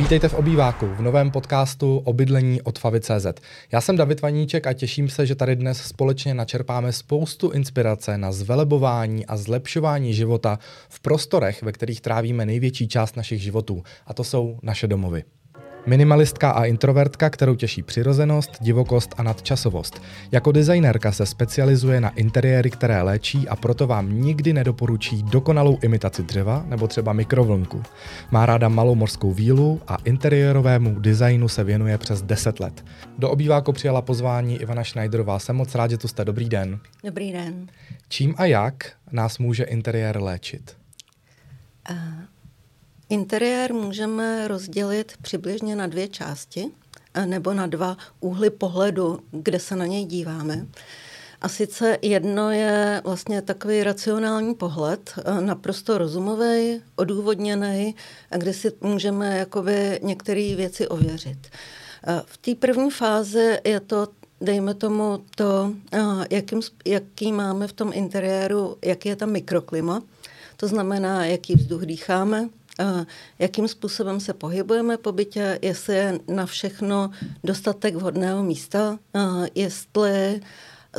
Vítejte 0.00 0.28
v 0.28 0.34
obýváku, 0.34 0.86
v 0.86 1.02
novém 1.02 1.30
podcastu 1.30 2.02
o 2.04 2.12
bydlení 2.12 2.62
od 2.62 2.78
Favy.cz. 2.78 3.26
Já 3.72 3.80
jsem 3.80 3.96
David 3.96 4.22
Vaníček 4.22 4.66
a 4.66 4.72
těším 4.72 5.08
se, 5.08 5.26
že 5.26 5.34
tady 5.34 5.56
dnes 5.56 5.78
společně 5.82 6.34
načerpáme 6.34 6.92
spoustu 6.92 7.50
inspirace 7.50 8.18
na 8.18 8.32
zvelebování 8.32 9.26
a 9.26 9.36
zlepšování 9.36 10.14
života 10.14 10.58
v 10.88 11.00
prostorech, 11.00 11.62
ve 11.62 11.72
kterých 11.72 12.00
trávíme 12.00 12.46
největší 12.46 12.88
část 12.88 13.16
našich 13.16 13.42
životů. 13.42 13.82
A 14.06 14.14
to 14.14 14.24
jsou 14.24 14.58
naše 14.62 14.86
domovy. 14.86 15.24
Minimalistka 15.86 16.50
a 16.50 16.64
introvertka, 16.64 17.30
kterou 17.30 17.54
těší 17.54 17.82
přirozenost, 17.82 18.50
divokost 18.60 19.14
a 19.16 19.22
nadčasovost. 19.22 20.02
Jako 20.32 20.52
designérka 20.52 21.12
se 21.12 21.26
specializuje 21.26 22.00
na 22.00 22.10
interiéry, 22.10 22.70
které 22.70 23.02
léčí 23.02 23.48
a 23.48 23.56
proto 23.56 23.86
vám 23.86 24.20
nikdy 24.20 24.52
nedoporučí 24.52 25.22
dokonalou 25.22 25.78
imitaci 25.82 26.22
dřeva 26.22 26.64
nebo 26.66 26.88
třeba 26.88 27.12
mikrovlnku. 27.12 27.82
Má 28.30 28.46
ráda 28.46 28.68
malou 28.68 28.94
morskou 28.94 29.32
vílu 29.32 29.80
a 29.88 29.96
interiérovému 30.04 31.00
designu 31.00 31.48
se 31.48 31.64
věnuje 31.64 31.98
přes 31.98 32.22
10 32.22 32.60
let. 32.60 32.84
Do 33.18 33.30
obýváku 33.30 33.72
přijala 33.72 34.02
pozvání 34.02 34.56
Ivana 34.56 34.84
Schneiderová. 34.84 35.38
Jsem 35.38 35.56
moc 35.56 35.74
rád, 35.74 35.90
že 35.90 35.98
tu 35.98 36.08
jste. 36.08 36.24
Dobrý 36.24 36.48
den. 36.48 36.78
Dobrý 37.04 37.32
den. 37.32 37.66
Čím 38.08 38.34
a 38.38 38.44
jak 38.44 38.92
nás 39.12 39.38
může 39.38 39.64
interiér 39.64 40.22
léčit? 40.22 40.76
Uh 41.90 41.96
Interiér 43.10 43.74
můžeme 43.74 44.48
rozdělit 44.48 45.12
přibližně 45.22 45.76
na 45.76 45.86
dvě 45.86 46.08
části 46.08 46.70
nebo 47.24 47.54
na 47.54 47.66
dva 47.66 47.96
úhly 48.20 48.50
pohledu, 48.50 49.20
kde 49.30 49.60
se 49.60 49.76
na 49.76 49.86
něj 49.86 50.04
díváme. 50.04 50.66
A 51.40 51.48
sice 51.48 51.98
jedno 52.02 52.50
je 52.50 53.00
vlastně 53.04 53.42
takový 53.42 53.82
racionální 53.82 54.54
pohled, 54.54 55.14
naprosto 55.40 55.98
rozumový, 55.98 56.82
odůvodněný, 56.96 57.94
kde 58.38 58.52
si 58.52 58.72
můžeme 58.80 59.38
jakoby 59.38 60.00
některé 60.02 60.54
věci 60.56 60.88
ověřit. 60.88 61.48
V 62.24 62.36
té 62.36 62.54
první 62.54 62.90
fázi 62.90 63.58
je 63.64 63.80
to 63.80 64.08
dejme 64.40 64.74
tomu 64.74 65.24
to, 65.36 65.72
jakým, 66.30 66.60
jaký 66.86 67.32
máme 67.32 67.68
v 67.68 67.72
tom 67.72 67.90
interiéru, 67.94 68.76
jaký 68.84 69.08
je 69.08 69.16
tam 69.16 69.30
mikroklima, 69.30 70.02
to 70.56 70.68
znamená, 70.68 71.26
jaký 71.26 71.54
vzduch 71.54 71.82
dýcháme, 71.82 72.48
jakým 73.38 73.68
způsobem 73.68 74.20
se 74.20 74.34
pohybujeme 74.34 74.96
po 74.96 75.12
bytě, 75.12 75.58
jestli 75.62 75.94
je 75.94 76.18
na 76.28 76.46
všechno 76.46 77.10
dostatek 77.44 77.94
vhodného 77.94 78.42
místa, 78.42 78.98
jestli 79.54 80.40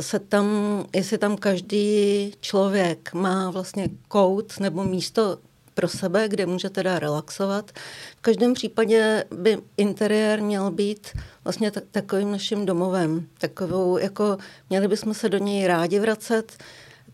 se 0.00 0.18
tam, 0.18 0.46
jestli 0.94 1.18
tam 1.18 1.36
každý 1.36 2.32
člověk 2.40 3.12
má 3.12 3.50
vlastně 3.50 3.88
kout 4.08 4.60
nebo 4.60 4.84
místo 4.84 5.38
pro 5.74 5.88
sebe, 5.88 6.28
kde 6.28 6.46
může 6.46 6.70
teda 6.70 6.98
relaxovat. 6.98 7.70
V 8.16 8.20
každém 8.20 8.54
případě 8.54 9.24
by 9.36 9.58
interiér 9.76 10.42
měl 10.42 10.70
být 10.70 11.08
vlastně 11.44 11.70
takovým 11.70 12.32
naším 12.32 12.66
domovem. 12.66 13.26
Takovou, 13.38 13.98
jako 13.98 14.38
měli 14.70 14.88
bychom 14.88 15.14
se 15.14 15.28
do 15.28 15.38
něj 15.38 15.66
rádi 15.66 15.98
vracet, 15.98 16.52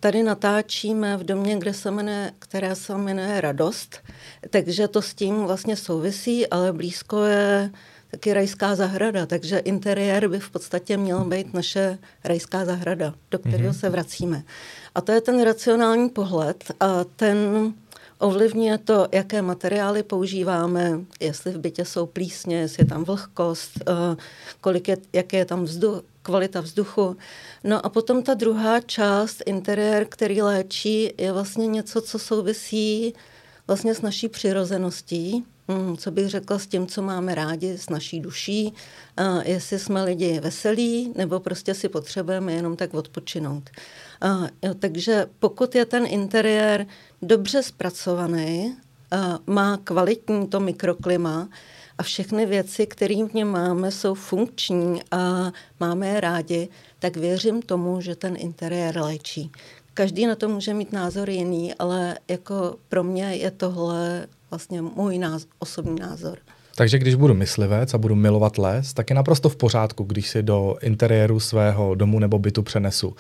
Tady 0.01 0.23
natáčíme 0.23 1.17
v 1.17 1.25
domě, 1.25 1.59
kde 1.59 1.75
se 1.75 1.91
jmenuje, 1.91 2.33
která 2.39 2.75
se 2.75 2.95
jmenuje 2.95 3.41
Radost, 3.41 3.99
takže 4.51 4.89
to 4.89 5.03
s 5.03 5.15
tím 5.15 5.45
vlastně 5.45 5.77
souvisí, 5.77 6.47
ale 6.47 6.73
blízko 6.73 7.25
je 7.25 7.71
taky 8.11 8.33
rajská 8.33 8.75
zahrada, 8.75 9.27
takže 9.27 9.59
interiér 9.59 10.29
by 10.29 10.41
v 10.41 10.51
podstatě 10.51 10.97
měl 10.97 11.25
být 11.25 11.55
naše 11.55 11.99
rajská 12.25 12.65
zahrada, 12.65 13.15
do 13.31 13.39
kterého 13.39 13.73
mm-hmm. 13.73 13.81
se 13.81 13.89
vracíme. 13.89 14.43
A 14.95 15.01
to 15.01 15.13
je 15.13 15.21
ten 15.21 15.43
racionální 15.43 16.09
pohled 16.09 16.65
a 16.81 17.05
ten 17.05 17.39
ovlivňuje 18.19 18.79
to, 18.79 19.09
jaké 19.13 19.43
materiály 19.43 20.03
používáme, 20.03 21.01
jestli 21.21 21.53
v 21.53 21.59
bytě 21.59 21.85
jsou 21.85 22.07
plísně, 22.07 22.57
jestli 22.57 22.83
je 22.83 22.87
tam 22.87 23.05
vlhkost, 23.05 23.71
eh, 23.81 24.17
kolik 24.61 24.89
je, 24.89 24.97
jaké 25.13 25.37
je 25.37 25.45
tam 25.45 25.65
vzduch, 25.65 26.03
kvalita 26.23 26.61
vzduchu. 26.61 27.17
No 27.65 27.87
a 27.87 27.89
potom 27.89 28.23
ta 28.23 28.34
druhá 28.34 28.81
část, 28.81 29.43
interiér, 29.47 30.07
který 30.09 30.43
léčí, 30.43 31.11
je 31.19 31.33
vlastně 31.33 31.67
něco, 31.67 32.01
co 32.01 32.19
souvisí 32.19 33.15
vlastně 33.67 33.95
s 33.95 34.03
naší 34.03 34.28
přirozeností, 34.28 35.45
hmm, 35.69 35.97
co 35.97 36.11
bych 36.11 36.28
řekla 36.28 36.59
s 36.59 36.67
tím, 36.67 36.87
co 36.87 37.03
máme 37.03 37.34
rádi, 37.34 37.78
s 37.78 37.89
naší 37.89 38.21
duší, 38.21 38.75
a 39.17 39.43
jestli 39.43 39.78
jsme 39.78 40.05
lidi 40.05 40.41
veselí, 40.41 41.12
nebo 41.17 41.41
prostě 41.41 41.75
si 41.75 41.89
potřebujeme 41.89 42.53
jenom 42.53 42.77
tak 42.77 42.95
odpočinout. 42.95 43.71
A, 44.21 44.39
jo, 44.62 44.75
takže 44.79 45.27
pokud 45.39 45.75
je 45.75 45.84
ten 45.84 46.06
interiér 46.06 46.87
dobře 47.23 47.62
zpracovaný, 47.62 48.77
a 49.11 49.39
má 49.47 49.77
kvalitní 49.84 50.47
to 50.47 50.61
mikroklima, 50.61 51.49
a 51.99 52.03
všechny 52.03 52.47
věci, 52.47 52.87
které 52.87 53.27
v 53.27 53.34
něm 53.34 53.49
máme, 53.49 53.91
jsou 53.91 54.15
funkční 54.15 55.03
a 55.11 55.53
máme 55.81 56.09
je 56.09 56.21
rádi, 56.21 56.69
tak 56.99 57.17
věřím 57.17 57.62
tomu, 57.62 58.01
že 58.01 58.17
ten 58.17 58.34
interiér 58.39 59.01
léčí. 59.01 59.51
Každý 59.95 60.27
na 60.27 60.34
to 60.34 60.49
může 60.49 60.75
mít 60.75 60.93
názor 60.93 61.31
jiný, 61.31 61.75
ale 61.75 62.19
jako 62.28 62.77
pro 62.89 63.05
mě 63.05 63.34
je 63.34 63.51
tohle 63.51 64.27
vlastně 64.51 64.83
můj 64.83 65.19
názor, 65.19 65.49
osobní 65.59 66.01
názor. 66.01 66.39
Takže 66.75 66.99
když 66.99 67.15
budu 67.15 67.34
myslivec 67.34 67.95
a 67.95 67.99
budu 67.99 68.15
milovat 68.15 68.59
les, 68.59 68.93
tak 68.93 69.11
je 69.11 69.17
naprosto 69.17 69.49
v 69.49 69.57
pořádku, 69.57 70.05
když 70.05 70.28
si 70.28 70.43
do 70.43 70.77
interiéru 70.83 71.41
svého 71.41 71.95
domu 71.95 72.19
nebo 72.19 72.39
bytu 72.39 72.62
přenesu 72.62 73.17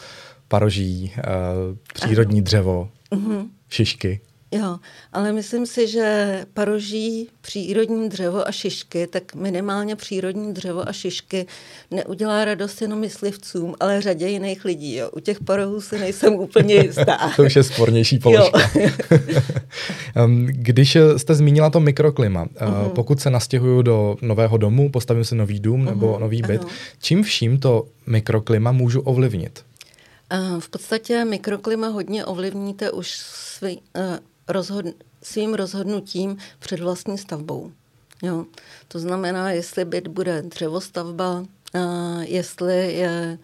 paroží, 0.48 1.12
uh, 1.16 1.76
přírodní 1.94 2.42
dřevo, 2.42 2.88
uh-huh. 3.12 3.48
šišky. 3.68 4.20
Jo, 4.52 4.78
ale 5.12 5.32
myslím 5.32 5.66
si, 5.66 5.88
že 5.88 6.38
paroží 6.54 7.28
přírodní 7.40 8.08
dřevo 8.08 8.48
a 8.48 8.52
šišky, 8.52 9.06
tak 9.06 9.34
minimálně 9.34 9.96
přírodní 9.96 10.54
dřevo 10.54 10.88
a 10.88 10.92
šišky 10.92 11.46
neudělá 11.90 12.44
radost 12.44 12.82
jenom 12.82 12.98
myslivcům, 13.00 13.74
ale 13.80 14.00
řadě 14.00 14.28
jiných 14.28 14.64
lidí. 14.64 14.94
Jo. 14.96 15.10
U 15.12 15.20
těch 15.20 15.40
parohů 15.40 15.80
si 15.80 15.98
nejsem 15.98 16.34
úplně 16.34 16.74
jistá. 16.84 17.18
to 17.36 17.42
už 17.42 17.56
je 17.56 17.62
spornější 17.62 18.18
položka. 18.18 18.58
Když 20.46 20.96
jste 21.16 21.34
zmínila 21.34 21.70
to 21.70 21.80
mikroklima, 21.80 22.44
uh-huh. 22.44 22.88
pokud 22.88 23.20
se 23.20 23.30
nastěhuju 23.30 23.82
do 23.82 24.16
nového 24.22 24.56
domu, 24.56 24.90
postavím 24.90 25.24
si 25.24 25.34
nový 25.34 25.60
dům 25.60 25.80
uh-huh. 25.80 25.88
nebo 25.88 26.18
nový 26.20 26.42
byt, 26.42 26.62
uh-huh. 26.62 26.68
čím 27.00 27.22
vším 27.22 27.58
to 27.58 27.84
mikroklima 28.06 28.72
můžu 28.72 29.00
ovlivnit? 29.00 29.67
V 30.58 30.68
podstatě 30.68 31.24
mikroklima 31.24 31.88
hodně 31.88 32.24
ovlivníte 32.24 32.90
už 32.90 33.16
svý, 33.18 33.82
rozhod- 34.48 34.94
svým 35.22 35.54
rozhodnutím 35.54 36.36
před 36.58 36.80
vlastní 36.80 37.18
stavbou. 37.18 37.72
Jo. 38.22 38.44
To 38.88 38.98
znamená, 38.98 39.50
jestli 39.50 39.84
byt 39.84 40.08
bude 40.08 40.42
dřevostavba, 40.42 41.44
a 41.74 41.78
jestli 42.22 42.94
je, 42.94 43.38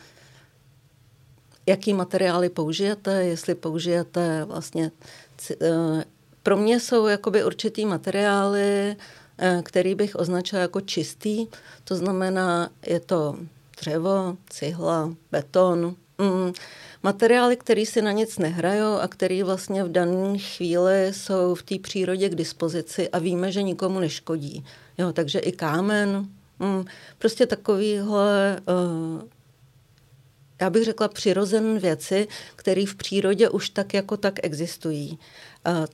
jaký 1.66 1.92
materiály 1.92 2.48
použijete, 2.48 3.24
jestli 3.24 3.54
použijete 3.54 4.44
vlastně... 4.44 4.90
Pro 6.42 6.56
mě 6.56 6.80
jsou 6.80 7.06
jakoby 7.06 7.44
určitý 7.44 7.86
materiály, 7.86 8.96
který 9.62 9.94
bych 9.94 10.16
označila 10.16 10.62
jako 10.62 10.80
čistý. 10.80 11.46
To 11.84 11.96
znamená, 11.96 12.70
je 12.86 13.00
to 13.00 13.36
dřevo, 13.80 14.36
cihla, 14.50 15.14
beton, 15.32 15.96
mm, 16.18 16.52
materiály, 17.02 17.56
které 17.56 17.86
si 17.86 18.02
na 18.02 18.12
nic 18.12 18.38
nehrajou 18.38 18.94
a 18.94 19.08
které 19.08 19.44
vlastně 19.44 19.84
v 19.84 19.92
dané 19.92 20.38
chvíli 20.38 21.12
jsou 21.12 21.54
v 21.54 21.62
té 21.62 21.78
přírodě 21.78 22.28
k 22.28 22.34
dispozici 22.34 23.08
a 23.08 23.18
víme, 23.18 23.52
že 23.52 23.62
nikomu 23.62 24.00
neškodí. 24.00 24.64
Jo, 24.98 25.12
takže 25.12 25.38
i 25.38 25.52
kámen, 25.52 26.28
mm, 26.58 26.84
prostě 27.18 27.46
takovýhle, 27.46 28.60
uh, 28.68 29.22
já 30.60 30.70
bych 30.70 30.84
řekla, 30.84 31.08
přirozené 31.08 31.80
věci, 31.80 32.28
které 32.56 32.86
v 32.86 32.94
přírodě 32.94 33.48
už 33.48 33.70
tak 33.70 33.94
jako 33.94 34.16
tak 34.16 34.34
existují. 34.42 35.18
Uh, 35.68 35.86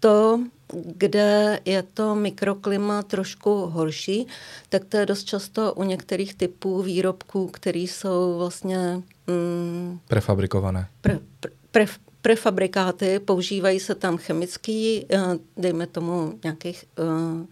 to, 0.00 0.40
kde 0.72 1.60
je 1.64 1.82
to 1.82 2.14
mikroklima 2.14 3.02
trošku 3.02 3.50
horší, 3.50 4.26
tak 4.68 4.84
to 4.84 4.96
je 4.96 5.06
dost 5.06 5.24
často 5.24 5.74
u 5.74 5.82
některých 5.82 6.34
typů 6.34 6.82
výrobků, 6.82 7.46
které 7.46 7.78
jsou 7.78 8.38
vlastně... 8.38 9.02
Mm, 9.26 9.98
prefabrikované. 10.08 10.88
Pre, 11.00 11.18
pre, 11.40 11.50
pre, 11.70 11.86
prefabrikáty, 12.22 13.18
používají 13.18 13.80
se 13.80 13.94
tam 13.94 14.16
chemický, 14.16 15.06
eh, 15.10 15.18
dejme 15.56 15.86
tomu 15.86 16.38
nějakých 16.44 16.84
uh, 16.98 17.46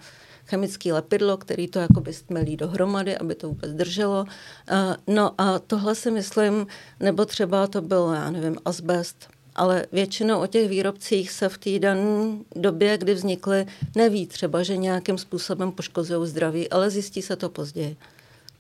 chemický 0.47 0.93
lepidlo, 0.93 1.37
který 1.37 1.69
to 1.69 1.79
jakoby 1.79 2.13
stmelí 2.13 2.57
dohromady, 2.57 3.19
aby 3.19 3.35
to 3.35 3.49
vůbec 3.49 3.73
drželo. 3.73 4.25
Uh, 4.25 5.15
no 5.15 5.35
a 5.39 5.59
tohle 5.59 5.95
si 5.95 6.11
myslím, 6.11 6.67
nebo 7.01 7.25
třeba 7.25 7.67
to 7.67 7.83
byl, 7.83 8.13
já 8.15 8.31
nevím, 8.31 8.57
asbest, 8.65 9.29
ale 9.61 9.87
většinou 9.93 10.43
o 10.43 10.47
těch 10.47 10.69
výrobcích 10.69 11.31
se 11.31 11.49
v 11.49 11.59
té 11.59 11.79
dané 11.79 12.37
době, 12.57 12.99
kdy 12.99 13.15
vznikly, 13.15 13.67
neví 13.97 14.27
třeba, 14.27 14.63
že 14.63 14.77
nějakým 14.77 15.19
způsobem 15.19 15.73
poškozují 15.73 16.29
zdraví, 16.29 16.71
ale 16.71 16.91
zjistí 16.91 17.23
se 17.23 17.37
to 17.37 17.49
později. 17.49 17.97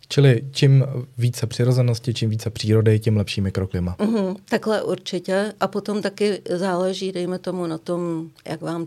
Čili 0.08 0.44
čím 0.50 0.84
více 1.18 1.46
přirozenosti, 1.46 2.14
čím 2.14 2.30
více 2.30 2.50
přírody, 2.50 2.98
tím 2.98 3.16
lepší 3.16 3.40
mikroklima. 3.40 3.96
Mm-hmm, 3.98 4.36
takhle 4.48 4.82
určitě. 4.82 5.52
A 5.60 5.68
potom 5.68 6.02
taky 6.02 6.42
záleží, 6.50 7.12
dejme 7.12 7.38
tomu, 7.38 7.66
na 7.66 7.78
tom, 7.78 8.30
jak 8.44 8.60
vám 8.60 8.86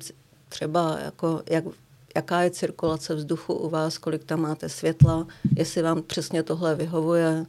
třeba, 0.49 0.97
jako, 1.05 1.41
jak, 1.49 1.63
jaká 2.15 2.41
je 2.41 2.51
cirkulace 2.51 3.15
vzduchu 3.15 3.53
u 3.53 3.69
vás, 3.69 3.97
kolik 3.97 4.23
tam 4.23 4.41
máte 4.41 4.69
světla, 4.69 5.27
jestli 5.55 5.81
vám 5.81 6.01
přesně 6.01 6.43
tohle 6.43 6.75
vyhovuje. 6.75 7.45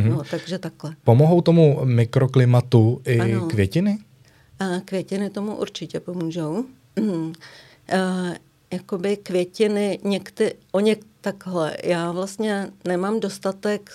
Mm-hmm. 0.00 0.16
No, 0.16 0.22
takže 0.30 0.58
takhle. 0.58 0.96
Pomohou 1.04 1.40
tomu 1.40 1.80
mikroklimatu 1.84 3.00
i 3.04 3.20
ano. 3.20 3.46
květiny? 3.46 3.98
A 4.58 4.80
květiny 4.84 5.30
tomu 5.30 5.56
určitě 5.56 6.00
pomůžou. 6.00 6.64
Mm. 6.96 7.32
A, 7.92 8.34
jakoby 8.72 9.16
květiny, 9.16 9.98
někdy, 10.04 10.54
o 10.72 10.80
něk, 10.80 11.04
takhle, 11.20 11.76
já 11.84 12.12
vlastně 12.12 12.70
nemám 12.84 13.20
dostatek 13.20 13.90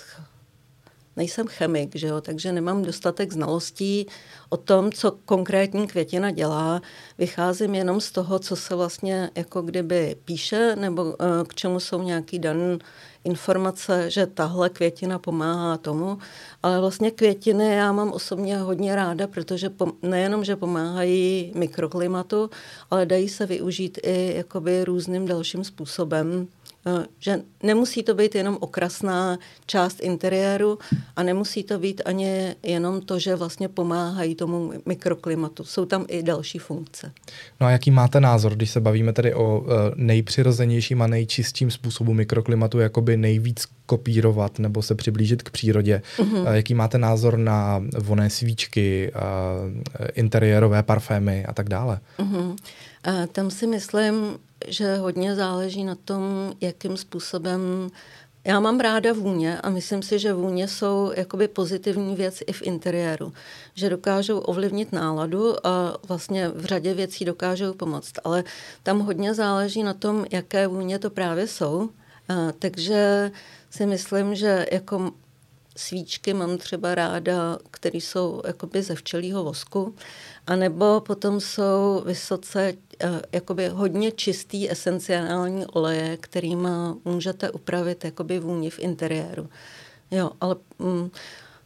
nejsem 1.16 1.46
chemik, 1.46 1.96
že 1.96 2.06
jo, 2.06 2.20
takže 2.20 2.52
nemám 2.52 2.82
dostatek 2.82 3.32
znalostí 3.32 4.06
o 4.48 4.56
tom, 4.56 4.92
co 4.92 5.10
konkrétní 5.10 5.86
květina 5.86 6.30
dělá. 6.30 6.82
Vycházím 7.18 7.74
jenom 7.74 8.00
z 8.00 8.10
toho, 8.10 8.38
co 8.38 8.56
se 8.56 8.74
vlastně 8.74 9.30
jako 9.34 9.62
kdyby 9.62 10.16
píše, 10.24 10.76
nebo 10.76 11.14
eh, 11.20 11.44
k 11.48 11.54
čemu 11.54 11.80
jsou 11.80 12.02
nějaký 12.02 12.38
daný 12.38 12.78
informace, 13.24 14.10
že 14.10 14.26
tahle 14.26 14.68
květina 14.68 15.18
pomáhá 15.18 15.76
tomu, 15.76 16.18
ale 16.62 16.80
vlastně 16.80 17.10
květiny 17.10 17.74
já 17.74 17.92
mám 17.92 18.12
osobně 18.12 18.58
hodně 18.58 18.96
ráda, 18.96 19.26
protože 19.26 19.70
nejenom, 20.02 20.44
že 20.44 20.56
pomáhají 20.56 21.52
mikroklimatu, 21.54 22.50
ale 22.90 23.06
dají 23.06 23.28
se 23.28 23.46
využít 23.46 23.98
i 24.02 24.34
jakoby 24.36 24.84
různým 24.84 25.26
dalším 25.26 25.64
způsobem. 25.64 26.48
Eh, 26.88 27.06
že 27.18 27.40
nemusí 27.62 28.02
to 28.02 28.14
být 28.14 28.34
jenom 28.34 28.58
okrasná 28.60 29.38
část 29.66 30.00
interiéru 30.00 30.78
a 31.16 31.22
nemusí 31.22 31.62
to 31.62 31.78
být 31.78 32.02
ani 32.04 32.54
jenom 32.62 33.00
to, 33.00 33.18
že 33.18 33.36
vlastně 33.36 33.68
pomáhají 33.68 34.34
tomu 34.34 34.72
mikroklimatu. 34.86 35.64
Jsou 35.64 35.84
tam 35.84 36.04
i 36.08 36.22
další 36.22 36.58
funkce. 36.58 37.12
No 37.60 37.66
a 37.66 37.70
jaký 37.70 37.90
máte 37.90 38.20
názor, 38.20 38.54
když 38.54 38.70
se 38.70 38.80
bavíme 38.80 39.12
tedy 39.12 39.34
o 39.34 39.60
uh, 39.60 39.66
nejpřirozenějším 39.94 41.02
a 41.02 41.06
nejčistším 41.06 41.70
způsobu 41.70 42.14
mikroklimatu, 42.14 42.78
jakoby 42.78 43.16
nejvíc 43.16 43.66
kopírovat 43.86 44.58
nebo 44.58 44.82
se 44.82 44.94
přiblížit 44.94 45.42
k 45.42 45.50
přírodě. 45.50 46.02
Uh, 46.18 46.48
jaký 46.50 46.74
máte 46.74 46.98
názor 46.98 47.38
na 47.38 47.82
voné 47.98 48.30
svíčky, 48.30 49.12
interiérové 50.14 50.82
parfémy 50.82 51.46
a 51.46 51.54
tak 51.54 51.68
dále? 51.68 52.00
Uh, 52.18 52.54
tam 53.32 53.50
si 53.50 53.66
myslím, 53.66 54.38
že 54.66 54.96
hodně 54.96 55.34
záleží 55.34 55.84
na 55.84 55.94
tom, 55.94 56.52
jakým 56.60 56.96
způsobem 56.96 57.90
já 58.46 58.60
mám 58.60 58.80
ráda 58.80 59.12
vůně 59.12 59.58
a 59.60 59.70
myslím 59.70 60.02
si, 60.02 60.18
že 60.18 60.32
vůně 60.32 60.68
jsou 60.68 61.12
jakoby 61.16 61.48
pozitivní 61.48 62.16
věc 62.16 62.42
i 62.46 62.52
v 62.52 62.62
interiéru, 62.62 63.32
že 63.74 63.90
dokážou 63.90 64.38
ovlivnit 64.38 64.92
náladu 64.92 65.66
a 65.66 65.96
vlastně 66.08 66.48
v 66.48 66.64
řadě 66.64 66.94
věcí 66.94 67.24
dokážou 67.24 67.74
pomoct, 67.74 68.12
ale 68.24 68.44
tam 68.82 69.00
hodně 69.00 69.34
záleží 69.34 69.82
na 69.82 69.94
tom, 69.94 70.24
jaké 70.30 70.66
vůně 70.66 70.98
to 70.98 71.10
právě 71.10 71.46
jsou, 71.46 71.88
takže 72.58 73.30
si 73.70 73.86
myslím, 73.86 74.34
že 74.34 74.66
jako 74.72 75.12
svíčky 75.76 76.34
mám 76.34 76.58
třeba 76.58 76.94
ráda, 76.94 77.58
které 77.70 77.98
jsou 77.98 78.42
jakoby 78.46 78.82
ze 78.82 78.94
včelího 78.94 79.44
vosku, 79.44 79.94
anebo 80.46 81.00
potom 81.00 81.40
jsou 81.40 82.02
vysoce 82.06 82.74
uh, 83.04 83.10
jakoby 83.32 83.68
hodně 83.68 84.12
čistý 84.12 84.70
esenciální 84.70 85.66
oleje, 85.66 86.16
kterými 86.16 86.68
můžete 87.04 87.50
upravit 87.50 88.04
jakoby 88.04 88.38
vůni 88.38 88.70
v 88.70 88.78
interiéru. 88.78 89.48
Jo, 90.10 90.30
ale... 90.40 90.56
Mm, 90.78 91.10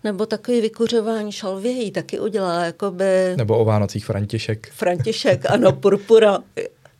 nebo 0.05 0.27
takový 0.27 0.61
vykuřování 0.61 1.33
šalvějí 1.33 1.91
taky 1.91 2.21
udělá, 2.21 2.65
jakoby... 2.65 3.35
Nebo 3.37 3.59
o 3.59 3.65
Vánocích 3.65 4.05
František. 4.05 4.71
František, 4.73 5.51
ano, 5.51 5.73
purpura. 5.83 6.39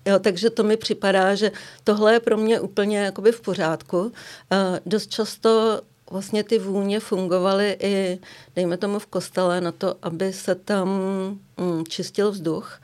Jo, 0.07 0.19
takže 0.19 0.51
to 0.51 0.63
mi 0.63 0.77
připadá, 0.77 1.35
že 1.35 1.53
tohle 1.85 2.13
je 2.13 2.21
pro 2.21 2.37
mě 2.37 2.61
úplně 2.61 2.99
jakoby 2.99 3.33
v 3.33 3.41
pořádku. 3.41 3.99
Uh, 3.99 4.11
dost 4.87 5.11
často 5.11 5.81
vlastně 6.11 6.45
ty 6.45 6.59
vůně 6.59 7.01
fungovaly 7.01 7.77
i, 7.81 8.19
dejme 8.57 8.77
tomu 8.77 8.99
v 8.99 9.07
kostele, 9.07 9.61
na 9.61 9.73
to, 9.73 9.97
aby 10.03 10.33
se 10.33 10.55
tam 10.55 10.89
mm, 11.57 11.85
čistil 11.89 12.31
vzduch, 12.31 12.81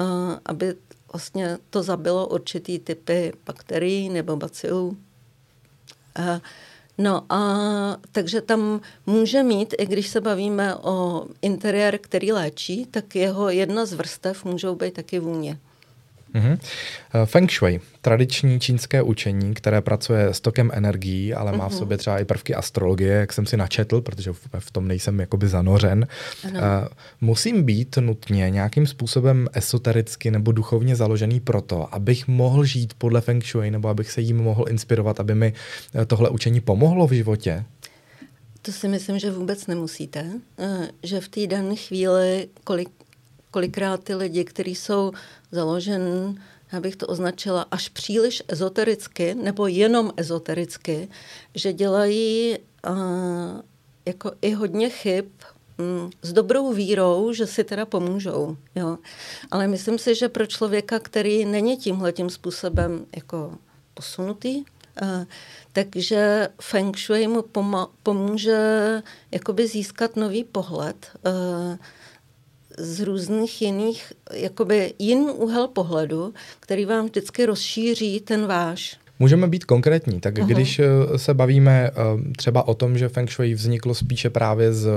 uh, 0.00 0.06
aby 0.44 0.74
vlastně 1.12 1.58
to 1.70 1.82
zabilo 1.82 2.28
určitý 2.28 2.78
typy 2.78 3.32
bakterií 3.46 4.08
nebo 4.08 4.36
bacilů. 4.36 4.96
Uh, 6.18 6.38
No 6.98 7.32
a 7.32 7.40
takže 8.12 8.40
tam 8.40 8.80
může 9.06 9.42
mít, 9.42 9.74
i 9.78 9.86
když 9.86 10.08
se 10.08 10.20
bavíme 10.20 10.76
o 10.76 11.26
interiér, 11.42 11.98
který 11.98 12.32
léčí, 12.32 12.86
tak 12.86 13.16
jeho 13.16 13.50
jedna 13.50 13.86
z 13.86 13.92
vrstev 13.92 14.44
můžou 14.44 14.74
být 14.74 14.94
taky 14.94 15.18
vůně. 15.18 15.58
Mm-hmm. 16.36 16.58
Feng 17.24 17.52
Shui, 17.52 17.80
tradiční 18.00 18.60
čínské 18.60 19.02
učení, 19.02 19.54
které 19.54 19.80
pracuje 19.80 20.26
s 20.26 20.40
tokem 20.40 20.70
energií, 20.74 21.34
ale 21.34 21.52
má 21.52 21.58
mm-hmm. 21.58 21.68
v 21.68 21.72
mhm. 21.72 21.78
sobě 21.78 21.96
třeba 21.98 22.18
i 22.18 22.24
prvky 22.24 22.54
astrologie, 22.54 23.12
jak 23.12 23.32
jsem 23.32 23.46
si 23.46 23.56
načetl, 23.56 24.00
protože 24.00 24.32
v 24.58 24.70
tom 24.70 24.88
nejsem 24.88 25.20
jakoby 25.20 25.48
zanořen. 25.48 26.06
Ano. 26.44 26.60
Uh, 26.60 26.88
musím 27.20 27.62
být 27.62 27.96
nutně 28.00 28.50
nějakým 28.50 28.86
způsobem 28.86 29.48
esotericky 29.52 30.30
nebo 30.30 30.52
duchovně 30.52 30.96
založený 30.96 31.40
proto, 31.40 31.94
abych 31.94 32.28
mohl 32.28 32.64
žít 32.64 32.94
podle 32.98 33.20
Feng 33.20 33.44
Shui 33.44 33.70
nebo 33.70 33.88
abych 33.88 34.10
se 34.10 34.20
jim 34.20 34.36
mohl 34.36 34.64
inspirovat, 34.68 35.20
aby 35.20 35.34
mi 35.34 35.52
eh, 35.94 36.06
tohle 36.06 36.30
učení 36.30 36.60
pomohlo 36.60 37.06
v 37.06 37.12
životě? 37.12 37.64
To 38.62 38.72
si 38.72 38.88
myslím, 38.88 39.18
že 39.18 39.30
vůbec 39.30 39.66
nemusíte. 39.66 40.30
Že 41.02 41.20
v 41.20 41.28
té 41.28 41.46
dané 41.46 41.76
chvíli, 41.76 42.48
kolik, 42.64 42.88
kolikrát 43.56 44.04
ty 44.04 44.14
lidi, 44.14 44.44
kteří 44.44 44.74
jsou 44.74 45.12
založen, 45.50 46.34
já 46.72 46.80
bych 46.80 46.96
to 46.96 47.06
označila 47.06 47.66
až 47.70 47.88
příliš 47.88 48.42
ezotericky, 48.48 49.34
nebo 49.34 49.66
jenom 49.66 50.12
ezotericky, 50.16 51.08
že 51.54 51.72
dělají 51.72 52.58
uh, 52.88 52.96
jako 54.06 54.32
i 54.42 54.52
hodně 54.52 54.90
chyb 54.90 55.24
um, 55.78 56.10
s 56.22 56.32
dobrou 56.32 56.72
vírou, 56.72 57.32
že 57.32 57.46
si 57.46 57.64
teda 57.64 57.86
pomůžou. 57.86 58.56
Jo. 58.74 58.98
Ale 59.50 59.68
myslím 59.68 59.98
si, 59.98 60.14
že 60.14 60.28
pro 60.28 60.46
člověka, 60.46 60.98
který 60.98 61.44
není 61.44 61.76
tímhle 61.76 62.12
tím 62.12 62.30
způsobem 62.30 63.06
jako 63.16 63.58
posunutý, 63.94 64.56
uh, 65.02 65.24
takže 65.72 66.48
Feng 66.60 66.98
Shui 66.98 67.26
mu 67.26 67.44
pomůže 68.02 68.58
jakoby 69.30 69.66
získat 69.66 70.16
nový 70.16 70.44
pohled. 70.44 71.10
Z 72.76 73.00
různých 73.00 73.62
jiných, 73.62 74.12
jakoby 74.32 74.94
jiný 74.98 75.30
úhel 75.30 75.68
pohledu, 75.68 76.34
který 76.60 76.84
vám 76.84 77.06
vždycky 77.06 77.46
rozšíří 77.46 78.20
ten 78.20 78.46
váš. 78.46 78.98
Můžeme 79.18 79.48
být 79.48 79.64
konkrétní, 79.64 80.20
tak 80.20 80.38
Aha. 80.38 80.48
když 80.48 80.78
eh, 80.78 80.84
se 81.18 81.34
bavíme 81.34 81.90
eh, 81.90 81.92
třeba 82.36 82.68
o 82.68 82.74
tom, 82.74 82.98
že 82.98 83.08
Feng 83.08 83.30
Shui 83.30 83.54
vzniklo 83.54 83.94
spíše 83.94 84.30
právě 84.30 84.72
z 84.72 84.88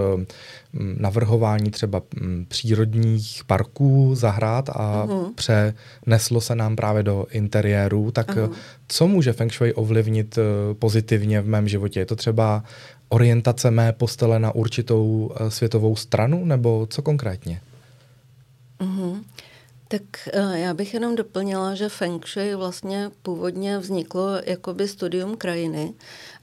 mm, 0.73 0.95
navrhování 0.99 1.71
třeba 1.71 2.01
mm, 2.15 2.45
přírodních 2.49 3.41
parků, 3.47 4.15
zahrad 4.15 4.69
a 4.69 4.73
Aha. 4.73 5.31
přeneslo 5.35 6.41
se 6.41 6.55
nám 6.55 6.75
právě 6.75 7.03
do 7.03 7.25
interiéru, 7.31 8.11
tak 8.11 8.37
Aha. 8.37 8.49
co 8.87 9.07
může 9.07 9.33
Feng 9.33 9.53
Shui 9.53 9.73
ovlivnit 9.73 10.37
eh, 10.37 10.73
pozitivně 10.73 11.41
v 11.41 11.47
mém 11.47 11.67
životě? 11.67 11.99
Je 11.99 12.05
to 12.05 12.15
třeba 12.15 12.63
orientace 13.09 13.71
mé 13.71 13.93
postele 13.93 14.39
na 14.39 14.55
určitou 14.55 15.31
světovou 15.49 15.95
stranu, 15.95 16.45
nebo 16.45 16.87
co 16.89 17.01
konkrétně? 17.01 17.61
Mm-hmm. 18.79 19.23
Tak 19.91 20.29
uh, 20.35 20.51
já 20.51 20.73
bych 20.73 20.93
jenom 20.93 21.15
doplnila, 21.15 21.75
že 21.75 21.89
Feng 21.89 22.27
Shui 22.27 22.55
vlastně 22.55 23.11
původně 23.21 23.77
vzniklo 23.77 24.27
jakoby 24.45 24.87
studium 24.87 25.37
krajiny 25.37 25.93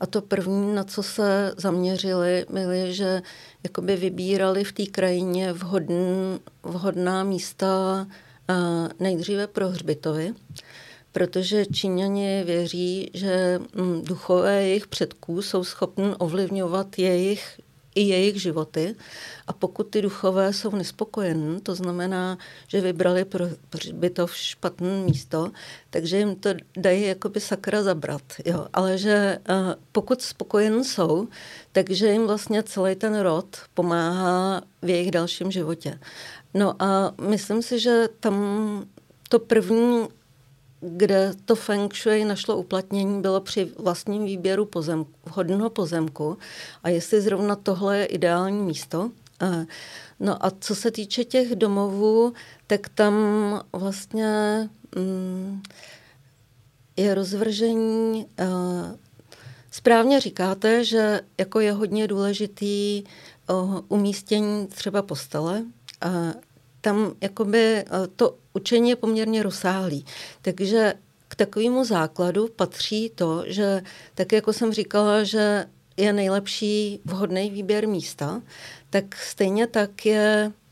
a 0.00 0.06
to 0.06 0.22
první, 0.22 0.74
na 0.74 0.84
co 0.84 1.02
se 1.02 1.54
zaměřili, 1.56 2.46
byly, 2.50 2.94
že 2.94 3.22
jakoby 3.62 3.96
vybírali 3.96 4.64
v 4.64 4.72
té 4.72 4.86
krajině 4.86 5.52
vhodn, 5.52 5.94
vhodná 6.62 7.24
místa 7.24 8.06
uh, 8.50 8.56
nejdříve 9.00 9.46
pro 9.46 9.68
hřbitovy, 9.68 10.34
protože 11.12 11.66
Číňani 11.66 12.42
věří, 12.44 13.10
že 13.14 13.60
um, 13.78 14.04
duchové 14.04 14.62
jejich 14.62 14.86
předků 14.86 15.42
jsou 15.42 15.64
schopni 15.64 16.14
ovlivňovat 16.18 16.98
jejich 16.98 17.60
i 17.96 18.00
jejich 18.00 18.42
životy. 18.42 18.94
A 19.46 19.52
pokud 19.52 19.84
ty 19.84 20.02
duchové 20.02 20.52
jsou 20.52 20.70
nespokojení, 20.70 21.60
to 21.60 21.74
znamená, 21.74 22.38
že 22.68 22.80
vybrali 22.80 23.24
pro 23.24 23.44
hřbitov 23.72 24.36
špatné 24.36 25.02
místo, 25.04 25.50
takže 25.90 26.18
jim 26.18 26.36
to 26.36 26.50
dají 26.76 27.02
jakoby 27.02 27.40
sakra 27.40 27.82
zabrat. 27.82 28.22
Jo. 28.44 28.66
Ale 28.72 28.98
že 28.98 29.38
uh, 29.48 29.54
pokud 29.92 30.22
spokojení 30.22 30.84
jsou, 30.84 31.28
takže 31.72 32.12
jim 32.12 32.26
vlastně 32.26 32.62
celý 32.62 32.94
ten 32.94 33.20
rod 33.20 33.56
pomáhá 33.74 34.62
v 34.82 34.88
jejich 34.88 35.10
dalším 35.10 35.50
životě. 35.50 35.98
No 36.54 36.82
a 36.82 37.14
myslím 37.28 37.62
si, 37.62 37.80
že 37.80 38.08
tam 38.20 38.36
to 39.28 39.38
první 39.38 40.08
kde 40.88 41.32
to 41.44 41.54
feng 41.54 41.94
shui 41.94 42.24
našlo 42.24 42.56
uplatnění, 42.56 43.22
bylo 43.22 43.40
při 43.40 43.72
vlastním 43.78 44.24
výběru 44.24 44.64
pozemku, 44.64 45.12
vhodného 45.26 45.70
pozemku 45.70 46.38
a 46.82 46.88
jestli 46.88 47.20
zrovna 47.20 47.56
tohle 47.56 47.98
je 47.98 48.04
ideální 48.04 48.62
místo. 48.62 49.10
No 50.20 50.46
a 50.46 50.52
co 50.60 50.74
se 50.74 50.90
týče 50.90 51.24
těch 51.24 51.56
domovů, 51.56 52.32
tak 52.66 52.88
tam 52.88 53.14
vlastně 53.72 54.30
mm, 54.96 55.62
je 56.96 57.14
rozvržení. 57.14 58.26
Správně 59.70 60.20
říkáte, 60.20 60.84
že 60.84 61.20
jako 61.38 61.60
je 61.60 61.72
hodně 61.72 62.08
důležitý 62.08 63.04
umístění 63.88 64.66
třeba 64.66 65.02
postele. 65.02 65.64
Tam 66.86 67.12
jakoby 67.20 67.84
to 68.16 68.36
učení 68.52 68.90
je 68.90 68.96
poměrně 68.96 69.42
rozsáhlý. 69.42 70.04
Takže 70.42 70.94
k 71.28 71.34
takovému 71.34 71.84
základu 71.84 72.48
patří 72.56 73.10
to, 73.14 73.42
že 73.46 73.82
tak 74.14 74.32
jako 74.32 74.52
jsem 74.52 74.72
říkala, 74.72 75.24
že 75.24 75.66
je 75.96 76.12
nejlepší 76.12 77.00
vhodný 77.04 77.50
výběr 77.50 77.88
místa, 77.88 78.42
tak 78.90 79.16
stejně 79.16 79.66
tak 79.66 80.06
je 80.06 80.52
Eh, 80.56 80.65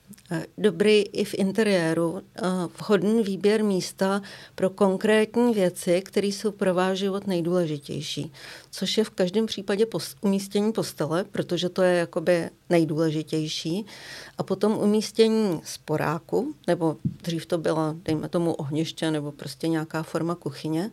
dobrý 0.58 1.02
i 1.02 1.24
v 1.24 1.34
interiéru, 1.34 2.20
eh, 2.36 2.42
vhodný 2.80 3.22
výběr 3.22 3.64
místa 3.64 4.22
pro 4.54 4.70
konkrétní 4.70 5.54
věci, 5.54 6.02
které 6.02 6.26
jsou 6.26 6.50
pro 6.50 6.74
váš 6.74 6.98
život 6.98 7.26
nejdůležitější. 7.26 8.32
Což 8.70 8.98
je 8.98 9.04
v 9.04 9.10
každém 9.10 9.46
případě 9.46 9.86
umístění 10.20 10.72
postele, 10.72 11.24
protože 11.24 11.68
to 11.68 11.82
je 11.82 11.94
jakoby 11.94 12.50
nejdůležitější. 12.70 13.86
A 14.38 14.42
potom 14.42 14.72
umístění 14.72 15.60
sporáku, 15.64 16.54
nebo 16.66 16.96
dřív 17.22 17.46
to 17.46 17.58
byla, 17.58 17.96
dejme 18.04 18.28
tomu, 18.28 18.54
ohniště 18.54 19.10
nebo 19.10 19.32
prostě 19.32 19.68
nějaká 19.68 20.02
forma 20.02 20.34
kuchyně. 20.34 20.90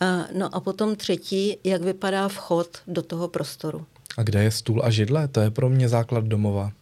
Eh, 0.00 0.24
no 0.32 0.54
a 0.54 0.60
potom 0.60 0.96
třetí, 0.96 1.56
jak 1.64 1.82
vypadá 1.82 2.28
vchod 2.28 2.78
do 2.86 3.02
toho 3.02 3.28
prostoru. 3.28 3.86
A 4.16 4.22
kde 4.22 4.42
je 4.42 4.50
stůl 4.50 4.82
a 4.84 4.90
židle? 4.90 5.28
To 5.28 5.40
je 5.40 5.50
pro 5.50 5.68
mě 5.68 5.88
základ 5.88 6.24
domova. 6.24 6.72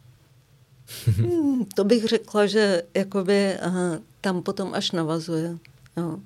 Hmm, 1.07 1.65
to 1.75 1.85
bych 1.85 2.05
řekla, 2.05 2.47
že 2.47 2.83
jakoby 2.95 3.55
aha, 3.55 3.99
tam 4.21 4.43
potom 4.43 4.75
až 4.75 4.93
navazuje. 4.93 5.59
No. 5.97 6.21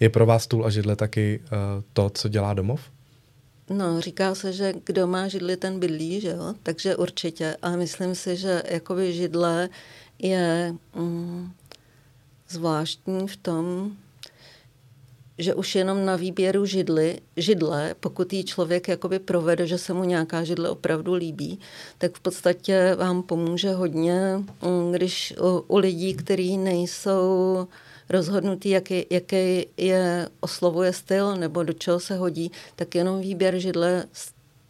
Je 0.00 0.10
pro 0.10 0.26
vás 0.26 0.42
stůl 0.42 0.66
a 0.66 0.70
židle 0.70 0.96
taky 0.96 1.40
uh, 1.44 1.82
to, 1.92 2.10
co 2.10 2.28
dělá 2.28 2.54
domov? 2.54 2.80
No, 3.70 4.00
říká 4.00 4.34
se, 4.34 4.52
že 4.52 4.74
kdo 4.84 5.06
má 5.06 5.28
židli, 5.28 5.56
ten 5.56 5.80
bydlí, 5.80 6.20
že 6.20 6.28
jo? 6.28 6.54
Takže 6.62 6.96
určitě. 6.96 7.56
A 7.62 7.76
myslím 7.76 8.14
si, 8.14 8.36
že 8.36 8.62
jakoby 8.68 9.12
židle 9.12 9.68
je 10.18 10.74
mm, 10.94 11.52
zvláštní 12.48 13.28
v 13.28 13.36
tom, 13.36 13.96
že 15.38 15.54
už 15.54 15.74
jenom 15.74 16.04
na 16.04 16.16
výběru 16.16 16.66
židly, 16.66 17.20
židle, 17.36 17.94
pokud 18.00 18.32
jí 18.32 18.44
člověk 18.44 18.88
jakoby 18.88 19.18
provede, 19.18 19.66
že 19.66 19.78
se 19.78 19.92
mu 19.92 20.04
nějaká 20.04 20.44
židle 20.44 20.70
opravdu 20.70 21.14
líbí, 21.14 21.58
tak 21.98 22.16
v 22.16 22.20
podstatě 22.20 22.94
vám 22.98 23.22
pomůže 23.22 23.72
hodně, 23.72 24.44
mm, 24.62 24.92
když 24.92 25.34
u, 25.40 25.64
u 25.68 25.78
lidí, 25.78 26.14
kteří 26.14 26.58
nejsou 26.58 27.66
rozhodnutý, 28.10 28.70
jaký, 28.70 29.06
jaký 29.10 29.66
je 29.76 30.28
oslovuje 30.40 30.92
styl 30.92 31.36
nebo 31.36 31.62
do 31.62 31.72
čeho 31.72 32.00
se 32.00 32.16
hodí, 32.16 32.52
tak 32.76 32.94
jenom 32.94 33.20
výběr 33.20 33.58
židle 33.58 34.04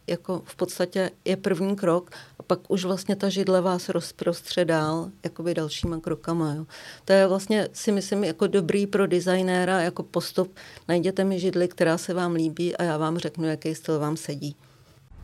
jako 0.07 0.43
v 0.45 0.57
podstatě 0.57 1.11
je 1.25 1.37
první 1.37 1.77
krok 1.77 2.11
a 2.39 2.43
pak 2.43 2.59
už 2.69 2.85
vlastně 2.85 3.17
ta 3.17 3.29
židle 3.29 3.61
vás 3.61 3.89
rozprostře 3.89 4.65
dál 4.65 5.11
jakoby 5.25 5.55
dalšíma 5.55 6.01
krokama. 6.01 6.55
Jo. 6.55 6.67
To 7.05 7.13
je 7.13 7.27
vlastně 7.27 7.69
si 7.73 7.93
myslím 7.93 8.25
jako 8.25 8.47
dobrý 8.47 8.87
pro 8.87 9.07
designéra 9.07 9.81
jako 9.81 10.03
postup. 10.03 10.57
Najděte 10.89 11.25
mi 11.25 11.41
židli, 11.41 11.69
která 11.69 11.99
se 11.99 12.15
vám 12.15 12.33
líbí 12.33 12.77
a 12.77 12.83
já 12.83 12.97
vám 12.97 13.19
řeknu, 13.19 13.45
jaký 13.45 13.75
styl 13.75 13.99
vám 13.99 14.17
sedí. 14.17 14.57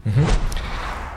Mm-hmm. 0.07 0.51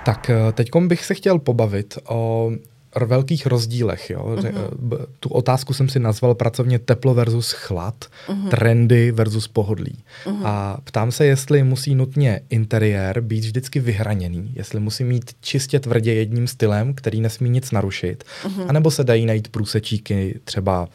Tak 0.05 0.29
eh, 0.29 0.51
teď 0.51 0.69
bych 0.87 1.05
se 1.05 1.13
chtěl 1.13 1.39
pobavit 1.39 1.97
o 2.09 2.51
velkých 2.95 3.45
rozdílech. 3.45 4.09
Jo? 4.09 4.23
Uh-huh. 4.25 5.05
Tu 5.19 5.29
otázku 5.29 5.73
jsem 5.73 5.89
si 5.89 5.99
nazval 5.99 6.35
pracovně 6.35 6.79
teplo 6.79 7.13
versus 7.13 7.51
chlad, 7.51 8.05
uh-huh. 8.27 8.49
trendy 8.49 9.11
versus 9.11 9.47
pohodlí. 9.47 9.97
Uh-huh. 10.25 10.41
A 10.43 10.77
ptám 10.83 11.11
se, 11.11 11.25
jestli 11.25 11.63
musí 11.63 11.95
nutně 11.95 12.41
interiér 12.49 13.21
být 13.21 13.45
vždycky 13.45 13.79
vyhraněný, 13.79 14.51
jestli 14.55 14.79
musí 14.79 15.03
mít 15.03 15.31
čistě 15.41 15.79
tvrdě 15.79 16.13
jedním 16.13 16.47
stylem, 16.47 16.93
který 16.93 17.21
nesmí 17.21 17.49
nic 17.49 17.71
narušit, 17.71 18.23
uh-huh. 18.43 18.65
anebo 18.67 18.91
se 18.91 19.03
dají 19.03 19.25
najít 19.25 19.47
průsečíky 19.47 20.39
třeba 20.43 20.89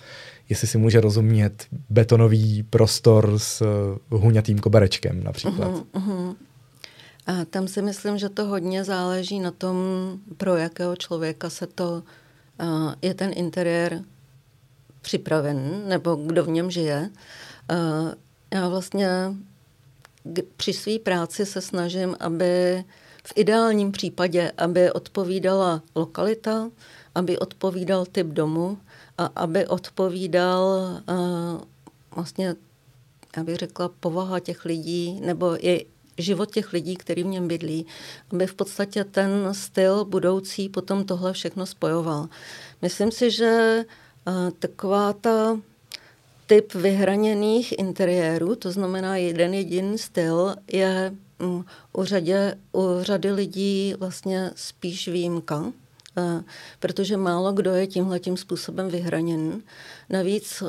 jestli 0.49 0.67
si 0.67 0.79
může 0.79 1.01
rozumět 1.01 1.67
betonový 1.91 2.63
prostor 2.63 3.33
s 3.37 3.63
huňatým 4.11 4.59
koberečkem 4.59 5.25
například. 5.25 5.71
Uh-huh, 5.71 5.85
uh-huh. 5.95 6.35
A 7.29 7.45
tam 7.45 7.69
si 7.69 7.83
myslím, 7.83 8.19
že 8.19 8.29
to 8.29 8.45
hodně 8.45 8.85
záleží 8.85 9.41
na 9.41 9.51
tom, 9.51 9.77
pro 10.37 10.57
jakého 10.57 10.97
člověka 10.97 11.51
se 11.51 11.67
to 11.67 12.03
je 13.03 13.15
ten 13.15 13.31
interiér 13.35 14.03
připraven, 15.01 15.89
nebo 15.89 16.15
kdo 16.15 16.45
v 16.45 16.49
něm 16.49 16.71
žije. 16.71 17.11
Já 18.55 18.69
vlastně 18.69 19.09
při 20.57 20.73
své 20.73 20.99
práci 20.99 21.47
se 21.47 21.61
snažím, 21.61 22.17
aby 22.21 22.85
v 23.25 23.33
ideálním 23.37 23.93
případě, 23.93 24.53
aby 24.57 24.93
odpovídala 24.93 25.83
lokalita, 25.95 26.71
aby 27.15 27.39
odpovídal 27.39 28.07
typ 28.07 28.27
domu 28.27 28.79
a 29.19 29.27
aby 29.27 29.67
odpovídal 29.67 30.91
vlastně, 32.15 32.55
já 33.37 33.45
bych 33.45 33.57
řekla, 33.57 33.91
povaha 34.01 34.41
těch 34.41 34.65
lidí, 34.65 35.21
nebo 35.21 35.57
je 35.61 35.85
život 36.19 36.51
těch 36.51 36.73
lidí, 36.73 36.97
který 36.97 37.23
v 37.23 37.27
něm 37.27 37.49
bydlí, 37.49 37.87
aby 38.33 38.47
v 38.47 38.55
podstatě 38.55 39.05
ten 39.05 39.49
styl 39.53 40.05
budoucí 40.05 40.69
potom 40.69 41.05
tohle 41.05 41.33
všechno 41.33 41.67
spojoval. 41.67 42.29
Myslím 42.83 43.11
si, 43.11 43.31
že 43.31 43.85
uh, 44.27 44.51
taková 44.59 45.13
ta 45.13 45.61
typ 46.47 46.75
vyhraněných 46.75 47.79
interiérů, 47.79 48.55
to 48.55 48.73
znamená 48.73 49.17
jeden 49.17 49.55
jediný 49.55 49.99
styl, 49.99 50.55
je 50.73 51.15
um, 51.41 51.65
u, 51.93 52.05
řadě, 52.05 52.59
u 52.73 52.83
řady 53.01 53.33
lidí 53.33 53.95
vlastně 53.99 54.51
spíš 54.57 55.09
výjimka, 55.09 55.59
uh, 55.59 55.73
protože 56.81 57.17
málo 57.17 57.53
kdo 57.53 57.71
je 57.75 57.87
tímhle 57.87 58.21
tím 58.21 58.37
způsobem 58.37 58.89
vyhraněn. 58.89 59.63
Navíc 60.11 60.63
uh, 60.63 60.69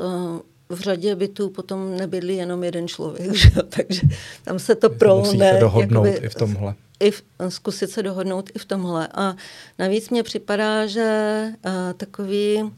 v 0.70 0.80
řadě 0.80 1.14
bytů 1.14 1.50
potom 1.50 1.96
nebydlí 1.96 2.36
jenom 2.36 2.64
jeden 2.64 2.88
člověk, 2.88 3.34
že? 3.34 3.50
takže 3.68 4.00
tam 4.44 4.58
se 4.58 4.74
to 4.74 4.90
prolne. 4.90 5.52
se 5.52 5.60
dohodnout 5.60 6.06
jakoby, 6.06 6.26
i 6.26 6.28
v 6.28 6.34
tomhle. 6.34 6.74
I 7.00 7.10
v, 7.10 7.22
zkusit 7.48 7.90
se 7.90 8.02
dohodnout 8.02 8.50
i 8.54 8.58
v 8.58 8.64
tomhle. 8.64 9.08
A 9.14 9.34
navíc 9.78 10.10
mně 10.10 10.22
připadá, 10.22 10.86
že 10.86 11.48
a, 11.64 11.92
takový 11.92 12.70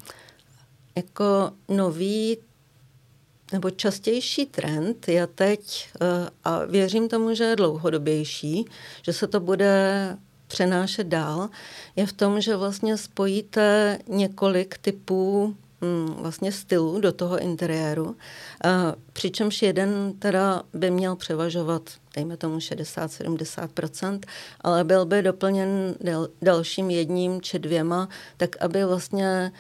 jako 0.97 1.51
nový 1.69 2.39
nebo 3.53 3.71
častější 3.71 4.47
trend 4.47 5.09
je 5.09 5.27
teď, 5.27 5.89
a 6.45 6.65
věřím 6.65 7.09
tomu, 7.09 7.35
že 7.35 7.45
je 7.45 7.57
dlouhodobější, 7.57 8.65
že 9.03 9.13
se 9.13 9.27
to 9.27 9.41
bude 9.41 10.17
přenášet 10.47 11.07
dál, 11.07 11.49
je 11.97 12.07
v 12.07 12.13
tom, 12.13 12.41
že 12.41 12.57
vlastně 12.57 12.97
spojíte 12.97 13.99
několik 14.09 14.79
typů 14.79 15.57
vlastně 16.17 16.53
stylu 16.53 17.01
do 17.01 17.13
toho 17.13 17.39
interiéru, 17.39 18.17
a 18.65 18.95
přičemž 19.13 19.63
jeden 19.63 20.13
teda 20.19 20.63
by 20.75 20.91
měl 20.91 21.17
převažovat, 21.17 21.83
dejme 22.17 22.37
tomu 22.37 22.59
60-70%, 22.59 24.21
ale 24.61 24.85
byl 24.85 25.07
by 25.07 25.23
doplněn 25.23 25.95
dal, 26.01 26.29
dalším 26.43 26.91
jedním 26.91 27.41
či 27.41 27.59
dvěma, 27.59 28.09
tak 28.37 28.57
aby 28.61 28.85
vlastně 28.85 29.53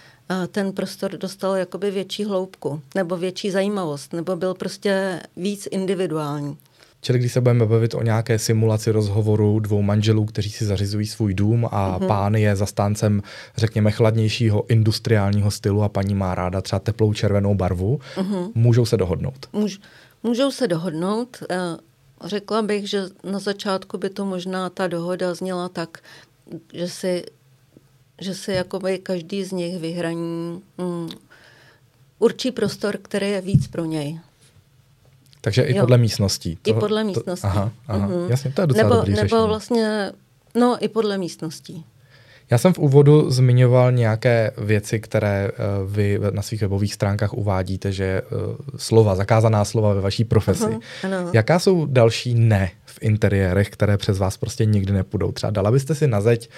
ten 0.51 0.73
prostor 0.73 1.11
dostal 1.11 1.57
jakoby 1.57 1.91
větší 1.91 2.25
hloubku 2.25 2.83
nebo 2.95 3.17
větší 3.17 3.51
zajímavost, 3.51 4.13
nebo 4.13 4.37
byl 4.37 4.55
prostě 4.55 5.21
víc 5.37 5.69
individuální. 5.71 6.57
Čili 7.05 7.19
když 7.19 7.33
se 7.33 7.41
budeme 7.41 7.67
bavit 7.67 7.95
o 7.95 8.03
nějaké 8.03 8.39
simulaci 8.39 8.91
rozhovoru 8.91 9.61
dvou 9.61 9.83
manželů, 9.83 10.25
kteří 10.25 10.51
si 10.51 10.65
zařizují 10.65 11.07
svůj 11.07 11.35
dům 11.35 11.69
a 11.71 11.99
uh-huh. 11.99 12.07
pán 12.07 12.35
je 12.35 12.57
zastáncem, 12.57 13.23
řekněme, 13.57 13.91
chladnějšího 13.91 14.65
industriálního 14.69 15.51
stylu 15.51 15.83
a 15.83 15.89
paní 15.89 16.15
má 16.15 16.35
ráda 16.35 16.61
třeba 16.61 16.81
teplou 16.81 17.13
červenou 17.13 17.55
barvu, 17.55 18.01
uh-huh. 18.17 18.53
můžou 18.55 18.87
se 18.87 18.97
dohodnout. 18.97 19.49
Můž, 19.53 19.81
můžou 20.23 20.51
se 20.51 20.69
dohodnout. 20.69 21.37
Eh, 21.51 21.57
řekla 22.25 22.63
bych, 22.63 22.91
že 22.91 23.03
na 23.25 23.39
začátku 23.39 23.99
by 23.99 24.11
to 24.11 24.25
možná 24.25 24.71
ta 24.71 24.87
dohoda 24.87 25.35
zněla 25.35 25.69
tak, 25.69 25.99
že 26.73 26.89
si, 26.89 27.25
že 28.21 28.35
si 28.35 28.53
jakoby 28.53 28.99
každý 28.99 29.45
z 29.45 29.53
nich 29.53 29.79
vyhraní 29.79 30.63
mm, 30.79 31.09
určí 32.19 32.51
prostor, 32.51 32.99
který 33.03 33.31
je 33.31 33.41
víc 33.41 33.67
pro 33.67 33.85
něj. 33.85 34.21
Takže 35.45 35.63
i 35.63 35.77
jo. 35.77 35.83
podle 35.83 35.99
místností. 35.99 36.59
To, 36.63 36.71
I 36.71 36.75
podle 36.75 37.05
místností. 37.05 37.43
To, 37.43 37.49
aha, 37.49 37.71
aha. 37.89 38.09
Mm-hmm. 38.09 38.31
Jasně, 38.31 38.53
to 38.53 38.61
je 38.61 38.67
docela 38.67 38.89
nebo, 38.89 38.97
dobrý 38.97 39.13
nebo 39.13 39.23
řešení. 39.23 39.49
vlastně, 39.49 40.13
no 40.55 40.77
i 40.81 40.89
podle 40.89 41.19
místností. 41.19 41.85
Já 42.51 42.59
jsem 42.59 42.73
v 42.73 42.79
úvodu 42.79 43.31
zmiňoval 43.31 43.93
nějaké 43.93 44.51
věci, 44.59 45.01
které 45.01 45.51
uh, 45.51 45.93
vy 45.93 46.19
na 46.31 46.43
svých 46.43 46.61
webových 46.61 46.95
stránkách 46.95 47.33
uvádíte, 47.33 47.93
že 47.93 48.23
uh, 48.23 48.39
slova, 48.77 49.15
zakázaná 49.15 49.65
slova 49.65 49.95
ve 49.95 50.01
vaší 50.01 50.25
profesi. 50.25 50.65
Uh-huh, 50.65 50.81
ano. 51.05 51.31
Jaká 51.33 51.59
jsou 51.59 51.87
další 51.87 52.35
ne 52.35 52.71
v 52.93 52.99
interiérech, 53.01 53.71
které 53.71 53.97
přes 53.97 54.19
vás 54.19 54.37
prostě 54.37 54.65
nikdy 54.65 54.93
nepůjdou. 54.93 55.33
Třeba 55.33 55.51
dala 55.51 55.71
byste 55.71 55.95
si 55.95 56.07
na 56.07 56.21
zeď, 56.21 56.51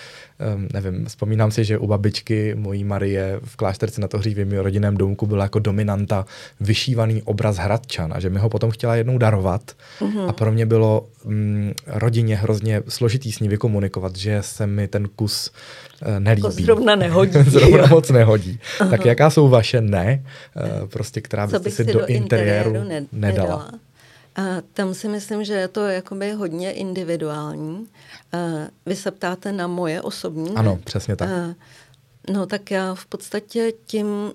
um, 0.55 0.69
nevím, 0.73 1.07
vzpomínám 1.07 1.51
si, 1.51 1.65
že 1.65 1.79
u 1.79 1.87
babičky 1.87 2.55
mojí 2.55 2.85
Marie 2.85 3.41
v 3.45 3.57
klášterci 3.57 4.01
na 4.01 4.09
Tohřívě 4.09 4.45
v 4.45 4.63
rodinném 4.63 4.97
domku 4.97 5.27
byla 5.27 5.45
jako 5.45 5.59
dominanta 5.59 6.27
vyšívaný 6.61 7.23
obraz 7.23 7.57
Hradčan 7.57 8.13
a 8.13 8.21
že 8.21 8.31
mi 8.31 8.39
ho 8.39 8.49
potom 8.49 8.71
chtěla 8.71 8.97
jednou 8.97 9.19
darovat 9.19 9.73
mm-hmm. 10.01 10.29
a 10.29 10.33
pro 10.33 10.53
mě 10.53 10.67
bylo 10.67 11.09
um, 11.25 11.73
rodině 11.87 12.37
hrozně 12.37 12.83
složitý 12.89 13.33
s 13.33 13.41
ní 13.41 13.49
vykomunikovat, 13.49 14.17
že 14.17 14.39
se 14.41 14.67
mi 14.67 14.89
ten 14.89 15.09
kus 15.17 15.51
uh, 16.03 16.21
nelíbí. 16.21 16.47
Jako 16.47 16.63
zrovna 16.63 16.97
nehodí. 16.97 17.33
zrovna 17.47 17.87
moc 17.87 18.11
nehodí. 18.11 18.59
Aha. 18.81 18.91
Tak 18.91 19.07
jaká 19.07 19.31
jsou 19.31 19.49
vaše 19.49 19.81
ne, 19.81 20.25
uh, 20.57 20.89
prostě, 20.89 21.21
která 21.21 21.47
byste 21.47 21.71
si 21.71 21.85
do, 21.85 21.93
do 21.93 22.07
interiéru, 22.07 22.75
interiéru 22.75 22.89
ne, 22.89 23.07
nedala? 23.13 23.49
nedala? 23.49 23.84
A 24.37 24.43
tam 24.73 24.95
si 24.95 25.09
myslím, 25.09 25.45
že 25.45 25.55
je 25.55 25.69
to 25.69 25.87
jakoby 25.87 26.33
hodně 26.33 26.73
individuální. 26.73 27.89
A 28.33 28.37
vy 28.87 28.97
se 28.97 29.11
ptáte 29.11 29.53
na 29.53 29.67
moje 29.67 30.03
osobní? 30.03 30.55
Ano, 30.55 30.79
přesně 30.85 31.17
tak. 31.17 31.29
A, 31.29 31.55
no 32.33 32.47
tak 32.47 32.71
já 32.71 32.95
v 32.95 33.07
podstatě 33.07 33.73
tím, 33.87 34.33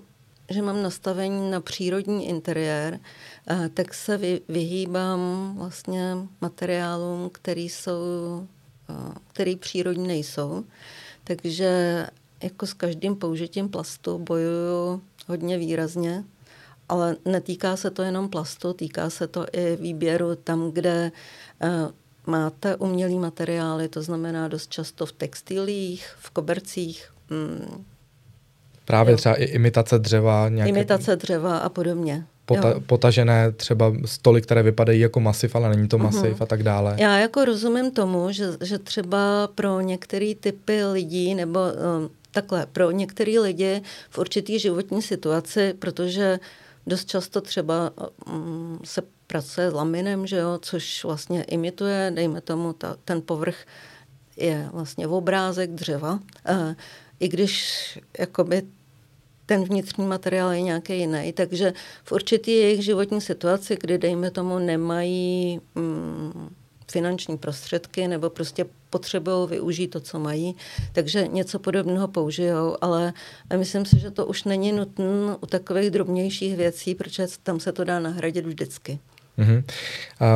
že 0.50 0.62
mám 0.62 0.82
nastavení 0.82 1.50
na 1.50 1.60
přírodní 1.60 2.28
interiér, 2.28 3.00
a, 3.46 3.54
tak 3.74 3.94
se 3.94 4.16
vy, 4.16 4.40
vyhýbám 4.48 5.52
vlastně 5.58 6.16
materiálům, 6.40 7.30
který 7.32 7.68
jsou, 7.68 8.46
a, 8.88 9.14
který 9.32 9.56
přírodní 9.56 10.08
nejsou. 10.08 10.64
Takže 11.24 12.06
jako 12.42 12.66
s 12.66 12.72
každým 12.72 13.16
použitím 13.16 13.68
plastu 13.68 14.18
bojuju 14.18 15.02
hodně 15.26 15.58
výrazně 15.58 16.24
ale 16.90 17.16
netýká 17.24 17.76
se 17.76 17.90
to 17.90 18.02
jenom 18.02 18.28
plastu, 18.28 18.72
týká 18.72 19.10
se 19.10 19.26
to 19.26 19.46
i 19.52 19.76
výběru 19.76 20.34
tam, 20.34 20.70
kde 20.70 21.12
uh, 21.62 21.68
máte 22.26 22.76
umělý 22.76 23.18
materiály, 23.18 23.88
to 23.88 24.02
znamená 24.02 24.48
dost 24.48 24.70
často 24.70 25.06
v 25.06 25.12
textilích, 25.12 26.06
v 26.18 26.30
kobercích. 26.30 27.10
Mm. 27.30 27.84
Právě 28.84 29.12
jo. 29.12 29.16
třeba 29.16 29.34
i 29.34 29.44
imitace 29.44 29.98
dřeva. 29.98 30.48
Nějaké... 30.48 30.68
Imitace 30.68 31.16
dřeva 31.16 31.58
a 31.58 31.68
podobně. 31.68 32.26
Pota, 32.46 32.74
potažené 32.86 33.52
třeba 33.52 33.92
stoly, 34.04 34.42
které 34.42 34.62
vypadají 34.62 35.00
jako 35.00 35.20
masiv, 35.20 35.54
ale 35.56 35.68
není 35.68 35.88
to 35.88 35.98
mhm. 35.98 36.06
masiv 36.06 36.38
uh-huh. 36.38 36.42
a 36.42 36.46
tak 36.46 36.62
dále. 36.62 36.96
Já 36.98 37.18
jako 37.18 37.44
rozumím 37.44 37.90
tomu, 37.90 38.32
že, 38.32 38.46
že 38.62 38.78
třeba 38.78 39.48
pro 39.54 39.80
některé 39.80 40.34
typy 40.40 40.84
lidí 40.84 41.34
nebo 41.34 41.60
um, 41.60 42.10
takhle, 42.30 42.66
pro 42.72 42.90
některé 42.90 43.40
lidi 43.40 43.82
v 44.10 44.18
určitý 44.18 44.58
životní 44.58 45.02
situaci, 45.02 45.74
protože 45.78 46.38
Dost 46.90 47.08
často 47.08 47.40
třeba 47.40 47.92
um, 48.26 48.80
se 48.84 49.02
pracuje 49.26 49.70
s 49.70 49.74
laminem, 49.74 50.26
že 50.26 50.36
jo, 50.36 50.58
což 50.62 51.04
vlastně 51.04 51.42
imituje, 51.42 52.12
dejme 52.14 52.40
tomu, 52.40 52.72
ta, 52.72 52.96
ten 53.04 53.22
povrch 53.22 53.66
je 54.36 54.68
vlastně 54.72 55.06
v 55.06 55.12
obrázek 55.12 55.70
dřeva. 55.70 56.12
Uh, 56.12 56.74
I 57.20 57.28
když 57.28 57.98
jakoby 58.18 58.62
ten 59.46 59.64
vnitřní 59.64 60.06
materiál 60.06 60.50
je 60.50 60.62
nějaký 60.62 60.98
jiný. 60.98 61.32
Takže 61.32 61.72
v 62.04 62.12
určitý 62.12 62.50
jejich 62.50 62.84
životní 62.84 63.20
situaci, 63.20 63.76
kdy, 63.80 63.98
dejme 63.98 64.30
tomu, 64.30 64.58
nemají 64.58 65.60
um, 65.74 66.50
finanční 66.90 67.38
prostředky 67.38 68.08
nebo 68.08 68.30
prostě 68.30 68.66
potřebují 68.90 69.48
využít 69.48 69.88
to, 69.88 70.00
co 70.00 70.18
mají, 70.18 70.56
takže 70.92 71.26
něco 71.26 71.58
podobného 71.58 72.08
použijou, 72.08 72.76
ale 72.80 73.12
myslím 73.56 73.84
si, 73.84 73.98
že 73.98 74.10
to 74.10 74.26
už 74.26 74.44
není 74.44 74.72
nutné 74.72 75.04
u 75.40 75.46
takových 75.46 75.90
drobnějších 75.90 76.56
věcí, 76.56 76.94
protože 76.94 77.26
tam 77.42 77.60
se 77.60 77.72
to 77.72 77.84
dá 77.84 78.00
nahradit 78.00 78.46
vždycky. 78.46 78.98
Mm-hmm. 79.38 79.64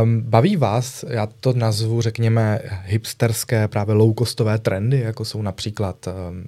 Um, 0.02 0.20
baví 0.20 0.56
vás, 0.56 1.04
já 1.08 1.26
to 1.26 1.52
nazvu, 1.52 2.00
řekněme, 2.00 2.60
hipsterské, 2.84 3.68
právě 3.68 3.94
low-costové 3.94 4.58
trendy, 4.58 5.00
jako 5.00 5.24
jsou 5.24 5.42
například 5.42 6.06
um, 6.06 6.44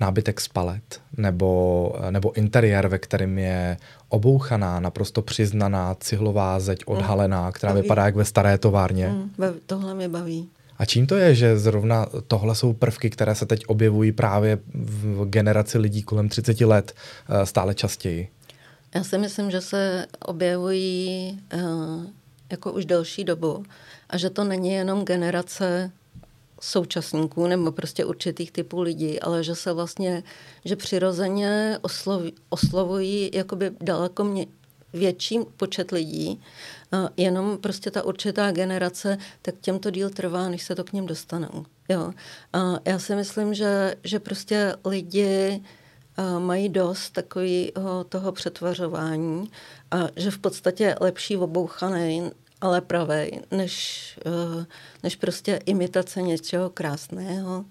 nábytek 0.00 0.40
z 0.40 0.48
palet, 0.48 1.00
nebo, 1.16 1.94
nebo 2.10 2.32
interiér, 2.32 2.88
ve 2.88 2.98
kterém 2.98 3.38
je 3.38 3.76
obouchaná, 4.08 4.80
naprosto 4.80 5.22
přiznaná 5.22 5.94
cihlová 6.00 6.60
zeď 6.60 6.86
mm. 6.86 6.94
odhalená, 6.94 7.52
která 7.52 7.72
baví. 7.72 7.82
vypadá 7.82 8.04
jak 8.04 8.16
ve 8.16 8.24
staré 8.24 8.58
továrně. 8.58 9.08
Mm, 9.08 9.30
tohle 9.66 9.94
mě 9.94 10.08
baví. 10.08 10.48
A 10.78 10.84
čím 10.84 11.06
to 11.06 11.16
je, 11.16 11.34
že 11.34 11.58
zrovna 11.58 12.06
tohle 12.26 12.54
jsou 12.54 12.72
prvky, 12.72 13.10
které 13.10 13.34
se 13.34 13.46
teď 13.46 13.66
objevují 13.66 14.12
právě 14.12 14.58
v 14.74 15.24
generaci 15.24 15.78
lidí 15.78 16.02
kolem 16.02 16.28
30 16.28 16.60
let 16.60 16.94
eh, 17.28 17.46
stále 17.46 17.74
častěji? 17.74 18.28
Já 18.94 19.04
si 19.04 19.18
myslím, 19.18 19.50
že 19.50 19.60
se 19.60 20.06
objevují 20.24 21.40
uh, 21.54 22.04
jako 22.50 22.72
už 22.72 22.84
delší 22.84 23.24
dobu 23.24 23.64
a 24.10 24.16
že 24.16 24.30
to 24.30 24.44
není 24.44 24.72
jenom 24.72 25.04
generace 25.04 25.90
současníků 26.60 27.46
nebo 27.46 27.72
prostě 27.72 28.04
určitých 28.04 28.52
typů 28.52 28.80
lidí, 28.80 29.20
ale 29.20 29.44
že 29.44 29.54
se 29.54 29.72
vlastně, 29.72 30.22
že 30.64 30.76
přirozeně 30.76 31.78
osloví, 31.82 32.32
oslovují 32.48 33.30
jakoby 33.34 33.70
daleko 33.80 34.24
mě, 34.24 34.46
větší 34.92 35.38
počet 35.56 35.90
lidí, 35.90 36.40
jenom 37.16 37.58
prostě 37.58 37.90
ta 37.90 38.02
určitá 38.02 38.50
generace, 38.50 39.18
tak 39.42 39.54
těmto 39.60 39.90
díl 39.90 40.10
trvá, 40.10 40.48
než 40.48 40.62
se 40.62 40.74
to 40.74 40.84
k 40.84 40.92
ním 40.92 41.06
dostanou. 41.06 41.66
Jo. 41.88 42.12
A 42.52 42.78
já 42.84 42.98
si 42.98 43.14
myslím, 43.14 43.54
že, 43.54 43.94
že 44.04 44.20
prostě 44.20 44.74
lidi 44.84 45.62
mají 46.38 46.68
dost 46.68 47.10
takového 47.10 48.04
toho 48.08 48.32
přetvařování 48.32 49.50
a 49.90 50.08
že 50.16 50.30
v 50.30 50.38
podstatě 50.38 50.94
lepší 51.00 51.36
obouchaný 51.36 52.30
ale 52.60 52.80
pravej, 52.80 53.40
než, 53.50 54.18
uh, 54.26 54.64
než 55.02 55.16
prostě 55.16 55.60
imitace 55.66 56.22
něčeho 56.22 56.70
krásného. 56.70 57.64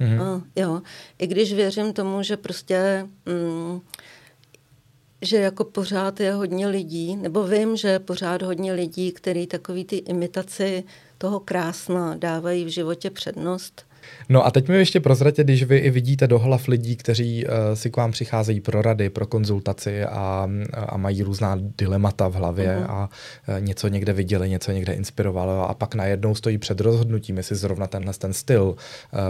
Mm-hmm. 0.00 0.36
Uh, 0.36 0.42
jo. 0.56 0.82
I 1.18 1.26
když 1.26 1.52
věřím 1.52 1.92
tomu, 1.92 2.22
že 2.22 2.36
prostě 2.36 3.08
mm, 3.26 3.80
že 5.22 5.36
jako 5.36 5.64
pořád 5.64 6.20
je 6.20 6.32
hodně 6.32 6.66
lidí, 6.66 7.16
nebo 7.16 7.44
vím, 7.44 7.76
že 7.76 7.88
je 7.88 7.98
pořád 7.98 8.42
hodně 8.42 8.72
lidí, 8.72 9.12
který 9.12 9.46
takový 9.46 9.84
ty 9.84 9.96
imitaci 9.96 10.84
toho 11.18 11.40
krásna 11.40 12.14
dávají 12.16 12.64
v 12.64 12.68
životě 12.68 13.10
přednost 13.10 13.86
No 14.28 14.46
a 14.46 14.50
teď 14.50 14.68
mi 14.68 14.76
ještě 14.76 15.00
prozratě, 15.00 15.44
když 15.44 15.62
vy 15.62 15.76
i 15.76 15.90
vidíte 15.90 16.26
do 16.26 16.38
hlav 16.38 16.68
lidí, 16.68 16.96
kteří 16.96 17.46
uh, 17.46 17.52
si 17.74 17.90
k 17.90 17.96
vám 17.96 18.12
přicházejí 18.12 18.60
pro 18.60 18.82
rady, 18.82 19.10
pro 19.10 19.26
konzultaci 19.26 20.04
a, 20.04 20.48
a 20.88 20.96
mají 20.96 21.22
různá 21.22 21.58
dilemata 21.78 22.28
v 22.28 22.34
hlavě 22.34 22.76
uh-huh. 22.78 22.90
a 22.90 23.10
uh, 23.48 23.64
něco 23.64 23.88
někde 23.88 24.12
viděli, 24.12 24.50
něco 24.50 24.72
někde 24.72 24.92
inspirovalo 24.92 25.70
a 25.70 25.74
pak 25.74 25.94
najednou 25.94 26.34
stojí 26.34 26.58
před 26.58 26.80
rozhodnutím, 26.80 27.36
jestli 27.36 27.56
zrovna 27.56 27.86
tenhle 27.86 28.12
ten 28.12 28.32
styl, 28.32 28.62
uh, 28.64 28.76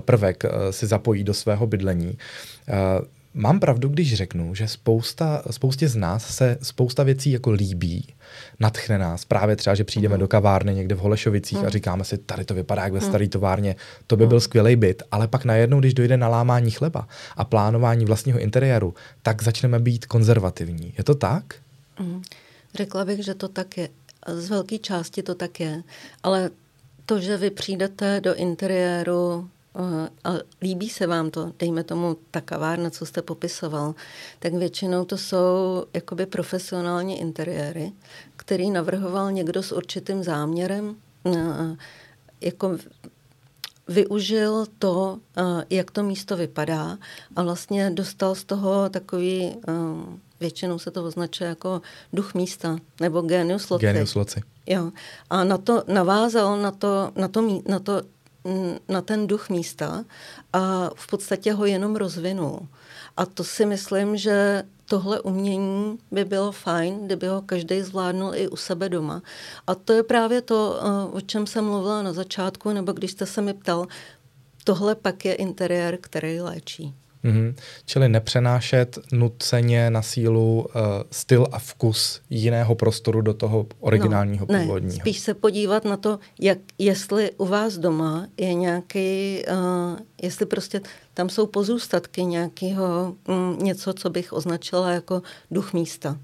prvek 0.01 0.45
uh, 0.45 0.51
si 0.71 0.87
zapojí 0.87 1.25
do 1.25 1.35
svého 1.35 1.67
bydlení. 1.67 2.19
Uh, 2.99 3.05
Mám 3.35 3.61
pravdu, 3.61 3.89
když 3.89 4.15
řeknu, 4.15 4.55
že 4.55 4.69
spousta, 4.69 5.43
spoustě 5.51 5.89
z 5.89 5.97
nás 5.97 6.35
se 6.35 6.59
spousta 6.63 7.03
věcí 7.03 7.31
jako 7.31 7.51
líbí, 7.51 8.15
natchne 8.61 8.99
nás. 8.99 9.25
Právě 9.25 9.57
třeba, 9.57 9.75
že 9.75 9.85
přijdeme 9.85 10.15
mm. 10.15 10.21
do 10.21 10.29
kavárny 10.29 10.75
někde 10.75 10.95
v 10.95 10.99
Holešovicích 10.99 11.59
mm. 11.59 11.67
a 11.67 11.69
říkáme 11.69 12.05
si, 12.05 12.19
tady 12.19 12.45
to 12.45 12.55
vypadá 12.55 12.83
jak 12.83 12.93
ve 12.93 13.01
mm. 13.01 13.07
staré 13.07 13.29
továrně, 13.29 13.77
to 14.07 14.17
by 14.17 14.25
mm. 14.25 14.29
byl 14.29 14.41
skvělý 14.41 14.77
byt, 14.77 15.03
ale 15.11 15.29
pak 15.29 15.45
najednou, 15.45 15.81
když 15.81 15.95
dojde 15.95 16.17
na 16.17 16.29
lámání 16.29 16.71
chleba 16.71 17.09
a 17.37 17.45
plánování 17.45 18.05
vlastního 18.05 18.39
interiéru, 18.39 18.95
tak 19.23 19.43
začneme 19.43 19.79
být 19.79 20.07
konzervativní. 20.07 20.95
Je 20.99 21.05
to 21.05 21.15
tak? 21.15 21.55
Mm. 22.01 22.23
Řekla 22.75 23.05
bych, 23.05 23.25
že 23.25 23.35
to 23.35 23.49
tak 23.49 23.79
je. 23.79 23.89
Z 24.27 24.49
velké 24.49 24.79
části 24.79 25.23
to 25.23 25.35
tak 25.35 25.61
je. 25.61 25.83
Ale 26.23 26.51
to, 27.07 27.21
že 27.21 27.37
vy 27.37 27.51
přijdete 27.51 28.21
do 28.21 28.35
interiéru 28.35 29.49
a 30.25 30.33
líbí 30.63 30.89
se 30.89 31.07
vám 31.07 31.31
to, 31.31 31.53
dejme 31.59 31.85
tomu 31.85 32.17
ta 32.31 32.41
kavárna, 32.41 32.91
co 32.91 33.07
jste 33.07 33.23
popisoval, 33.23 33.95
tak 34.39 34.55
většinou 34.55 35.05
to 35.05 35.19
jsou 35.19 35.85
jakoby 35.95 36.27
profesionální 36.27 37.21
interiéry, 37.21 37.93
který 38.37 38.71
navrhoval 38.71 39.33
někdo 39.33 39.63
s 39.63 39.73
určitým 39.73 40.23
záměrem, 40.23 40.97
jako 42.41 42.79
využil 43.89 44.67
to, 44.79 45.19
jak 45.71 45.91
to 45.91 46.03
místo 46.03 46.37
vypadá 46.37 46.99
a 47.37 47.43
vlastně 47.43 47.91
dostal 47.91 48.35
z 48.35 48.45
toho 48.45 48.89
takový, 48.89 49.57
většinou 50.41 50.79
se 50.79 50.91
to 50.91 51.05
označuje 51.05 51.49
jako 51.49 51.83
duch 52.13 52.35
místa, 52.35 52.79
nebo 53.01 53.21
genius 53.21 53.71
loci. 53.71 53.87
Genius 53.87 54.15
loci. 54.15 54.41
Jo. 54.67 54.91
A 55.31 55.45
na 55.45 55.59
to 55.59 55.83
navázal 55.89 56.63
na 56.63 56.71
to, 56.71 57.13
na 57.17 57.29
to, 57.29 57.61
na 57.69 57.79
to 57.79 58.03
na 58.89 59.03
ten 59.03 59.27
duch 59.27 59.49
místa 59.49 60.05
a 60.53 60.91
v 60.95 61.07
podstatě 61.07 61.53
ho 61.53 61.65
jenom 61.65 61.97
rozvinul. 61.97 62.69
A 63.17 63.27
to 63.27 63.45
si 63.45 63.67
myslím, 63.67 64.17
že 64.17 64.63
tohle 64.85 65.21
umění 65.21 65.99
by 66.11 66.25
bylo 66.25 66.53
fajn, 66.53 67.07
kdyby 67.07 67.27
ho 67.27 67.43
každý 67.43 67.83
zvládnul 67.83 68.35
i 68.35 68.49
u 68.49 68.57
sebe 68.57 68.89
doma. 68.89 69.23
A 69.67 69.75
to 69.75 69.93
je 69.93 70.03
právě 70.03 70.43
to, 70.43 70.81
eh, 70.81 71.17
o 71.17 71.21
čem 71.21 71.47
jsem 71.47 71.65
mluvila 71.65 72.03
na 72.03 72.13
začátku, 72.13 72.73
nebo 72.73 72.93
když 72.93 73.11
jste 73.11 73.27
se 73.27 73.43
mi 73.43 73.55
ptal, 73.55 73.87
tohle 74.65 74.95
pak 74.95 75.25
je 75.25 75.35
interiér, 75.35 75.99
který 76.01 76.41
léčí. 76.41 76.95
Mm-hmm. 77.25 77.55
Čili 77.87 78.09
nepřenášet 78.09 78.99
nuceně 79.13 79.91
na 79.91 80.03
sílu 80.03 80.61
uh, 80.61 80.83
styl 81.11 81.47
a 81.53 81.59
vkus 81.59 82.21
jiného 82.31 82.75
prostoru 82.75 83.21
do 83.21 83.35
toho 83.35 83.67
originálního 83.81 84.47
no, 84.51 84.59
původního. 84.59 84.97
Ne, 84.97 85.01
spíš 85.01 85.19
se 85.19 85.35
podívat 85.35 85.85
na 85.85 85.97
to, 85.97 86.19
jak, 86.41 86.59
jestli 86.79 87.31
u 87.37 87.47
vás 87.47 87.79
doma 87.79 88.27
je 88.37 88.55
nějaký, 88.55 89.43
uh, 89.49 89.99
jestli 90.23 90.47
prostě 90.47 90.81
tam 91.15 91.29
jsou 91.29 91.47
pozůstatky 91.47 92.25
nějakého, 92.25 93.15
um, 93.29 93.59
něco, 93.63 93.93
co 93.93 94.11
bych 94.11 94.33
označila 94.33 94.91
jako 94.91 95.23
duch 95.51 95.73
místa. 95.73 96.19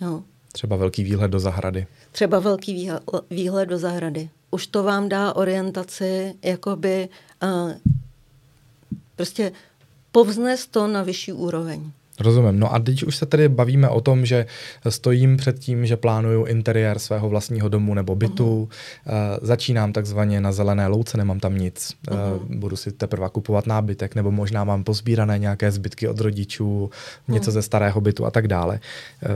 Jo. 0.00 0.22
Třeba 0.52 0.76
velký 0.76 1.04
výhled 1.04 1.28
do 1.28 1.40
zahrady. 1.40 1.86
Třeba 2.12 2.38
velký 2.38 2.90
výhled 3.30 3.66
do 3.66 3.78
zahrady. 3.78 4.30
Už 4.50 4.66
to 4.66 4.82
vám 4.82 5.08
dá 5.08 5.36
orientaci, 5.36 6.34
jakoby 6.42 7.08
uh, 7.42 7.72
prostě 9.16 9.52
povznést 10.12 10.70
to 10.70 10.86
na 10.86 11.02
vyšší 11.02 11.32
úroveň. 11.32 11.90
Rozumím. 12.20 12.60
No 12.60 12.74
a 12.74 12.78
teď 12.78 13.02
už 13.02 13.16
se 13.16 13.26
tady 13.26 13.48
bavíme 13.48 13.88
o 13.88 14.00
tom, 14.00 14.26
že 14.26 14.46
stojím 14.88 15.36
před 15.36 15.58
tím, 15.58 15.86
že 15.86 15.96
plánuju 15.96 16.44
interiér 16.44 16.98
svého 16.98 17.28
vlastního 17.28 17.68
domu 17.68 17.94
nebo 17.94 18.14
bytu. 18.14 18.68
Uh-huh. 18.70 19.12
Uh, 19.12 19.46
začínám 19.46 19.92
takzvaně 19.92 20.40
na 20.40 20.52
zelené 20.52 20.86
louce, 20.86 21.16
nemám 21.16 21.40
tam 21.40 21.58
nic. 21.58 21.94
Uh-huh. 22.08 22.36
Uh, 22.36 22.56
budu 22.56 22.76
si 22.76 22.92
teprve 22.92 23.28
kupovat 23.32 23.66
nábytek, 23.66 24.14
nebo 24.14 24.30
možná 24.30 24.64
mám 24.64 24.84
pozbírané 24.84 25.38
nějaké 25.38 25.70
zbytky 25.70 26.08
od 26.08 26.20
rodičů, 26.20 26.90
něco 27.28 27.50
uh-huh. 27.50 27.54
ze 27.54 27.62
starého 27.62 28.00
bytu 28.00 28.26
a 28.26 28.30
tak 28.30 28.48
dále. 28.48 28.80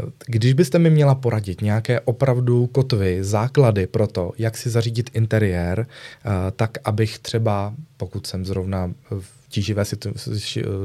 Uh, 0.02 0.10
když 0.26 0.52
byste 0.52 0.78
mi 0.78 0.90
měla 0.90 1.14
poradit 1.14 1.60
nějaké 1.60 2.00
opravdu 2.00 2.66
kotvy, 2.66 3.24
základy 3.24 3.86
pro 3.86 4.06
to, 4.06 4.32
jak 4.38 4.56
si 4.56 4.70
zařídit 4.70 5.10
interiér, 5.14 5.86
uh, 6.26 6.32
tak 6.56 6.78
abych 6.84 7.18
třeba, 7.18 7.74
pokud 7.96 8.26
jsem 8.26 8.44
zrovna 8.44 8.92
v 9.10 9.35
tíživé 9.48 9.84
situ, 9.84 10.12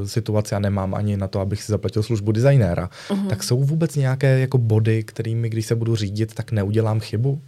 situaci 0.04 0.54
a 0.54 0.58
nemám 0.58 0.94
ani 0.94 1.16
na 1.16 1.28
to, 1.28 1.40
abych 1.40 1.62
si 1.62 1.72
zaplatil 1.72 2.02
službu 2.02 2.32
designéra, 2.32 2.90
uh-huh. 3.08 3.26
tak 3.28 3.42
jsou 3.42 3.64
vůbec 3.64 3.96
nějaké 3.96 4.38
jako 4.38 4.58
body, 4.58 5.02
kterými, 5.02 5.48
když 5.50 5.66
se 5.66 5.74
budu 5.74 5.96
řídit, 5.96 6.34
tak 6.34 6.52
neudělám 6.52 7.00
chybu? 7.00 7.40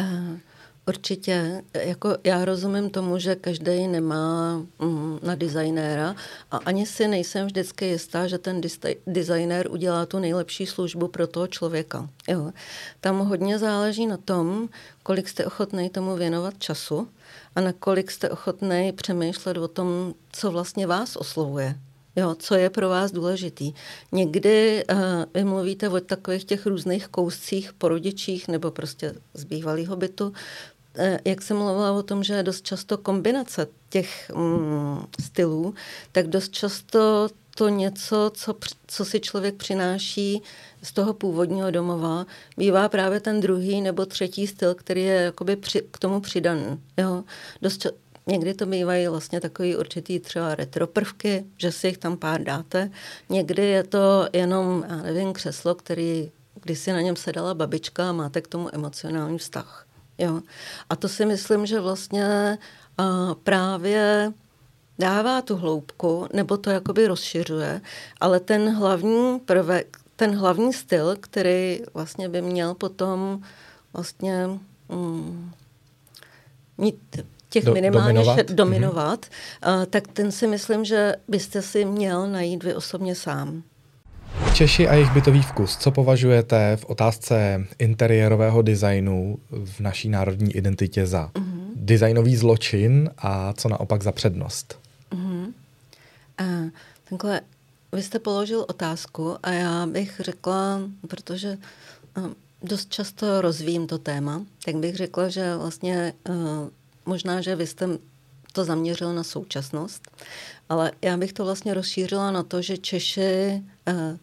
Uh, 0.00 0.36
určitě. 0.88 1.62
Jako 1.74 2.16
já 2.24 2.44
rozumím 2.44 2.90
tomu, 2.90 3.18
že 3.18 3.36
každý 3.36 3.88
nemá 3.88 4.56
mm, 4.78 5.18
na 5.22 5.34
designéra 5.34 6.16
a 6.50 6.56
ani 6.56 6.86
si 6.86 7.08
nejsem 7.08 7.46
vždycky 7.46 7.84
jistá, 7.86 8.26
že 8.26 8.38
ten 8.38 8.60
designér 9.06 9.70
udělá 9.70 10.06
tu 10.06 10.18
nejlepší 10.18 10.66
službu 10.66 11.08
pro 11.08 11.26
toho 11.26 11.46
člověka. 11.46 12.08
Jo. 12.28 12.52
Tam 13.00 13.18
hodně 13.18 13.58
záleží 13.58 14.06
na 14.06 14.16
tom, 14.16 14.68
kolik 15.02 15.28
jste 15.28 15.46
ochotný 15.46 15.90
tomu 15.90 16.16
věnovat 16.16 16.54
času 16.58 17.08
a 17.56 17.60
nakolik 17.60 18.10
jste 18.10 18.30
ochotný 18.30 18.92
přemýšlet 18.92 19.56
o 19.56 19.68
tom, 19.68 20.14
co 20.32 20.50
vlastně 20.50 20.86
vás 20.86 21.16
oslovuje. 21.16 21.74
Jo, 22.16 22.34
co 22.38 22.54
je 22.54 22.70
pro 22.70 22.88
vás 22.88 23.12
důležitý. 23.12 23.72
Někdy 24.12 24.84
uh, 24.92 24.98
vy 25.34 25.44
mluvíte 25.44 25.88
o 25.88 26.00
takových 26.00 26.44
těch 26.44 26.66
různých 26.66 27.08
kouscích 27.08 27.72
po 27.72 27.88
rodičích 27.88 28.48
nebo 28.48 28.70
prostě 28.70 29.14
z 29.34 29.44
bývalého 29.44 29.96
bytu. 29.96 30.32
Uh, 30.98 31.16
jak 31.24 31.42
jsem 31.42 31.56
mluvila 31.56 31.92
o 31.92 32.02
tom, 32.02 32.24
že 32.24 32.34
je 32.34 32.42
dost 32.42 32.64
často 32.64 32.98
kombinace 32.98 33.66
těch 33.90 34.30
um, 34.34 35.06
stylů, 35.20 35.74
tak 36.12 36.26
dost 36.26 36.52
často 36.52 37.28
to 37.54 37.68
něco, 37.68 38.30
co, 38.34 38.54
co 38.86 39.04
si 39.04 39.20
člověk 39.20 39.54
přináší 39.54 40.42
z 40.82 40.92
toho 40.92 41.14
původního 41.14 41.70
domova, 41.70 42.26
bývá 42.56 42.88
právě 42.88 43.20
ten 43.20 43.40
druhý 43.40 43.80
nebo 43.80 44.06
třetí 44.06 44.46
styl, 44.46 44.74
který 44.74 45.04
je 45.04 45.14
jakoby 45.14 45.56
při, 45.56 45.82
k 45.90 45.98
tomu 45.98 46.20
přidaný. 46.20 46.80
Jo? 46.98 47.24
Dost 47.62 47.80
ča- 47.80 47.92
Někdy 48.26 48.54
to 48.54 48.66
bývají 48.66 49.08
vlastně 49.08 49.40
takový 49.40 49.76
určitý 49.76 50.20
třeba 50.20 50.54
retro 50.54 50.86
prvky, 50.86 51.44
že 51.58 51.72
si 51.72 51.86
jich 51.86 51.98
tam 51.98 52.16
pár 52.16 52.42
dáte. 52.42 52.90
Někdy 53.28 53.62
je 53.62 53.82
to 53.82 54.28
jenom, 54.32 54.84
já 54.88 54.96
nevím, 54.96 55.32
křeslo, 55.32 55.74
který 55.74 56.30
když 56.62 56.78
si 56.78 56.92
na 56.92 57.00
něm 57.00 57.16
sedala 57.16 57.54
babička 57.54 58.08
a 58.08 58.12
máte 58.12 58.40
k 58.40 58.48
tomu 58.48 58.74
emocionální 58.74 59.38
vztah. 59.38 59.86
Jo? 60.22 60.40
A 60.90 60.96
to 60.96 61.08
si 61.08 61.26
myslím, 61.26 61.66
že 61.66 61.80
vlastně 61.80 62.58
uh, 63.00 63.34
právě 63.34 64.32
dává 64.98 65.42
tu 65.42 65.56
hloubku, 65.56 66.28
nebo 66.32 66.56
to 66.56 66.70
jakoby 66.70 67.06
rozšiřuje, 67.06 67.80
ale 68.20 68.40
ten 68.40 68.74
hlavní 68.74 69.40
prvek, 69.40 69.98
ten 70.16 70.36
hlavní 70.36 70.72
styl, 70.72 71.16
který 71.20 71.80
vlastně 71.94 72.28
by 72.28 72.42
měl 72.42 72.74
potom 72.74 73.42
vlastně 73.92 74.46
mm, 74.88 75.50
mít 76.78 77.16
těch 77.48 77.64
Do, 77.64 77.72
minimálně 77.72 78.12
dominovat, 78.12 78.36
še, 78.36 78.54
dominovat 78.54 79.20
mm-hmm. 79.26 79.78
uh, 79.78 79.84
tak 79.84 80.08
ten 80.08 80.32
si 80.32 80.46
myslím, 80.46 80.84
že 80.84 81.14
byste 81.28 81.62
si 81.62 81.84
měl 81.84 82.26
najít 82.26 82.64
vy 82.64 82.74
osobně 82.74 83.14
sám. 83.14 83.62
Češi 84.54 84.88
a 84.88 84.94
jejich 84.94 85.12
bytový 85.12 85.42
vkus. 85.42 85.76
Co 85.76 85.90
považujete 85.90 86.76
v 86.76 86.84
otázce 86.84 87.66
interiérového 87.78 88.62
designu 88.62 89.38
v 89.50 89.80
naší 89.80 90.08
národní 90.08 90.56
identitě 90.56 91.06
za 91.06 91.30
mm-hmm. 91.34 91.66
designový 91.76 92.36
zločin 92.36 93.10
a 93.18 93.52
co 93.52 93.68
naopak 93.68 94.02
za 94.02 94.12
přednost? 94.12 94.78
Mm-hmm. 95.12 95.52
Uh, 96.40 96.68
takhle 97.10 97.40
vy 97.92 98.02
jste 98.02 98.18
položil 98.18 98.64
otázku 98.68 99.36
a 99.42 99.50
já 99.50 99.86
bych 99.86 100.20
řekla, 100.20 100.80
protože 101.08 101.58
uh, 102.16 102.26
dost 102.62 102.92
často 102.92 103.40
rozvíjím 103.40 103.86
to 103.86 103.98
téma, 103.98 104.42
tak 104.64 104.76
bych 104.76 104.96
řekla, 104.96 105.28
že 105.28 105.56
vlastně 105.56 106.12
uh, 106.28 106.34
možná, 107.06 107.40
že 107.40 107.56
vy 107.56 107.66
jste 107.66 107.88
to 108.52 108.64
zaměřil 108.64 109.14
na 109.14 109.24
současnost, 109.24 110.10
ale 110.72 110.92
já 111.02 111.16
bych 111.16 111.32
to 111.32 111.44
vlastně 111.44 111.74
rozšířila 111.74 112.30
na 112.30 112.42
to, 112.42 112.62
že 112.62 112.76
Češi 112.76 113.62
uh, 113.88 114.16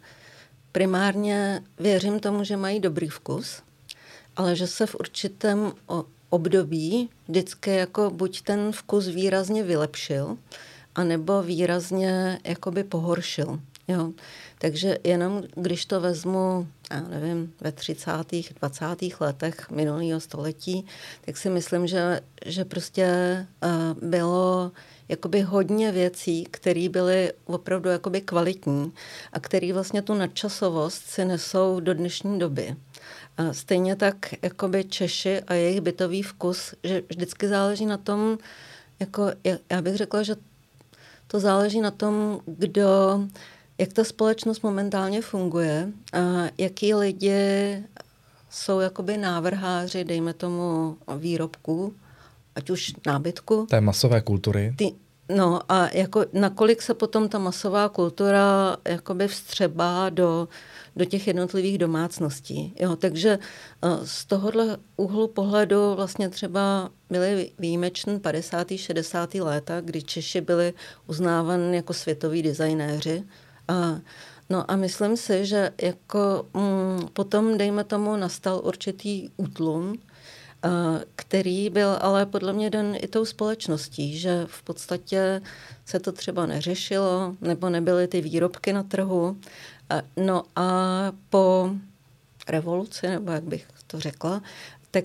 primárně 0.72 1.62
věřím 1.78 2.20
tomu, 2.20 2.44
že 2.44 2.56
mají 2.56 2.80
dobrý 2.80 3.08
vkus, 3.08 3.62
ale 4.36 4.56
že 4.56 4.66
se 4.66 4.86
v 4.86 4.94
určitém 4.94 5.72
období 6.30 7.10
vždycky 7.28 7.70
jako 7.70 8.10
buď 8.10 8.42
ten 8.42 8.72
vkus 8.72 9.06
výrazně 9.08 9.62
vylepšil, 9.62 10.38
anebo 10.94 11.42
výrazně 11.42 12.40
jakoby 12.44 12.84
pohoršil. 12.84 13.60
Jo. 13.88 14.12
Takže 14.62 14.98
jenom 15.04 15.42
když 15.54 15.86
to 15.86 16.00
vezmu, 16.00 16.68
já 16.90 17.00
nevím, 17.00 17.52
ve 17.60 17.72
30. 17.72 18.10
20. 18.60 18.84
letech 19.20 19.70
minulého 19.70 20.20
století, 20.20 20.86
tak 21.24 21.36
si 21.36 21.50
myslím, 21.50 21.86
že, 21.86 22.20
že 22.46 22.64
prostě 22.64 23.06
uh, 23.64 24.08
bylo 24.08 24.72
jakoby 25.08 25.40
hodně 25.40 25.92
věcí, 25.92 26.44
které 26.50 26.88
byly 26.88 27.32
opravdu 27.44 27.90
jakoby 27.90 28.20
kvalitní 28.20 28.92
a 29.32 29.40
které 29.40 29.72
vlastně 29.72 30.02
tu 30.02 30.14
nadčasovost 30.14 31.06
si 31.06 31.24
nesou 31.24 31.80
do 31.80 31.94
dnešní 31.94 32.38
doby. 32.38 32.76
A 33.36 33.52
stejně 33.52 33.96
tak 33.96 34.16
jakoby 34.42 34.84
Češi 34.84 35.40
a 35.40 35.54
jejich 35.54 35.80
bytový 35.80 36.22
vkus, 36.22 36.74
že 36.84 37.02
vždycky 37.08 37.48
záleží 37.48 37.86
na 37.86 37.96
tom, 37.96 38.38
jako, 39.00 39.30
já 39.70 39.82
bych 39.82 39.96
řekla, 39.96 40.22
že 40.22 40.36
to 41.26 41.40
záleží 41.40 41.80
na 41.80 41.90
tom, 41.90 42.40
kdo, 42.46 43.20
jak 43.80 43.92
ta 43.92 44.04
společnost 44.04 44.62
momentálně 44.62 45.22
funguje, 45.22 45.88
a 46.12 46.18
jaký 46.58 46.94
lidi 46.94 47.84
jsou 48.50 48.80
jakoby 48.80 49.16
návrháři, 49.16 50.04
dejme 50.04 50.34
tomu, 50.34 50.96
výrobků, 51.16 51.94
ať 52.54 52.70
už 52.70 52.92
nábytku. 53.06 53.66
Té 53.70 53.80
masové 53.80 54.20
kultury. 54.20 54.74
Ty, 54.76 54.92
no 55.36 55.60
a 55.68 55.88
jako 55.94 56.24
nakolik 56.32 56.82
se 56.82 56.94
potom 56.94 57.28
ta 57.28 57.38
masová 57.38 57.88
kultura 57.88 58.76
jakoby 58.84 59.28
vstřebá 59.28 60.08
do 60.08 60.48
do 60.96 61.04
těch 61.04 61.26
jednotlivých 61.26 61.78
domácností. 61.78 62.74
Jo, 62.80 62.96
takže 62.96 63.38
eh, 63.82 63.88
z 64.04 64.24
tohohle 64.24 64.76
úhlu 64.96 65.28
pohledu 65.28 65.94
vlastně 65.94 66.28
třeba 66.28 66.90
byly 67.10 67.52
výjimečné 67.58 68.18
50. 68.18 68.66
60. 68.76 69.34
léta, 69.34 69.80
kdy 69.80 70.02
Češi 70.02 70.40
byli 70.40 70.74
uznávaní 71.06 71.76
jako 71.76 71.92
světoví 71.92 72.42
designéři. 72.42 73.24
A, 73.70 74.00
no 74.50 74.70
a 74.70 74.76
myslím 74.76 75.16
si, 75.16 75.46
že 75.46 75.70
jako 75.82 76.46
mm, 76.54 77.08
potom, 77.12 77.58
dejme 77.58 77.84
tomu, 77.84 78.16
nastal 78.16 78.60
určitý 78.64 79.30
útlum, 79.36 79.98
který 81.16 81.70
byl 81.70 81.98
ale 82.00 82.26
podle 82.26 82.52
mě 82.52 82.70
den 82.70 82.96
i 83.00 83.08
tou 83.08 83.24
společností, 83.24 84.18
že 84.18 84.46
v 84.46 84.62
podstatě 84.62 85.42
se 85.86 86.00
to 86.00 86.12
třeba 86.12 86.46
neřešilo, 86.46 87.36
nebo 87.40 87.70
nebyly 87.70 88.08
ty 88.08 88.20
výrobky 88.20 88.72
na 88.72 88.82
trhu. 88.82 89.36
No 90.16 90.42
a 90.56 90.68
po 91.30 91.70
revoluci, 92.48 93.08
nebo 93.08 93.32
jak 93.32 93.44
bych 93.44 93.66
to 93.86 94.00
řekla, 94.00 94.42
tak 94.90 95.04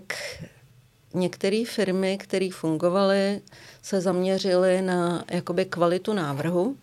některé 1.13 1.63
firmy, 1.67 2.17
které 2.17 2.49
fungovaly, 2.53 3.41
se 3.81 4.01
zaměřily 4.01 4.81
na 4.81 5.23
jakoby 5.31 5.65
kvalitu 5.65 6.13
návrhu 6.13 6.77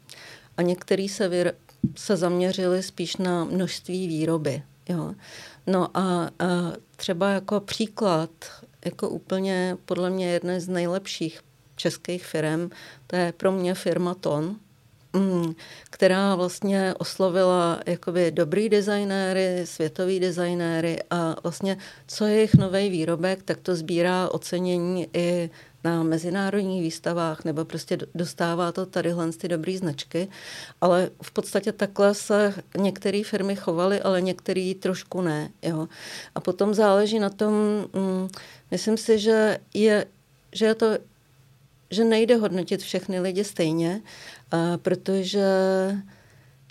a 0.56 0.62
některé 0.62 1.08
se, 1.08 1.54
se 1.96 2.16
zaměřily 2.16 2.82
spíš 2.82 3.16
na 3.16 3.44
množství 3.44 4.08
výroby. 4.08 4.62
Jo. 4.88 5.14
No 5.66 5.96
a, 5.96 6.00
a 6.00 6.30
třeba 6.96 7.30
jako 7.30 7.60
příklad, 7.60 8.30
jako 8.84 9.08
úplně 9.08 9.76
podle 9.84 10.10
mě 10.10 10.30
jedna 10.30 10.60
z 10.60 10.68
nejlepších 10.68 11.40
českých 11.76 12.26
firm, 12.26 12.70
to 13.06 13.16
je 13.16 13.32
pro 13.32 13.52
mě 13.52 13.74
firma 13.74 14.14
Ton, 14.14 14.56
která 15.90 16.34
vlastně 16.34 16.94
oslovila 16.98 17.80
jakoby 17.86 18.30
dobrý 18.30 18.68
designéry, 18.68 19.60
světový 19.64 20.20
designéry 20.20 20.98
a 21.10 21.36
vlastně 21.42 21.78
co 22.06 22.24
je 22.24 22.34
jejich 22.34 22.54
nový 22.54 22.90
výrobek, 22.90 23.42
tak 23.42 23.60
to 23.60 23.76
sbírá 23.76 24.28
ocenění 24.28 25.06
i 25.14 25.50
na 25.84 26.02
mezinárodních 26.02 26.82
výstavách, 26.82 27.44
nebo 27.44 27.64
prostě 27.64 27.98
dostává 28.14 28.72
to 28.72 28.86
tadyhle 28.86 29.32
ty 29.32 29.48
dobré 29.48 29.78
značky, 29.78 30.28
ale 30.80 31.10
v 31.22 31.30
podstatě 31.30 31.72
takhle 31.72 32.14
se 32.14 32.54
některé 32.76 33.22
firmy 33.24 33.56
chovaly, 33.56 34.00
ale 34.00 34.20
některé 34.20 34.72
trošku 34.80 35.20
ne. 35.20 35.50
Jo. 35.62 35.88
A 36.34 36.40
potom 36.40 36.74
záleží 36.74 37.18
na 37.18 37.30
tom, 37.30 37.54
mm, 37.92 38.28
myslím 38.70 38.96
si, 38.96 39.18
že 39.18 39.58
je, 39.74 40.06
že 40.52 40.66
je 40.66 40.74
to 40.74 40.86
že 41.92 42.04
nejde 42.04 42.36
hodnotit 42.36 42.82
všechny 42.82 43.20
lidi 43.20 43.44
stejně, 43.44 44.00
protože 44.82 45.46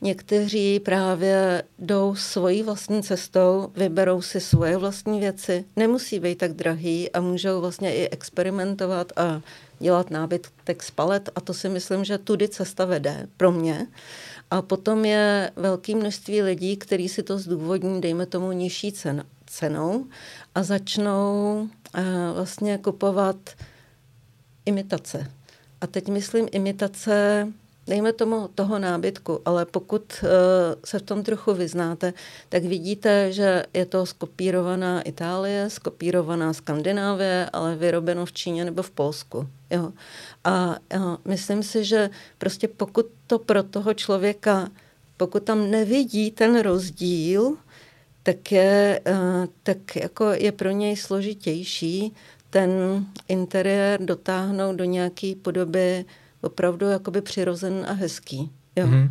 Někteří 0.03 0.79
právě 0.79 1.63
jdou 1.79 2.15
svojí 2.15 2.63
vlastní 2.63 3.03
cestou, 3.03 3.71
vyberou 3.75 4.21
si 4.21 4.39
svoje 4.39 4.77
vlastní 4.77 5.19
věci, 5.19 5.65
nemusí 5.75 6.19
být 6.19 6.37
tak 6.37 6.53
drahý 6.53 7.11
a 7.11 7.21
můžou 7.21 7.61
vlastně 7.61 7.95
i 7.95 8.09
experimentovat 8.09 9.11
a 9.15 9.41
dělat 9.79 10.11
nábytek 10.11 10.83
z 10.83 10.91
palet 10.91 11.29
a 11.35 11.41
to 11.41 11.53
si 11.53 11.69
myslím, 11.69 12.03
že 12.03 12.17
tudy 12.17 12.47
cesta 12.47 12.85
vede 12.85 13.27
pro 13.37 13.51
mě. 13.51 13.87
A 14.51 14.61
potom 14.61 15.05
je 15.05 15.51
velké 15.55 15.95
množství 15.95 16.41
lidí, 16.41 16.77
kteří 16.77 17.09
si 17.09 17.23
to 17.23 17.39
zdůvodní, 17.39 18.01
dejme 18.01 18.25
tomu, 18.25 18.51
nižší 18.51 18.91
cen, 18.91 19.25
cenou 19.45 20.05
a 20.55 20.63
začnou 20.63 21.61
uh, 21.97 22.03
vlastně 22.35 22.77
kupovat 22.77 23.37
imitace. 24.71 25.31
A 25.81 25.87
teď 25.87 26.07
myslím 26.07 26.47
imitace 26.51 27.47
dejme 27.87 28.13
tomu 28.13 28.49
toho 28.55 28.79
nábytku, 28.79 29.41
ale 29.45 29.65
pokud 29.65 30.13
uh, 30.23 30.29
se 30.85 30.99
v 30.99 31.01
tom 31.01 31.23
trochu 31.23 31.53
vyznáte, 31.53 32.13
tak 32.49 32.63
vidíte, 32.63 33.31
že 33.31 33.63
je 33.73 33.85
to 33.85 34.05
skopírovaná 34.05 35.01
Itálie, 35.01 35.69
skopírovaná 35.69 36.53
Skandinávie, 36.53 37.49
ale 37.53 37.75
vyrobeno 37.75 38.25
v 38.25 38.31
Číně 38.33 38.65
nebo 38.65 38.83
v 38.83 38.91
Polsku. 38.91 39.47
Jo. 39.69 39.91
A 40.43 40.75
uh, 40.95 41.15
myslím 41.25 41.63
si, 41.63 41.83
že 41.83 42.09
prostě 42.37 42.67
pokud 42.67 43.05
to 43.27 43.39
pro 43.39 43.63
toho 43.63 43.93
člověka, 43.93 44.69
pokud 45.17 45.43
tam 45.43 45.71
nevidí 45.71 46.31
ten 46.31 46.59
rozdíl, 46.59 47.57
tak 48.23 48.51
je, 48.51 49.01
uh, 49.07 49.45
tak 49.63 49.95
jako 49.95 50.25
je 50.31 50.51
pro 50.51 50.69
něj 50.69 50.95
složitější 50.95 52.13
ten 52.51 52.69
interiér 53.27 54.01
dotáhnout 54.05 54.75
do 54.75 54.83
nějaké 54.83 55.33
podoby 55.41 56.05
opravdu 56.41 56.89
jakoby 56.89 57.21
přirozen 57.21 57.85
a 57.89 57.93
hezký. 57.93 58.51
Jo. 58.75 58.87
Mm-hmm. 58.87 59.09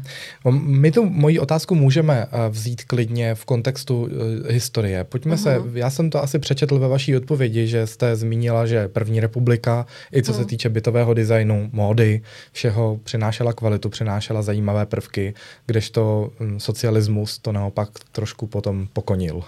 My 0.60 0.90
tu 0.90 1.04
moji 1.04 1.38
otázku 1.38 1.74
můžeme 1.74 2.26
eh, 2.26 2.48
vzít 2.48 2.84
klidně 2.84 3.34
v 3.34 3.44
kontextu 3.44 4.02
uh, 4.02 4.08
historie. 4.48 5.04
Pojďme 5.04 5.34
uh-huh. 5.34 5.42
se, 5.42 5.78
já 5.78 5.90
jsem 5.90 6.10
to 6.10 6.22
asi 6.22 6.38
přečetl 6.38 6.78
ve 6.78 6.88
vaší 6.88 7.16
odpovědi, 7.16 7.66
že 7.66 7.86
jste 7.86 8.16
zmínila, 8.16 8.66
že 8.66 8.88
první 8.88 9.20
republika, 9.20 9.86
i 10.12 10.22
co 10.22 10.32
uh-huh. 10.32 10.34
se 10.34 10.40
mhm. 10.40 10.48
týče 10.48 10.68
bytového 10.68 11.14
designu, 11.14 11.70
módy, 11.72 12.22
všeho 12.52 13.00
přinášela 13.04 13.52
kvalitu, 13.52 13.88
přinášela 13.88 14.42
zajímavé 14.42 14.86
prvky, 14.86 15.34
kdežto 15.66 16.30
um, 16.40 16.60
socialismus 16.60 17.38
to 17.38 17.52
naopak 17.52 17.88
trošku 18.12 18.46
potom 18.46 18.88
pokonil. 18.92 19.42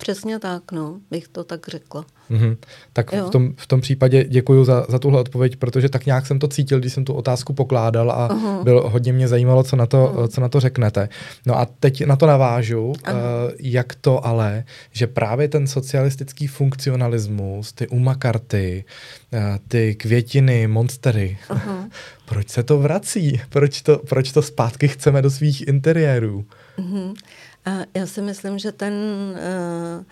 Přesně 0.00 0.38
tak, 0.38 0.72
no, 0.72 1.00
bych 1.10 1.28
to 1.28 1.44
tak 1.44 1.68
řekla. 1.68 2.04
Mm-hmm. 2.30 2.56
Tak 2.92 3.12
v 3.12 3.30
tom, 3.30 3.52
v 3.56 3.66
tom 3.66 3.80
případě 3.80 4.24
děkuji 4.24 4.64
za, 4.64 4.86
za 4.88 4.98
tuhle 4.98 5.20
odpověď, 5.20 5.56
protože 5.56 5.88
tak 5.88 6.06
nějak 6.06 6.26
jsem 6.26 6.38
to 6.38 6.48
cítil, 6.48 6.80
když 6.80 6.92
jsem 6.92 7.04
tu 7.04 7.12
otázku 7.12 7.52
pokládal 7.52 8.10
a 8.10 8.28
uh-huh. 8.28 8.64
byl, 8.64 8.88
hodně 8.88 9.12
mě 9.12 9.28
zajímalo, 9.28 9.62
co 9.62 9.76
na, 9.76 9.86
to, 9.86 10.12
uh-huh. 10.16 10.28
co 10.28 10.40
na 10.40 10.48
to 10.48 10.60
řeknete. 10.60 11.08
No 11.46 11.58
a 11.58 11.66
teď 11.80 12.04
na 12.06 12.16
to 12.16 12.26
navážu, 12.26 12.92
uh-huh. 12.92 13.12
uh, 13.12 13.18
jak 13.58 13.94
to 13.94 14.26
ale, 14.26 14.64
že 14.92 15.06
právě 15.06 15.48
ten 15.48 15.66
socialistický 15.66 16.46
funkcionalismus, 16.46 17.72
ty 17.72 17.88
umakarty, 17.88 18.84
uh, 19.32 19.40
ty 19.68 19.94
květiny, 19.94 20.66
monstery, 20.66 21.38
uh-huh. 21.48 21.88
proč 22.24 22.48
se 22.48 22.62
to 22.62 22.78
vrací? 22.78 23.40
Proč 23.48 23.82
to, 23.82 23.98
proč 23.98 24.32
to 24.32 24.42
zpátky 24.42 24.88
chceme 24.88 25.22
do 25.22 25.30
svých 25.30 25.68
interiérů? 25.68 26.44
Uh-huh. 26.78 27.14
A 27.64 27.70
já 27.94 28.06
si 28.06 28.22
myslím, 28.22 28.58
že 28.58 28.72
ten, 28.72 28.94
eh, 29.36 30.04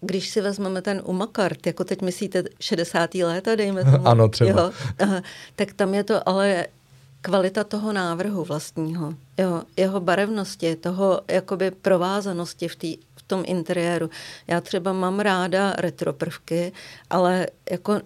když 0.00 0.28
si 0.28 0.40
vezmeme 0.40 0.82
ten 0.82 1.02
umakart, 1.04 1.66
jako 1.66 1.84
teď 1.84 2.02
myslíte 2.02 2.44
60. 2.60 3.14
léta, 3.24 3.54
dejme 3.54 3.84
tomu. 3.84 4.08
Ano, 4.08 4.28
třeba. 4.28 4.62
Jo, 4.62 4.72
tak 5.56 5.72
tam 5.72 5.94
je 5.94 6.04
to 6.04 6.28
ale 6.28 6.66
kvalita 7.22 7.64
toho 7.64 7.92
návrhu 7.92 8.44
vlastního, 8.44 9.14
jo, 9.38 9.62
jeho 9.76 10.00
barevnosti, 10.00 10.76
toho 10.76 11.20
jakoby 11.28 11.70
provázanosti 11.70 12.68
v, 12.68 12.76
tý, 12.76 12.96
v 13.16 13.22
tom 13.22 13.42
interiéru. 13.46 14.10
Já 14.46 14.60
třeba 14.60 14.92
mám 14.92 15.20
ráda 15.20 15.72
retro 15.78 16.12
prvky, 16.12 16.72
ale 17.10 17.46
jako 17.70 18.00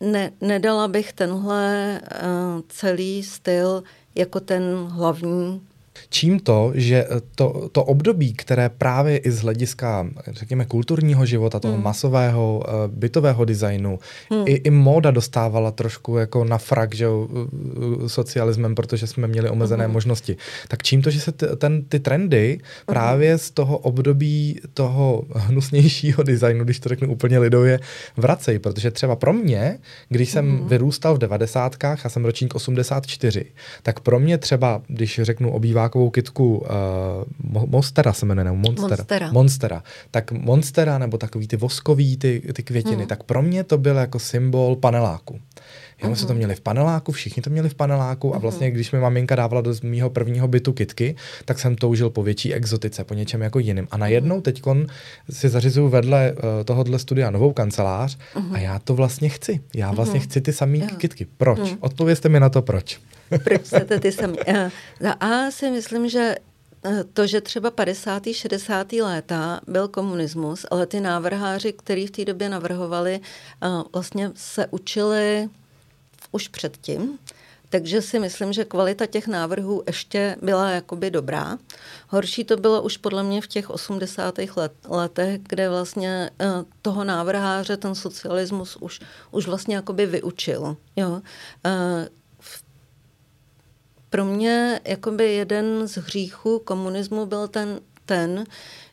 ne, 0.00 0.30
nedala 0.40 0.88
bych 0.88 1.12
tenhle 1.12 2.00
uh, 2.02 2.60
celý 2.68 3.22
styl 3.22 3.82
jako 4.14 4.40
ten 4.40 4.62
hlavní 4.90 5.67
Čím 6.08 6.40
to, 6.40 6.72
že 6.74 7.06
to, 7.34 7.68
to 7.72 7.84
období, 7.84 8.32
které 8.32 8.68
právě 8.68 9.18
i 9.18 9.30
z 9.30 9.40
hlediska, 9.40 10.06
řekněme, 10.26 10.64
kulturního 10.64 11.26
života, 11.26 11.60
toho 11.60 11.74
hmm. 11.74 11.84
masového, 11.84 12.64
eh, 12.66 12.72
bytového 12.88 13.44
designu, 13.44 13.98
hmm. 14.30 14.44
i, 14.46 14.52
i 14.52 14.70
móda 14.70 15.10
dostávala 15.10 15.70
trošku 15.70 16.16
jako 16.16 16.44
na 16.44 16.58
frak, 16.58 16.94
že 16.94 17.06
socialismem, 18.06 18.74
protože 18.74 19.06
jsme 19.06 19.26
měli 19.26 19.50
omezené 19.50 19.84
hmm. 19.84 19.92
možnosti. 19.92 20.36
Tak 20.68 20.82
čím 20.82 21.02
to, 21.02 21.10
že 21.10 21.20
se 21.20 21.32
t, 21.32 21.56
ten, 21.56 21.84
ty 21.84 22.00
trendy 22.00 22.50
hmm. 22.50 22.60
právě 22.86 23.38
z 23.38 23.50
toho 23.50 23.78
období 23.78 24.60
toho 24.74 25.24
hnusnějšího 25.34 26.22
designu, 26.22 26.64
když 26.64 26.80
to 26.80 26.88
řeknu 26.88 27.12
úplně 27.12 27.38
lidově, 27.38 27.80
vracejí, 28.16 28.58
protože 28.58 28.90
třeba 28.90 29.16
pro 29.16 29.32
mě, 29.32 29.78
když 30.08 30.30
jsem 30.30 30.50
hmm. 30.50 30.68
vyrůstal 30.68 31.14
v 31.14 31.18
devadesátkách, 31.18 32.04
já 32.04 32.10
jsem 32.10 32.24
ročník 32.24 32.54
84, 32.54 33.44
tak 33.82 34.00
pro 34.00 34.20
mě 34.20 34.38
třeba, 34.38 34.82
když 34.88 35.20
řeknu 35.22 35.52
obývá 35.52 35.87
takovou 35.88 36.10
kitku 36.10 36.58
uh, 36.58 37.66
Monstera 37.66 38.12
se 38.12 38.26
jmenuje, 38.26 38.44
nebo 38.44 38.56
Monstera. 38.56 38.88
Monstera. 38.88 39.32
Monstera. 39.32 39.82
Tak 40.10 40.32
Monstera, 40.32 40.98
nebo 40.98 41.18
takový 41.18 41.48
ty 41.48 41.56
voskový 41.56 42.16
ty, 42.16 42.42
ty 42.52 42.62
květiny, 42.62 42.96
hmm. 42.96 43.06
tak 43.06 43.22
pro 43.22 43.42
mě 43.42 43.64
to 43.64 43.78
byl 43.78 43.96
jako 43.96 44.18
symbol 44.18 44.76
paneláku. 44.76 45.40
Já 46.02 46.08
uh-huh. 46.08 46.14
se 46.14 46.26
to 46.26 46.34
měli 46.34 46.54
v 46.54 46.60
paneláku, 46.60 47.12
všichni 47.12 47.42
to 47.42 47.50
měli 47.50 47.68
v 47.68 47.74
paneláku 47.74 48.30
uh-huh. 48.30 48.36
a 48.36 48.38
vlastně, 48.38 48.70
když 48.70 48.92
mi 48.92 48.98
maminka 48.98 49.36
dávala 49.36 49.60
do 49.60 49.74
mého 49.82 50.10
prvního 50.10 50.48
bytu 50.48 50.72
kitky, 50.72 51.16
tak 51.44 51.58
jsem 51.58 51.76
toužil 51.76 52.10
po 52.10 52.22
větší 52.22 52.54
exotice, 52.54 53.04
po 53.04 53.14
něčem 53.14 53.42
jako 53.42 53.58
jiným. 53.58 53.88
A 53.90 53.96
najednou 53.96 54.40
teď 54.40 54.62
si 55.30 55.48
zařizuju 55.48 55.88
vedle 55.88 56.32
uh, 56.32 56.42
tohohle 56.64 56.98
studia 56.98 57.30
novou 57.30 57.52
kancelář 57.52 58.18
uh-huh. 58.34 58.54
a 58.54 58.58
já 58.58 58.78
to 58.78 58.94
vlastně 58.94 59.28
chci. 59.28 59.60
Já 59.74 59.92
vlastně 59.92 60.20
uh-huh. 60.20 60.24
chci 60.24 60.40
ty 60.40 60.52
samé 60.52 60.78
kitky. 60.78 61.26
Proč? 61.36 61.58
Uh-huh. 61.58 61.76
Odpovězte 61.80 62.28
mi 62.28 62.40
na 62.40 62.48
to, 62.48 62.62
proč. 62.62 63.00
Proč 63.44 63.60
chcete 63.60 64.00
ty 64.00 64.12
samé? 64.12 64.36
Eh, 64.46 64.70
za 65.00 65.12
A 65.12 65.50
si 65.50 65.70
myslím, 65.70 66.08
že 66.08 66.34
eh, 66.84 67.04
to, 67.12 67.26
že 67.26 67.40
třeba 67.40 67.70
50. 67.70 68.22
60. 68.32 68.92
léta 68.92 69.60
byl 69.66 69.88
komunismus, 69.88 70.66
ale 70.70 70.86
ty 70.86 71.00
návrháři, 71.00 71.72
kteří 71.72 72.06
v 72.06 72.10
té 72.10 72.24
době 72.24 72.48
navrhovali, 72.48 73.20
eh, 73.62 73.68
vlastně 73.92 74.30
se 74.34 74.66
učili 74.70 75.48
už 76.32 76.48
předtím, 76.48 77.18
takže 77.68 78.02
si 78.02 78.18
myslím, 78.18 78.52
že 78.52 78.64
kvalita 78.64 79.06
těch 79.06 79.26
návrhů 79.26 79.82
ještě 79.86 80.36
byla 80.42 80.70
jakoby 80.70 81.10
dobrá. 81.10 81.58
Horší 82.08 82.44
to 82.44 82.56
bylo 82.56 82.82
už 82.82 82.96
podle 82.96 83.22
mě 83.22 83.40
v 83.40 83.46
těch 83.46 83.70
80. 83.70 84.38
Let, 84.56 84.72
letech, 84.88 85.40
kde 85.48 85.68
vlastně 85.68 86.30
toho 86.82 87.04
návrháře 87.04 87.76
ten 87.76 87.94
socialismus 87.94 88.76
už, 88.76 89.00
už 89.30 89.46
vlastně 89.46 89.76
jakoby 89.76 90.06
vyučil. 90.06 90.76
Jo 90.96 91.22
pro 94.10 94.24
mě 94.24 94.80
jakoby 94.84 95.32
jeden 95.34 95.88
z 95.88 95.96
hříchů 95.96 96.58
komunismu 96.58 97.26
byl 97.26 97.48
ten, 97.48 97.80
ten, 98.06 98.44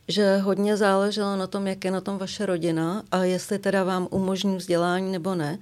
že 0.07 0.37
hodně 0.37 0.77
záleželo 0.77 1.35
na 1.35 1.47
tom, 1.47 1.67
jak 1.67 1.85
je 1.85 1.91
na 1.91 2.01
tom 2.01 2.17
vaše 2.17 2.45
rodina 2.45 3.03
a 3.11 3.23
jestli 3.23 3.59
teda 3.59 3.83
vám 3.83 4.07
umožní 4.11 4.57
vzdělání 4.57 5.11
nebo 5.11 5.35
ne. 5.35 5.57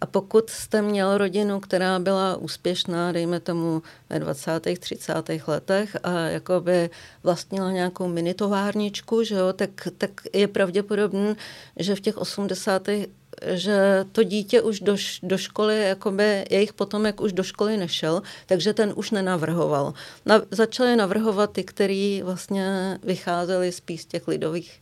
A 0.00 0.06
pokud 0.06 0.50
jste 0.50 0.82
měl 0.82 1.18
rodinu, 1.18 1.60
která 1.60 1.98
byla 1.98 2.36
úspěšná, 2.36 3.12
dejme 3.12 3.40
tomu 3.40 3.82
ve 4.10 4.18
20. 4.18 4.60
30. 4.78 5.14
letech 5.46 5.96
a 6.02 6.10
jakoby 6.10 6.90
vlastnila 7.22 7.72
nějakou 7.72 8.08
minitovárničku, 8.08 9.22
že 9.22 9.34
jo, 9.34 9.52
tak, 9.52 9.70
tak 9.98 10.10
je 10.32 10.48
pravděpodobné, 10.48 11.34
že 11.76 11.94
v 11.94 12.00
těch 12.00 12.16
80 12.16 12.88
že 13.46 14.04
to 14.12 14.22
dítě 14.22 14.62
už 14.62 14.80
do, 14.80 14.96
do 15.22 15.38
školy, 15.38 15.82
jakoby 15.82 16.44
jejich 16.50 16.72
potomek 16.72 17.20
už 17.20 17.32
do 17.32 17.42
školy 17.42 17.76
nešel, 17.76 18.22
takže 18.46 18.74
ten 18.74 18.92
už 18.96 19.10
nenavrhoval. 19.10 19.94
Na, 20.26 20.42
začali 20.50 20.96
navrhovat 20.96 21.52
ty, 21.52 21.64
který 21.64 22.22
vlastně 22.22 22.98
vycházeli 23.02 23.72
spíš 23.72 24.02
z 24.02 24.06
těch 24.06 24.28
lidových 24.28 24.80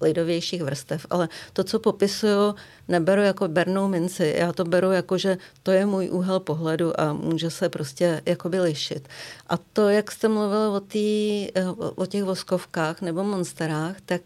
lidovějších 0.00 0.62
vrstev, 0.62 1.06
ale 1.10 1.28
to, 1.52 1.64
co 1.64 1.78
popisuju, 1.78 2.54
neberu 2.88 3.22
jako 3.22 3.48
bernou 3.48 3.88
minci. 3.88 4.34
Já 4.38 4.52
to 4.52 4.64
beru 4.64 4.90
jako, 4.92 5.18
že 5.18 5.38
to 5.62 5.70
je 5.70 5.86
můj 5.86 6.10
úhel 6.10 6.40
pohledu 6.40 7.00
a 7.00 7.12
může 7.12 7.50
se 7.50 7.68
prostě 7.68 8.22
jakoby 8.26 8.60
lišit. 8.60 9.08
A 9.46 9.56
to, 9.56 9.88
jak 9.88 10.10
jste 10.10 10.28
mluvil 10.28 10.58
o, 10.58 10.80
tý, 10.80 11.48
o 11.94 12.06
těch 12.06 12.24
voskovkách 12.24 13.00
nebo 13.00 13.24
monsterách, 13.24 13.96
tak 14.06 14.22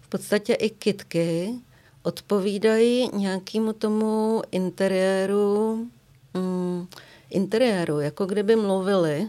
v 0.00 0.08
podstatě 0.08 0.54
i 0.54 0.70
kitky 0.70 1.54
odpovídají 2.02 3.10
nějakému 3.12 3.72
tomu 3.72 4.42
interiéru, 4.50 5.86
mm, 6.34 6.86
interiéru, 7.30 8.00
jako 8.00 8.26
kdyby 8.26 8.56
mluvili, 8.56 9.28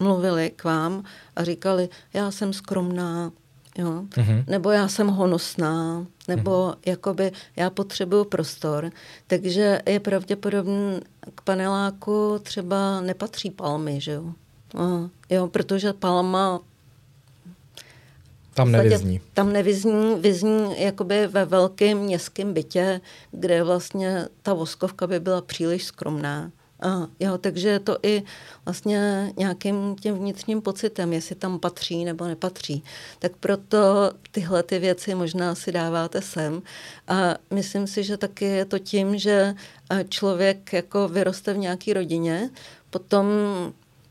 mluvili 0.00 0.50
k 0.56 0.64
vám 0.64 1.04
a 1.36 1.44
říkali, 1.44 1.88
já 2.14 2.30
jsem 2.30 2.52
skromná, 2.52 3.32
jo? 3.78 4.02
Mm-hmm. 4.10 4.44
nebo 4.46 4.70
já 4.70 4.88
jsem 4.88 5.08
honosná, 5.08 6.06
nebo 6.28 6.50
mm-hmm. 6.50 6.76
jakoby 6.86 7.32
já 7.56 7.70
potřebuju 7.70 8.24
prostor. 8.24 8.90
Takže 9.26 9.80
je 9.86 10.00
pravděpodobně 10.00 11.00
k 11.34 11.40
paneláku 11.40 12.38
třeba 12.42 13.00
nepatří 13.00 13.50
palmy, 13.50 14.00
že 14.00 14.12
jo? 14.12 14.32
A, 14.78 15.08
jo, 15.30 15.48
protože 15.48 15.92
palma 15.92 16.60
tam 18.58 18.72
nevyzní. 18.72 19.20
Tam 19.34 19.52
nevyzní, 19.52 20.14
vyzní 20.20 20.82
jakoby 20.82 21.26
ve 21.26 21.44
velkém 21.44 21.98
městském 21.98 22.54
bytě, 22.54 23.00
kde 23.30 23.62
vlastně 23.62 24.28
ta 24.42 24.52
voskovka 24.52 25.06
by 25.06 25.20
byla 25.20 25.40
příliš 25.42 25.84
skromná. 25.84 26.50
A, 26.80 27.06
jo, 27.20 27.38
takže 27.38 27.68
je 27.68 27.78
to 27.78 27.98
i 28.02 28.22
vlastně 28.64 29.32
nějakým 29.36 29.96
tím 30.00 30.14
vnitřním 30.14 30.62
pocitem, 30.62 31.12
jestli 31.12 31.34
tam 31.34 31.58
patří 31.58 32.04
nebo 32.04 32.24
nepatří. 32.24 32.84
Tak 33.18 33.32
proto 33.40 34.12
tyhle 34.30 34.62
ty 34.62 34.78
věci 34.78 35.14
možná 35.14 35.54
si 35.54 35.72
dáváte 35.72 36.22
sem. 36.22 36.62
A 37.08 37.34
myslím 37.54 37.86
si, 37.86 38.04
že 38.04 38.16
taky 38.16 38.44
je 38.44 38.64
to 38.64 38.78
tím, 38.78 39.18
že 39.18 39.54
člověk 40.08 40.72
jako 40.72 41.08
vyroste 41.08 41.54
v 41.54 41.58
nějaké 41.58 41.94
rodině, 41.94 42.50
potom 42.90 43.26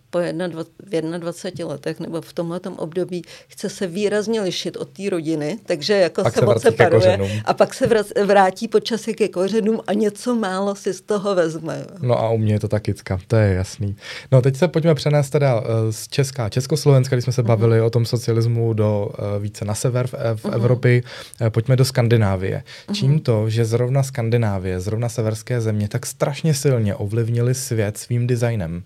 po 0.10 0.20
21, 0.20 1.17
v 1.17 1.22
21 1.22 1.67
letech 1.67 2.00
nebo 2.00 2.22
v 2.22 2.34
tomhle 2.34 2.60
období 2.78 3.22
chce 3.48 3.70
se 3.70 3.88
výrazně 3.88 4.41
lišit 4.41 4.78
od 4.78 4.89
té 4.89 5.10
rodiny, 5.10 5.60
takže 5.65 5.93
jako 5.93 6.24
pak 6.24 6.34
se, 6.34 6.46
moc 6.46 6.62
separuje 6.62 7.20
a 7.46 7.54
pak 7.54 7.74
se 7.74 7.89
vrátí 8.26 8.67
počasí 8.67 9.13
ke 9.13 9.28
kořenům 9.28 9.80
a 9.88 9.93
něco 9.93 10.36
málo 10.36 10.76
si 10.76 10.93
z 10.93 11.02
toho 11.02 11.36
vezme. 11.36 11.86
No 12.02 12.20
a 12.20 12.30
u 12.30 12.38
mě 12.38 12.54
je 12.54 12.60
to 12.60 12.67
taky 12.67 12.93
to 13.28 13.36
je 13.36 13.54
jasný. 13.54 13.96
No 14.32 14.41
teď 14.41 14.56
se 14.56 14.67
pojďme 14.67 14.96
přenést 14.96 15.30
teda 15.30 15.63
eh, 15.63 15.91
z 15.93 16.08
Česka, 16.08 16.50
Československa, 16.50 17.15
když 17.15 17.24
jsme 17.24 17.34
se 17.34 17.41
mhm. 17.41 17.48
bavili 17.48 17.80
uh-huh. 17.80 17.86
o 17.86 17.89
tom 17.89 18.06
socialismu 18.06 18.74
do 18.74 19.10
uh, 19.10 19.43
více 19.43 19.65
na 19.65 19.76
sever 19.76 20.08
v, 20.08 20.13
eh, 20.13 20.36
v 20.36 20.46
uh-huh. 20.46 20.56
Evropy, 20.56 21.04
uh, 21.41 21.50
pojďme 21.50 21.76
do 21.76 21.86
Skandinávie. 21.86 22.63
Uh-huh. 22.88 22.93
Čím 22.93 23.20
to, 23.20 23.50
že 23.50 23.65
zrovna 23.65 24.04
Skandinávie, 24.04 24.80
zrovna 24.80 25.10
severské 25.10 25.62
země 25.62 25.88
tak 25.88 26.06
strašně 26.06 26.54
silně 26.54 26.96
ovlivnili 26.96 27.54
svět 27.54 27.98
svým 27.98 28.28
designem? 28.28 28.84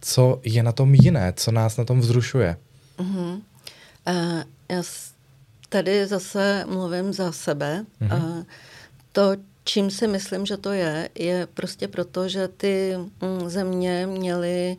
Co 0.00 0.40
je 0.44 0.62
na 0.62 0.72
tom 0.72 0.94
jiné, 0.94 1.32
co 1.36 1.52
nás 1.52 1.76
na 1.76 1.84
tom 1.84 2.00
vzrušuje. 2.00 2.56
Uh-huh. 2.98 3.42
Uh, 4.08 4.42
já 4.68 4.82
tady 5.68 6.06
zase 6.06 6.64
mluvím 6.68 7.12
za 7.12 7.32
sebe. 7.32 7.84
Uh-huh. 8.00 8.38
Uh, 8.38 8.44
to, 9.12 9.32
čím 9.64 9.90
si 9.90 10.08
myslím, 10.08 10.46
že 10.46 10.56
to 10.56 10.72
je, 10.72 11.08
je 11.14 11.46
prostě 11.54 11.88
proto, 11.88 12.28
že 12.28 12.48
ty 12.48 12.94
mm, 12.96 13.48
země 13.48 14.06
měly, 14.06 14.76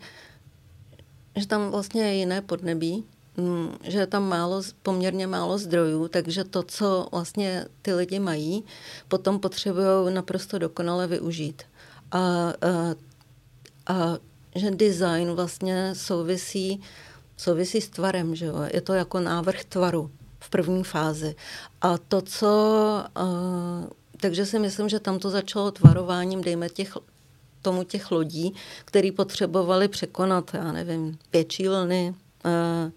že 1.36 1.48
tam 1.48 1.72
vlastně 1.72 2.04
je 2.04 2.14
jiné 2.14 2.42
podnebí, 2.42 3.04
mm, 3.38 3.70
že 3.84 4.00
je 4.00 4.08
tam 4.08 4.30
málo, 4.30 4.62
poměrně 4.84 5.28
málo 5.28 5.58
zdrojů, 5.58 6.08
takže 6.08 6.44
to, 6.44 6.64
co 6.64 7.08
vlastně 7.12 7.66
ty 7.82 7.94
lidi 7.94 8.20
mají, 8.20 8.64
potom 9.08 9.40
potřebují 9.40 10.14
naprosto 10.14 10.58
dokonale 10.58 11.08
využít. 11.08 11.64
A, 12.12 12.20
a, 12.20 12.54
a 13.88 14.18
že 14.60 14.72
design 14.72 15.32
vlastně 15.32 15.96
souvisí, 15.96 16.82
souvisí 17.38 17.82
s 17.82 17.90
tvarem, 17.90 18.36
že 18.36 18.46
jo? 18.46 18.56
je 18.74 18.82
to 18.82 18.94
jako 18.94 19.20
návrh 19.20 19.64
tvaru 19.64 20.12
v 20.40 20.50
první 20.50 20.84
fázi. 20.84 21.36
A 21.82 21.98
to, 21.98 22.22
co... 22.22 23.04
Uh, 23.22 23.90
takže 24.22 24.46
si 24.46 24.60
myslím, 24.60 24.90
že 24.90 25.00
tam 25.00 25.20
to 25.20 25.30
začalo 25.30 25.72
tvarováním, 25.72 26.42
dejme 26.42 26.70
těch, 26.70 26.98
tomu 27.62 27.84
těch 27.84 28.12
lodí, 28.12 28.54
který 28.86 29.12
potřebovali 29.12 29.88
překonat, 29.88 30.52
já 30.54 30.72
nevím, 30.72 31.18
větší 31.34 31.68
vlny. 31.68 32.16
Uh, 32.46 32.92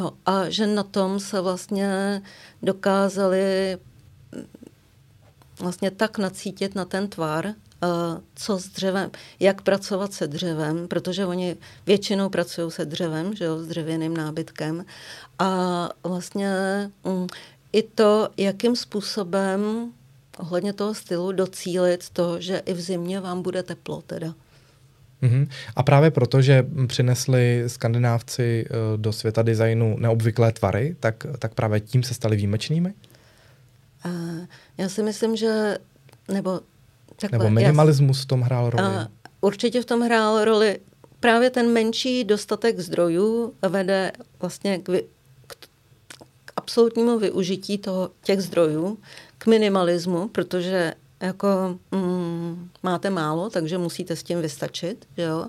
jo, 0.00 0.10
a 0.26 0.50
že 0.50 0.66
na 0.66 0.82
tom 0.82 1.20
se 1.20 1.40
vlastně 1.40 2.22
dokázali 2.62 3.78
vlastně 5.60 5.90
tak 5.90 6.18
nacítit 6.18 6.74
na 6.74 6.84
ten 6.84 7.08
tvar, 7.08 7.46
Eh, 7.46 7.67
co 8.34 8.58
s 8.58 8.68
dřevem, 8.68 9.10
jak 9.40 9.62
pracovat 9.62 10.12
se 10.12 10.26
dřevem, 10.26 10.88
protože 10.88 11.26
oni 11.26 11.56
většinou 11.86 12.28
pracují 12.28 12.70
se 12.70 12.84
dřevem, 12.84 13.34
že 13.34 13.44
jo, 13.44 13.58
s 13.58 13.66
dřevěným 13.66 14.16
nábytkem. 14.16 14.84
A 15.38 15.88
vlastně 16.02 16.50
um, 17.02 17.26
i 17.72 17.82
to, 17.82 18.28
jakým 18.36 18.76
způsobem 18.76 19.92
ohledně 20.38 20.72
toho 20.72 20.94
stylu 20.94 21.32
docílit 21.32 22.10
to, 22.10 22.40
že 22.40 22.58
i 22.58 22.72
v 22.72 22.80
zimě 22.80 23.20
vám 23.20 23.42
bude 23.42 23.62
teplo 23.62 24.02
teda. 24.02 24.34
Mm-hmm. 25.22 25.48
A 25.76 25.82
právě 25.82 26.10
proto, 26.10 26.42
že 26.42 26.66
přinesli 26.86 27.64
skandinávci 27.66 28.64
uh, 28.70 29.00
do 29.00 29.12
světa 29.12 29.42
designu 29.42 29.96
neobvyklé 29.98 30.52
tvary, 30.52 30.96
tak, 31.00 31.26
tak 31.38 31.54
právě 31.54 31.80
tím 31.80 32.02
se 32.02 32.14
stali 32.14 32.36
výjimečnými? 32.36 32.94
Uh, 34.06 34.12
já 34.78 34.88
si 34.88 35.02
myslím, 35.02 35.36
že, 35.36 35.78
nebo 36.32 36.60
Takhle, 37.20 37.38
Nebo 37.38 37.50
minimalismus 37.50 38.22
v 38.22 38.26
tom 38.26 38.40
hrál 38.40 38.70
roli? 38.70 38.84
A 38.84 39.08
určitě 39.40 39.82
v 39.82 39.84
tom 39.84 40.00
hrál 40.00 40.44
roli 40.44 40.78
právě 41.20 41.50
ten 41.50 41.72
menší 41.72 42.24
dostatek 42.24 42.80
zdrojů 42.80 43.54
vede 43.68 44.12
vlastně 44.40 44.78
k, 44.78 44.88
vy, 44.88 45.04
k, 45.46 45.54
k 46.44 46.52
absolutnímu 46.56 47.18
využití 47.18 47.78
toho, 47.78 48.10
těch 48.22 48.40
zdrojů, 48.40 48.98
k 49.38 49.46
minimalismu, 49.46 50.28
protože 50.28 50.94
jako 51.20 51.78
mm, 51.92 52.47
máte 52.88 53.10
málo, 53.10 53.50
takže 53.50 53.78
musíte 53.78 54.16
s 54.16 54.22
tím 54.22 54.40
vystačit. 54.40 55.06
Jo? 55.16 55.46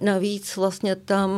Navíc 0.00 0.56
vlastně 0.56 0.96
tam 0.96 1.30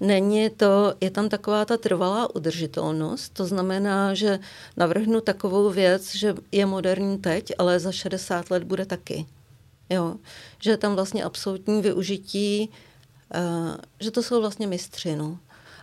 není 0.00 0.50
to, 0.50 0.94
je 1.00 1.10
tam 1.10 1.28
taková 1.28 1.64
ta 1.64 1.76
trvalá 1.76 2.34
udržitelnost, 2.34 3.32
to 3.32 3.46
znamená, 3.46 4.14
že 4.14 4.38
navrhnu 4.76 5.20
takovou 5.20 5.70
věc, 5.70 6.14
že 6.14 6.34
je 6.52 6.66
moderní 6.66 7.18
teď, 7.18 7.52
ale 7.58 7.80
za 7.80 7.92
60 7.92 8.50
let 8.50 8.64
bude 8.64 8.86
taky. 8.86 9.26
Jo? 9.90 10.16
Že 10.62 10.70
je 10.70 10.76
tam 10.76 10.94
vlastně 10.94 11.24
absolutní 11.24 11.82
využití, 11.82 12.70
uh, 13.34 13.76
že 14.00 14.10
to 14.10 14.22
jsou 14.22 14.40
vlastně 14.40 14.66
mistři. 14.66 15.16
No. 15.16 15.38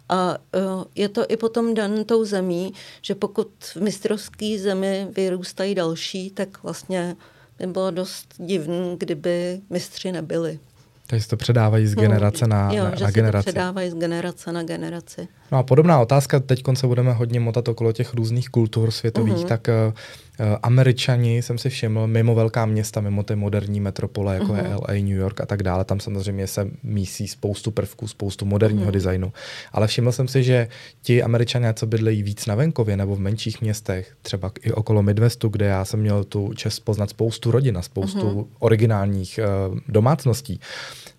A 0.09 0.37
uh, 0.37 0.83
je 0.95 1.09
to 1.09 1.25
i 1.27 1.37
potom 1.37 1.73
dan 1.73 2.03
tou 2.03 2.25
zemí, 2.25 2.73
že 3.01 3.15
pokud 3.15 3.47
v 3.63 3.75
mistrovské 3.75 4.59
zemi 4.59 5.07
vyrůstají 5.11 5.75
další, 5.75 6.29
tak 6.31 6.63
vlastně 6.63 7.15
by 7.59 7.67
bylo 7.67 7.91
dost 7.91 8.33
divné, 8.37 8.95
kdyby 8.97 9.61
mistři 9.69 10.11
nebyli. 10.11 10.59
Takže 11.07 11.27
to 11.27 11.37
předávají 11.37 11.87
z 11.87 11.95
no, 11.95 12.01
generace 12.01 12.47
no, 12.47 12.55
na, 12.55 12.73
jo, 12.73 12.83
na, 12.83 12.95
že 12.95 13.03
na 13.03 13.11
generaci. 13.11 13.45
to 13.45 13.51
předávají 13.51 13.89
z 13.89 13.95
generace 13.95 14.51
na 14.51 14.63
generaci. 14.63 15.27
No 15.51 15.57
a 15.57 15.63
podobná 15.63 15.99
otázka, 15.99 16.39
teď 16.39 16.63
se 16.73 16.87
budeme 16.87 17.13
hodně 17.13 17.39
motat 17.39 17.67
okolo 17.67 17.91
těch 17.91 18.13
různých 18.13 18.49
kultur 18.49 18.91
světových, 18.91 19.35
uh-huh. 19.35 19.47
tak 19.47 19.67
uh, 19.67 19.93
američani, 20.63 21.41
jsem 21.41 21.57
si 21.57 21.69
všiml, 21.69 22.07
mimo 22.07 22.35
velká 22.35 22.65
města, 22.65 23.01
mimo 23.01 23.23
ty 23.23 23.35
moderní 23.35 23.79
metropole, 23.79 24.33
jako 24.33 24.45
uh-huh. 24.45 24.55
je 24.55 24.63
mhm. 24.63 24.73
LA, 24.73 24.93
New 24.93 25.17
York 25.17 25.41
a 25.41 25.45
tak 25.45 25.63
dále, 25.63 25.85
tam 25.85 25.99
samozřejmě 25.99 26.47
se 26.47 26.67
mísí 26.83 27.27
spoustu 27.27 27.71
prvků, 27.71 28.07
spoustu 28.07 28.45
moderního 28.45 28.87
uh-huh. 28.87 28.93
designu. 28.93 29.33
Ale 29.71 29.87
všiml 29.87 30.11
jsem 30.11 30.27
si, 30.27 30.43
že 30.43 30.67
ti 31.01 31.23
američané, 31.23 31.73
co 31.73 31.85
bydlejí 31.85 32.23
víc 32.23 32.45
na 32.45 32.55
venkově 32.55 32.97
nebo 32.97 33.15
v 33.15 33.19
menších 33.19 33.61
městech, 33.61 34.13
třeba 34.21 34.51
i 34.61 34.71
okolo 34.71 35.03
Midwestu, 35.03 35.49
kde 35.49 35.65
já 35.65 35.85
jsem 35.85 35.99
měl 35.99 36.23
tu 36.23 36.53
čest 36.53 36.79
poznat 36.79 37.09
spoustu 37.09 37.51
rodin 37.51 37.77
a 37.77 37.81
spoustu 37.81 38.19
uh-huh. 38.19 38.47
originálních 38.59 39.39
uh, 39.69 39.77
domácností, 39.87 40.59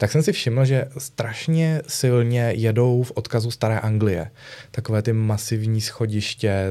tak 0.03 0.13
jsem 0.13 0.23
si 0.23 0.33
všiml, 0.33 0.65
že 0.65 0.85
strašně 0.99 1.83
silně 1.87 2.53
jedou 2.57 3.03
v 3.03 3.13
odkazu 3.15 3.51
staré 3.51 3.79
Anglie. 3.79 4.31
Takové 4.71 5.03
ty 5.03 5.13
masivní 5.13 5.81
schodiště, 5.81 6.67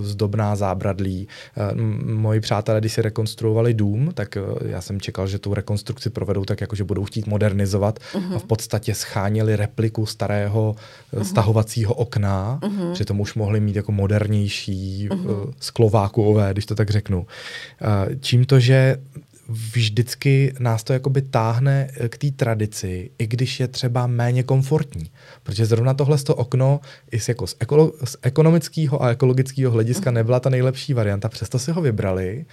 zdobná 0.00 0.56
zábradlí. 0.56 1.28
Eh, 1.56 1.74
moji 2.04 2.40
přátelé, 2.40 2.80
když 2.80 2.92
si 2.92 3.02
rekonstruovali 3.02 3.74
dům, 3.74 4.10
tak 4.14 4.36
eh, 4.36 4.40
já 4.64 4.80
jsem 4.80 5.00
čekal, 5.00 5.26
že 5.26 5.38
tu 5.38 5.54
rekonstrukci 5.54 6.10
provedou 6.10 6.44
tak, 6.44 6.60
jako 6.60 6.76
že 6.76 6.84
budou 6.84 7.04
chtít 7.04 7.26
modernizovat 7.26 7.98
uh-huh. 7.98 8.36
a 8.36 8.38
v 8.38 8.44
podstatě 8.44 8.94
scháněli 8.94 9.56
repliku 9.56 10.06
starého 10.06 10.76
uh-huh. 11.14 11.22
stahovacího 11.22 11.94
okna, 11.94 12.58
uh-huh. 12.62 12.92
přitom 12.92 13.20
už 13.20 13.34
mohli 13.34 13.60
mít 13.60 13.76
jako 13.76 13.92
modernější 13.92 15.08
uh-huh. 15.10 15.52
sklovákové, 15.60 16.52
když 16.52 16.66
to 16.66 16.74
tak 16.74 16.90
řeknu. 16.90 17.26
Čím 18.20 18.44
to, 18.44 18.60
že 18.60 18.96
vždycky 19.48 20.54
nás 20.58 20.84
to 20.84 20.92
jakoby 20.92 21.22
táhne 21.22 21.90
eh, 21.96 22.08
k 22.08 22.18
té 22.18 22.30
tradici, 22.30 23.10
i 23.18 23.26
když 23.26 23.60
je 23.60 23.68
třeba 23.68 24.06
méně 24.06 24.42
komfortní. 24.42 25.10
Protože 25.42 25.66
zrovna 25.66 25.94
tohle 25.94 26.18
to 26.18 26.34
okno 26.34 26.80
i 27.10 27.20
z, 27.20 27.28
jako 27.28 27.46
z, 27.46 27.56
ekolo, 27.60 27.92
z 28.04 28.16
ekonomického 28.22 29.02
a 29.02 29.10
ekologického 29.10 29.72
hlediska 29.72 30.10
mhm. 30.10 30.14
nebyla 30.14 30.40
ta 30.40 30.50
nejlepší 30.50 30.94
varianta, 30.94 31.28
přesto 31.28 31.58
si 31.58 31.72
ho 31.72 31.82
vybrali. 31.82 32.46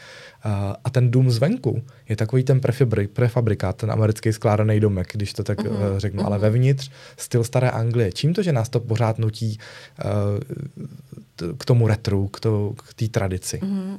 A, 0.43 0.75
a 0.83 0.89
ten 0.89 1.11
dům 1.11 1.31
zvenku 1.31 1.83
je 2.09 2.15
takový 2.15 2.43
ten 2.43 2.59
prefabrik, 2.59 3.09
prefabrikát, 3.09 3.75
ten 3.75 3.91
americký 3.91 4.33
skládaný 4.33 4.79
domek, 4.79 5.07
když 5.13 5.33
to 5.33 5.43
tak 5.43 5.59
uh-huh. 5.59 5.97
řeknu, 5.97 6.23
uh-huh. 6.23 6.25
ale 6.25 6.37
vevnitř 6.37 6.91
styl 7.17 7.43
staré 7.43 7.69
Anglie. 7.69 8.11
Čím 8.11 8.33
to, 8.33 8.43
že 8.43 8.51
nás 8.53 8.69
to 8.69 8.79
pořád 8.79 9.19
nutí 9.19 9.59
uh, 10.05 11.53
k 11.57 11.65
tomu 11.65 11.87
retru, 11.87 12.27
k, 12.27 12.39
to, 12.39 12.73
k 12.75 12.93
té 12.93 13.07
tradici? 13.07 13.59
Uh-huh. 13.63 13.97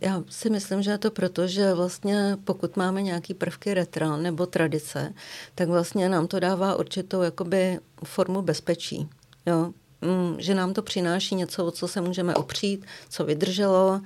Já 0.00 0.22
si 0.28 0.50
myslím, 0.50 0.82
že 0.82 0.90
je 0.90 0.98
to 0.98 1.10
proto, 1.10 1.46
že 1.46 1.74
vlastně 1.74 2.36
pokud 2.44 2.76
máme 2.76 3.02
nějaký 3.02 3.34
prvky 3.34 3.74
retra 3.74 4.16
nebo 4.16 4.46
tradice, 4.46 5.14
tak 5.54 5.68
vlastně 5.68 6.08
nám 6.08 6.26
to 6.26 6.40
dává 6.40 6.76
určitou 6.76 7.22
jakoby 7.22 7.78
formu 8.04 8.42
bezpečí. 8.42 9.08
Jo? 9.46 9.72
Mm, 10.00 10.36
že 10.38 10.54
nám 10.54 10.74
to 10.74 10.82
přináší 10.82 11.34
něco, 11.34 11.66
o 11.66 11.70
co 11.70 11.88
se 11.88 12.00
můžeme 12.00 12.34
opřít, 12.34 12.86
co 13.08 13.24
vydrželo, 13.24 14.00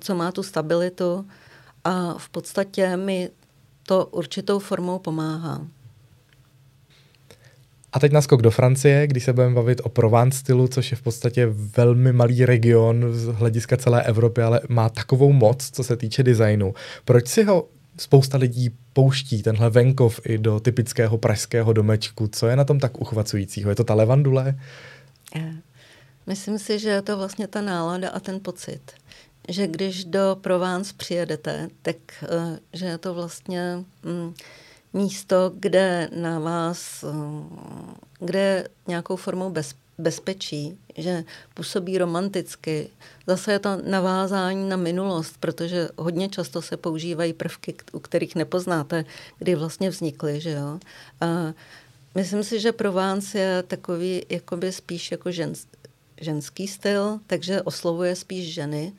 co 0.00 0.14
má 0.14 0.32
tu 0.32 0.42
stabilitu 0.42 1.26
a 1.84 2.14
v 2.18 2.28
podstatě 2.28 2.96
mi 2.96 3.30
to 3.82 4.06
určitou 4.06 4.58
formou 4.58 4.98
pomáhá. 4.98 5.66
A 7.96 7.98
teď 7.98 8.12
naskok 8.12 8.42
do 8.42 8.50
Francie, 8.50 9.06
když 9.06 9.24
se 9.24 9.32
budeme 9.32 9.54
bavit 9.54 9.80
o 9.84 9.88
Provence 9.88 10.38
stylu, 10.38 10.68
což 10.68 10.90
je 10.90 10.96
v 10.96 11.02
podstatě 11.02 11.46
velmi 11.50 12.12
malý 12.12 12.44
region 12.44 13.12
z 13.12 13.24
hlediska 13.24 13.76
celé 13.76 14.02
Evropy, 14.02 14.42
ale 14.42 14.60
má 14.68 14.88
takovou 14.88 15.32
moc, 15.32 15.70
co 15.70 15.84
se 15.84 15.96
týče 15.96 16.22
designu. 16.22 16.74
Proč 17.04 17.28
si 17.28 17.44
ho 17.44 17.68
spousta 17.98 18.38
lidí 18.38 18.70
pouští, 18.92 19.42
tenhle 19.42 19.70
venkov 19.70 20.20
i 20.24 20.38
do 20.38 20.60
typického 20.60 21.18
pražského 21.18 21.72
domečku? 21.72 22.28
Co 22.28 22.46
je 22.46 22.56
na 22.56 22.64
tom 22.64 22.80
tak 22.80 23.00
uchvacujícího? 23.00 23.70
Je 23.70 23.76
to 23.76 23.84
ta 23.84 23.94
levandule? 23.94 24.54
Eh, 25.36 25.52
myslím 26.26 26.58
si, 26.58 26.78
že 26.78 26.88
je 26.88 27.02
to 27.02 27.16
vlastně 27.16 27.46
ta 27.46 27.60
nálada 27.60 28.10
a 28.10 28.20
ten 28.20 28.40
pocit. 28.40 28.80
Že 29.48 29.66
když 29.66 30.04
do 30.04 30.36
Provence 30.40 30.94
přijedete, 30.96 31.68
tak 31.82 31.96
eh, 32.22 32.58
že 32.72 32.86
je 32.86 32.98
to 32.98 33.14
vlastně... 33.14 33.84
Mm, 34.02 34.34
místo, 34.92 35.52
kde 35.54 36.08
na 36.12 36.38
vás, 36.38 37.04
kde 38.18 38.68
nějakou 38.86 39.16
formou 39.16 39.50
bez, 39.50 39.74
bezpečí, 39.98 40.78
že 40.96 41.24
působí 41.54 41.98
romanticky. 41.98 42.90
Zase 43.26 43.52
je 43.52 43.58
to 43.58 43.82
navázání 43.84 44.68
na 44.68 44.76
minulost, 44.76 45.36
protože 45.40 45.88
hodně 45.98 46.28
často 46.28 46.62
se 46.62 46.76
používají 46.76 47.32
prvky, 47.32 47.74
u 47.92 47.98
kterých 47.98 48.34
nepoznáte, 48.34 49.04
kdy 49.38 49.54
vlastně 49.54 49.90
vznikly. 49.90 50.40
Že 50.40 50.50
jo? 50.50 50.78
A 51.20 51.52
myslím 52.14 52.44
si, 52.44 52.60
že 52.60 52.72
Provence 52.72 53.38
je 53.38 53.62
takový 53.62 54.22
jakoby 54.28 54.72
spíš 54.72 55.10
jako 55.10 55.30
žen, 55.32 55.52
ženský 56.20 56.68
styl, 56.68 57.20
takže 57.26 57.62
oslovuje 57.62 58.16
spíš 58.16 58.54
ženy. 58.54 58.92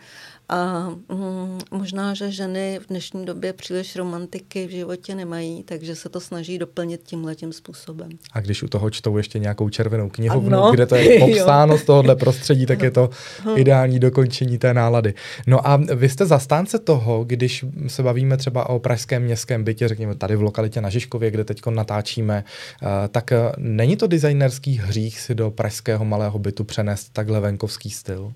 A 0.49 0.89
mm, 1.09 1.59
možná, 1.71 2.13
že 2.13 2.31
ženy 2.31 2.79
v 2.83 2.87
dnešní 2.87 3.25
době 3.25 3.53
příliš 3.53 3.95
romantiky 3.95 4.67
v 4.67 4.69
životě 4.69 5.15
nemají, 5.15 5.63
takže 5.63 5.95
se 5.95 6.09
to 6.09 6.19
snaží 6.19 6.57
doplnit 6.57 7.01
tímhletím 7.03 7.53
způsobem. 7.53 8.09
A 8.31 8.39
když 8.39 8.63
u 8.63 8.67
toho 8.67 8.89
čtou 8.89 9.17
ještě 9.17 9.39
nějakou 9.39 9.69
červenou 9.69 10.09
knihovnu, 10.09 10.57
ano. 10.57 10.71
kde 10.71 10.85
to 10.85 10.95
je 10.95 11.19
popsáno 11.25 11.77
z 11.77 11.83
tohohle 11.83 12.15
prostředí, 12.15 12.65
tak 12.65 12.81
je 12.81 12.91
to 12.91 13.09
ideální 13.55 13.99
dokončení 13.99 14.57
té 14.57 14.73
nálady. 14.73 15.13
No 15.47 15.67
a 15.67 15.77
vy 15.95 16.09
jste 16.09 16.25
zastánce 16.25 16.79
toho, 16.79 17.23
když 17.23 17.65
se 17.87 18.03
bavíme 18.03 18.37
třeba 18.37 18.69
o 18.69 18.79
pražském 18.79 19.23
městském 19.23 19.63
bytě, 19.63 19.87
řekněme 19.87 20.15
tady 20.15 20.35
v 20.35 20.41
lokalitě 20.41 20.81
na 20.81 20.89
Žižkově, 20.89 21.31
kde 21.31 21.43
teď 21.43 21.61
natáčíme, 21.69 22.43
eh, 22.83 23.07
tak 23.07 23.31
eh, 23.31 23.51
není 23.57 23.97
to 23.97 24.07
designerský 24.07 24.77
hřích 24.77 25.19
si 25.19 25.35
do 25.35 25.51
pražského 25.51 26.05
malého 26.05 26.39
bytu 26.39 26.63
přenést 26.63 27.09
takhle 27.09 27.39
venkovský 27.39 27.89
styl? 27.89 28.33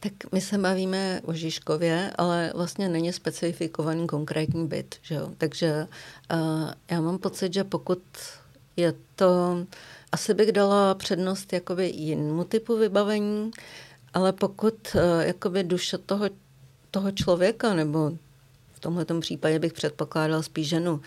Tak 0.00 0.12
my 0.32 0.40
se 0.40 0.58
bavíme 0.58 1.20
o 1.24 1.32
Žižkově, 1.32 2.10
ale 2.18 2.52
vlastně 2.54 2.88
není 2.88 3.12
specifikovaný 3.12 4.06
konkrétní 4.06 4.66
byt. 4.66 4.94
Že 5.02 5.14
jo? 5.14 5.30
Takže 5.38 5.86
uh, 6.32 6.70
já 6.90 7.00
mám 7.00 7.18
pocit, 7.18 7.54
že 7.54 7.64
pokud 7.64 8.02
je 8.76 8.94
to... 9.16 9.56
Asi 10.12 10.34
bych 10.34 10.52
dala 10.52 10.94
přednost 10.94 11.52
jakoby 11.52 11.88
jinému 11.88 12.44
typu 12.44 12.76
vybavení, 12.76 13.50
ale 14.14 14.32
pokud 14.32 14.74
uh, 14.94 15.00
jakoby 15.20 15.64
duše 15.64 15.98
toho, 15.98 16.24
toho 16.90 17.12
člověka 17.12 17.74
nebo 17.74 18.12
v 18.72 18.80
tomhle 18.80 19.06
případě 19.20 19.58
bych 19.58 19.72
předpokládal 19.72 20.42
spíš 20.42 20.68
ženu, 20.68 20.92
uh, 20.92 21.00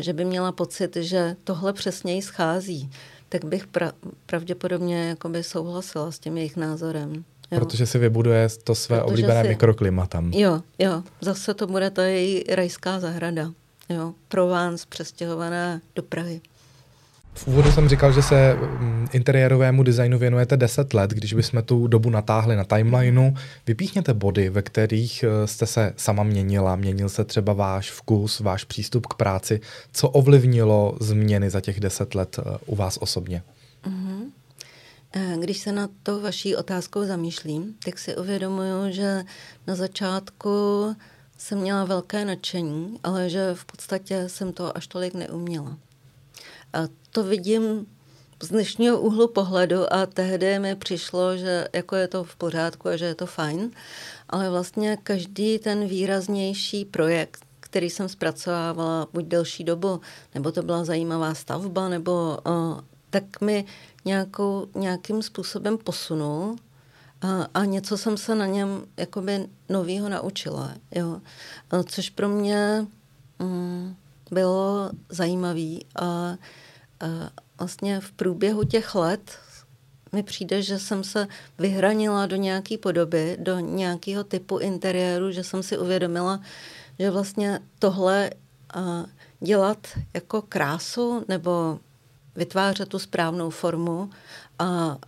že 0.00 0.12
by 0.12 0.24
měla 0.24 0.52
pocit, 0.52 0.96
že 0.96 1.36
tohle 1.44 1.72
přesně 1.72 2.14
jí 2.14 2.22
schází, 2.22 2.90
tak 3.28 3.44
bych 3.44 3.66
pra, 3.66 3.92
pravděpodobně 4.26 5.08
jakoby 5.08 5.42
souhlasila 5.42 6.12
s 6.12 6.18
tím 6.18 6.36
jejich 6.36 6.56
názorem. 6.56 7.24
Jo. 7.50 7.58
Protože 7.58 7.86
si 7.86 7.98
vybuduje 7.98 8.48
to 8.64 8.74
své 8.74 8.98
Protože 8.98 9.12
oblíbené 9.12 9.42
si... 9.42 9.48
mikroklima 9.48 10.06
tam. 10.06 10.32
Jo, 10.32 10.60
jo. 10.78 11.02
Zase 11.20 11.54
to 11.54 11.66
bude 11.66 11.90
ta 11.90 12.04
její 12.04 12.44
rajská 12.48 13.00
zahrada. 13.00 13.50
Jo. 13.88 14.12
Provence 14.28 14.86
přestěhovaná 14.88 15.80
do 15.94 16.02
Prahy. 16.02 16.40
V 17.34 17.46
úvodu 17.46 17.72
jsem 17.72 17.88
říkal, 17.88 18.12
že 18.12 18.22
se 18.22 18.54
mm, 18.54 19.08
interiérovému 19.12 19.82
designu 19.82 20.18
věnujete 20.18 20.56
10 20.56 20.94
let. 20.94 21.10
Když 21.10 21.32
bychom 21.32 21.62
tu 21.62 21.86
dobu 21.86 22.10
natáhli 22.10 22.56
na 22.56 22.64
timelineu, 22.64 23.30
vypíchněte 23.66 24.14
body, 24.14 24.48
ve 24.48 24.62
kterých 24.62 25.24
eh, 25.24 25.46
jste 25.46 25.66
se 25.66 25.92
sama 25.96 26.22
měnila. 26.22 26.76
Měnil 26.76 27.08
se 27.08 27.24
třeba 27.24 27.52
váš 27.52 27.90
vkus, 27.90 28.40
váš 28.40 28.64
přístup 28.64 29.06
k 29.06 29.14
práci. 29.14 29.60
Co 29.92 30.08
ovlivnilo 30.08 30.96
změny 31.00 31.50
za 31.50 31.60
těch 31.60 31.80
10 31.80 32.14
let 32.14 32.38
eh, 32.38 32.58
u 32.66 32.76
vás 32.76 32.98
osobně? 33.00 33.42
Mm-hmm. 33.86 34.22
Eh, 35.16 35.36
když 35.38 35.58
se 35.58 35.72
na 35.72 35.88
to 36.02 36.20
vaší 36.20 36.56
otázkou 36.56 37.04
zamýšlím, 37.04 37.74
tak 37.84 37.98
si 37.98 38.16
uvědomuju, 38.16 38.92
že 38.92 39.24
na 39.66 39.74
začátku 39.74 40.50
jsem 41.38 41.58
měla 41.58 41.84
velké 41.84 42.24
nadšení, 42.24 43.00
ale 43.04 43.30
že 43.30 43.54
v 43.54 43.64
podstatě 43.64 44.28
jsem 44.28 44.52
to 44.52 44.76
až 44.76 44.86
tolik 44.86 45.14
neuměla. 45.14 45.78
A 46.72 46.78
to 47.10 47.22
vidím 47.22 47.86
z 48.42 48.48
dnešního 48.48 49.00
úhlu 49.00 49.28
pohledu 49.28 49.92
a 49.92 50.06
tehdy 50.06 50.58
mi 50.58 50.76
přišlo, 50.76 51.36
že 51.36 51.68
jako 51.72 51.96
je 51.96 52.08
to 52.08 52.24
v 52.24 52.36
pořádku 52.36 52.88
a 52.88 52.96
že 52.96 53.04
je 53.04 53.14
to 53.14 53.26
fajn, 53.26 53.70
ale 54.28 54.50
vlastně 54.50 54.98
každý 55.02 55.58
ten 55.58 55.86
výraznější 55.86 56.84
projekt, 56.84 57.44
který 57.60 57.90
jsem 57.90 58.08
zpracovávala 58.08 59.08
buď 59.12 59.24
delší 59.24 59.64
dobu, 59.64 60.00
nebo 60.34 60.52
to 60.52 60.62
byla 60.62 60.84
zajímavá 60.84 61.34
stavba, 61.34 61.88
nebo 61.88 62.38
uh, 62.46 62.80
tak 63.10 63.40
mi 63.40 63.64
nějakou, 64.04 64.66
nějakým 64.74 65.22
způsobem 65.22 65.78
posunul 65.78 66.56
a, 67.20 67.48
a 67.54 67.64
něco 67.64 67.98
jsem 67.98 68.16
se 68.16 68.34
na 68.34 68.46
něm 68.46 68.84
jakoby 68.96 69.46
novýho 69.68 70.08
naučila, 70.08 70.74
jo. 70.90 71.20
Což 71.86 72.10
pro 72.10 72.28
mě 72.28 72.86
mm, 73.38 73.96
bylo 74.30 74.90
zajímavý 75.08 75.86
a, 75.96 76.04
a 76.04 76.36
vlastně 77.58 78.00
v 78.00 78.12
průběhu 78.12 78.64
těch 78.64 78.94
let 78.94 79.38
mi 80.12 80.22
přijde, 80.22 80.62
že 80.62 80.78
jsem 80.78 81.04
se 81.04 81.28
vyhranila 81.58 82.26
do 82.26 82.36
nějaké 82.36 82.78
podoby, 82.78 83.36
do 83.40 83.58
nějakého 83.58 84.24
typu 84.24 84.58
interiéru, 84.58 85.30
že 85.30 85.44
jsem 85.44 85.62
si 85.62 85.78
uvědomila, 85.78 86.40
že 86.98 87.10
vlastně 87.10 87.60
tohle 87.78 88.30
a, 88.74 89.04
dělat 89.40 89.86
jako 90.14 90.42
krásu 90.42 91.24
nebo 91.28 91.78
vytvářet 92.36 92.88
tu 92.88 92.98
správnou 92.98 93.50
formu 93.50 94.10
a 94.58 94.98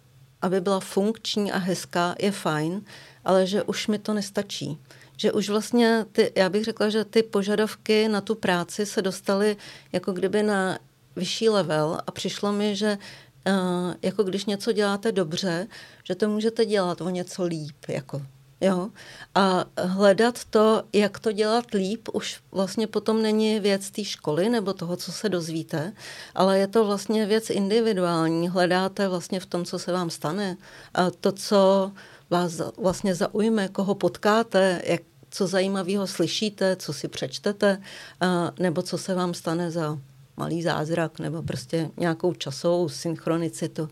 aby 0.43 0.61
byla 0.61 0.81
funkční 0.81 1.53
a 1.53 1.59
hezká, 1.59 2.15
je 2.19 2.33
fajn, 2.33 2.83
ale 3.25 3.47
že 3.47 3.63
už 3.63 3.87
mi 3.87 3.99
to 3.99 4.15
nestačí. 4.15 4.79
Že 5.17 5.33
už 5.33 5.49
vlastně, 5.49 6.07
ty, 6.13 6.33
já 6.37 6.49
bych 6.49 6.65
řekla, 6.65 6.89
že 6.89 7.05
ty 7.05 7.23
požadavky 7.23 8.09
na 8.09 8.21
tu 8.21 8.35
práci 8.35 8.87
se 8.87 9.03
dostaly 9.03 9.57
jako 9.93 10.13
kdyby 10.13 10.43
na 10.43 10.79
vyšší 11.17 11.49
level 11.49 11.99
a 12.07 12.11
přišlo 12.11 12.53
mi, 12.53 12.77
že 12.77 12.99
uh, 13.47 13.95
jako 14.03 14.23
když 14.23 14.45
něco 14.45 14.73
děláte 14.73 15.13
dobře, 15.13 15.67
že 16.05 16.15
to 16.15 16.29
můžete 16.29 16.65
dělat 16.65 17.01
o 17.01 17.11
něco 17.11 17.45
líp. 17.45 17.77
Jako 17.89 18.23
Jo? 18.61 18.89
A 19.35 19.65
hledat 19.79 20.45
to, 20.45 20.83
jak 20.93 21.19
to 21.19 21.33
dělat 21.33 21.65
líp, 21.75 22.09
už 22.13 22.41
vlastně 22.53 22.87
potom 22.87 23.23
není 23.23 23.61
věc 23.61 23.91
té 23.91 24.05
školy 24.05 24.49
nebo 24.49 24.73
toho, 24.73 24.97
co 24.97 25.13
se 25.13 25.29
dozvíte, 25.29 25.93
ale 26.35 26.59
je 26.59 26.67
to 26.67 26.85
vlastně 26.85 27.27
věc 27.27 27.51
individuální. 27.51 28.49
Hledáte 28.49 29.09
vlastně 29.09 29.41
v 29.41 29.47
tom, 29.47 29.65
co 29.65 29.79
se 29.79 29.93
vám 29.93 30.11
stane. 30.11 30.57
A 30.95 31.11
to, 31.11 31.33
co 31.33 31.93
vás 32.31 32.61
vlastně 32.79 33.15
zaujme, 33.15 33.69
koho 33.69 33.95
potkáte, 33.95 34.83
jak, 34.85 35.03
co 35.31 35.47
zajímavého 35.47 36.07
slyšíte, 36.07 36.77
co 36.77 36.93
si 36.93 37.09
přečtete, 37.09 37.83
a, 38.21 38.53
nebo 38.59 38.83
co 38.83 38.99
se 38.99 39.15
vám 39.15 39.35
stane 39.35 39.71
za 39.71 39.99
malý 40.37 40.63
zázrak 40.63 41.19
nebo 41.19 41.43
prostě 41.43 41.91
nějakou 41.97 42.35
časovou 42.35 42.89
synchronicitu. 42.89 43.89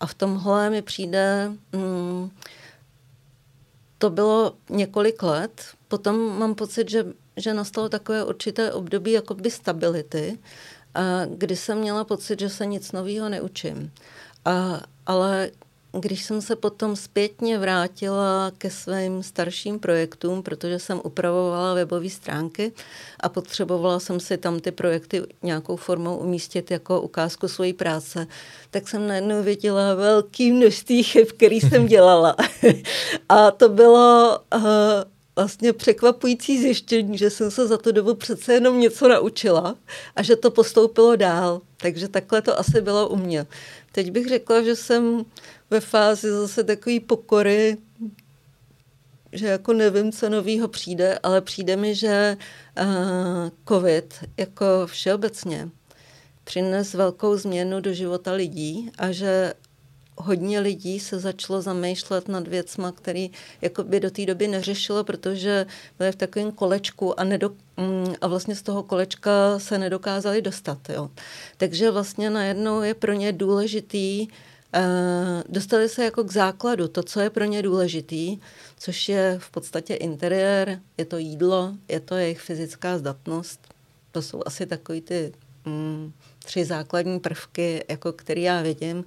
A 0.00 0.06
v 0.06 0.14
tomhle 0.14 0.70
mi 0.70 0.82
přijde... 0.82 1.52
Hmm, 1.72 2.30
to 3.98 4.10
bylo 4.10 4.52
několik 4.70 5.22
let. 5.22 5.62
potom 5.88 6.38
mám 6.38 6.54
pocit, 6.54 6.90
že, 6.90 7.06
že 7.36 7.54
nastalo 7.54 7.88
takové 7.88 8.24
určité 8.24 8.72
období 8.72 9.12
jakoby 9.12 9.50
stability, 9.50 10.38
kdy 11.28 11.56
jsem 11.56 11.78
měla 11.78 12.04
pocit, 12.04 12.40
že 12.40 12.48
se 12.48 12.66
nic 12.66 12.92
nového 12.92 13.28
neučím. 13.28 13.92
A, 14.44 14.80
ale 15.06 15.50
když 16.00 16.24
jsem 16.24 16.42
se 16.42 16.56
potom 16.56 16.96
zpětně 16.96 17.58
vrátila 17.58 18.52
ke 18.58 18.70
svým 18.70 19.22
starším 19.22 19.78
projektům, 19.78 20.42
protože 20.42 20.78
jsem 20.78 21.00
upravovala 21.04 21.74
webové 21.74 22.10
stránky 22.10 22.72
a 23.20 23.28
potřebovala 23.28 24.00
jsem 24.00 24.20
si 24.20 24.36
tam 24.36 24.60
ty 24.60 24.72
projekty 24.72 25.22
nějakou 25.42 25.76
formou 25.76 26.16
umístit 26.16 26.70
jako 26.70 27.00
ukázku 27.00 27.48
své 27.48 27.72
práce, 27.72 28.26
tak 28.70 28.88
jsem 28.88 29.06
najednou 29.06 29.42
viděla 29.42 29.94
velký 29.94 30.52
množství 30.52 31.02
chyb, 31.02 31.26
který 31.36 31.60
jsem 31.60 31.86
dělala. 31.94 32.36
a 33.28 33.50
to 33.50 33.68
bylo 33.68 34.38
uh, 34.54 34.62
vlastně 35.36 35.72
překvapující 35.72 36.62
zjištění, 36.62 37.18
že 37.18 37.30
jsem 37.30 37.50
se 37.50 37.66
za 37.66 37.78
tu 37.78 37.92
dobu 37.92 38.14
přece 38.14 38.54
jenom 38.54 38.80
něco 38.80 39.08
naučila 39.08 39.74
a 40.16 40.22
že 40.22 40.36
to 40.36 40.50
postoupilo 40.50 41.16
dál. 41.16 41.60
Takže 41.76 42.08
takhle 42.08 42.42
to 42.42 42.58
asi 42.58 42.80
bylo 42.80 43.08
u 43.08 43.16
mě. 43.16 43.46
Teď 43.94 44.10
bych 44.10 44.28
řekla, 44.28 44.62
že 44.62 44.76
jsem 44.76 45.24
ve 45.70 45.80
fázi 45.80 46.30
zase 46.30 46.64
takové 46.64 47.00
pokory, 47.00 47.76
že 49.32 49.46
jako 49.46 49.72
nevím, 49.72 50.12
co 50.12 50.28
novýho 50.28 50.68
přijde, 50.68 51.18
ale 51.22 51.40
přijde 51.40 51.76
mi, 51.76 51.94
že 51.94 52.36
uh, 52.80 53.50
covid 53.68 54.14
jako 54.36 54.66
všeobecně 54.86 55.68
přines 56.44 56.94
velkou 56.94 57.36
změnu 57.36 57.80
do 57.80 57.92
života 57.92 58.32
lidí 58.32 58.90
a 58.98 59.12
že 59.12 59.54
hodně 60.16 60.60
lidí 60.60 61.00
se 61.00 61.18
začalo 61.18 61.62
zamýšlet 61.62 62.28
nad 62.28 62.48
věcma, 62.48 62.92
který 62.92 63.30
jako 63.62 63.82
by 63.84 64.00
do 64.00 64.10
té 64.10 64.26
doby 64.26 64.48
neřešilo, 64.48 65.04
protože 65.04 65.66
byly 65.98 66.12
v 66.12 66.16
takovém 66.16 66.52
kolečku 66.52 67.20
a, 67.20 67.24
nedo, 67.24 67.50
mm, 67.76 68.14
a 68.20 68.26
vlastně 68.26 68.54
z 68.54 68.62
toho 68.62 68.82
kolečka 68.82 69.58
se 69.58 69.78
nedokázali 69.78 70.42
dostat. 70.42 70.78
Jo. 70.88 71.10
Takže 71.56 71.90
vlastně 71.90 72.30
najednou 72.30 72.82
je 72.82 72.94
pro 72.94 73.12
ně 73.12 73.32
důležitý 73.32 74.28
Uh, 74.76 75.42
dostali 75.48 75.88
se 75.88 76.04
jako 76.04 76.24
k 76.24 76.32
základu, 76.32 76.88
to, 76.88 77.02
co 77.02 77.20
je 77.20 77.30
pro 77.30 77.44
ně 77.44 77.62
důležitý, 77.62 78.38
což 78.78 79.08
je 79.08 79.36
v 79.38 79.50
podstatě 79.50 79.94
interiér, 79.94 80.80
je 80.98 81.04
to 81.04 81.18
jídlo, 81.18 81.74
je 81.88 82.00
to 82.00 82.14
jejich 82.14 82.40
fyzická 82.40 82.98
zdatnost. 82.98 83.74
To 84.12 84.22
jsou 84.22 84.42
asi 84.46 84.66
takový 84.66 85.00
ty 85.00 85.32
mm, 85.64 86.12
tři 86.44 86.64
základní 86.64 87.20
prvky, 87.20 87.84
jako 87.88 88.12
který 88.12 88.42
já 88.42 88.62
vidím. 88.62 89.04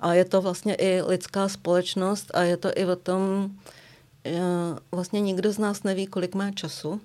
A 0.00 0.14
je 0.14 0.24
to 0.24 0.42
vlastně 0.42 0.74
i 0.74 1.02
lidská 1.02 1.48
společnost 1.48 2.30
a 2.34 2.42
je 2.42 2.56
to 2.56 2.70
i 2.74 2.84
o 2.84 2.96
tom, 2.96 3.50
vlastně 4.92 5.20
nikdo 5.20 5.52
z 5.52 5.58
nás 5.58 5.82
neví, 5.82 6.06
kolik 6.06 6.34
má 6.34 6.50
času, 6.50 7.00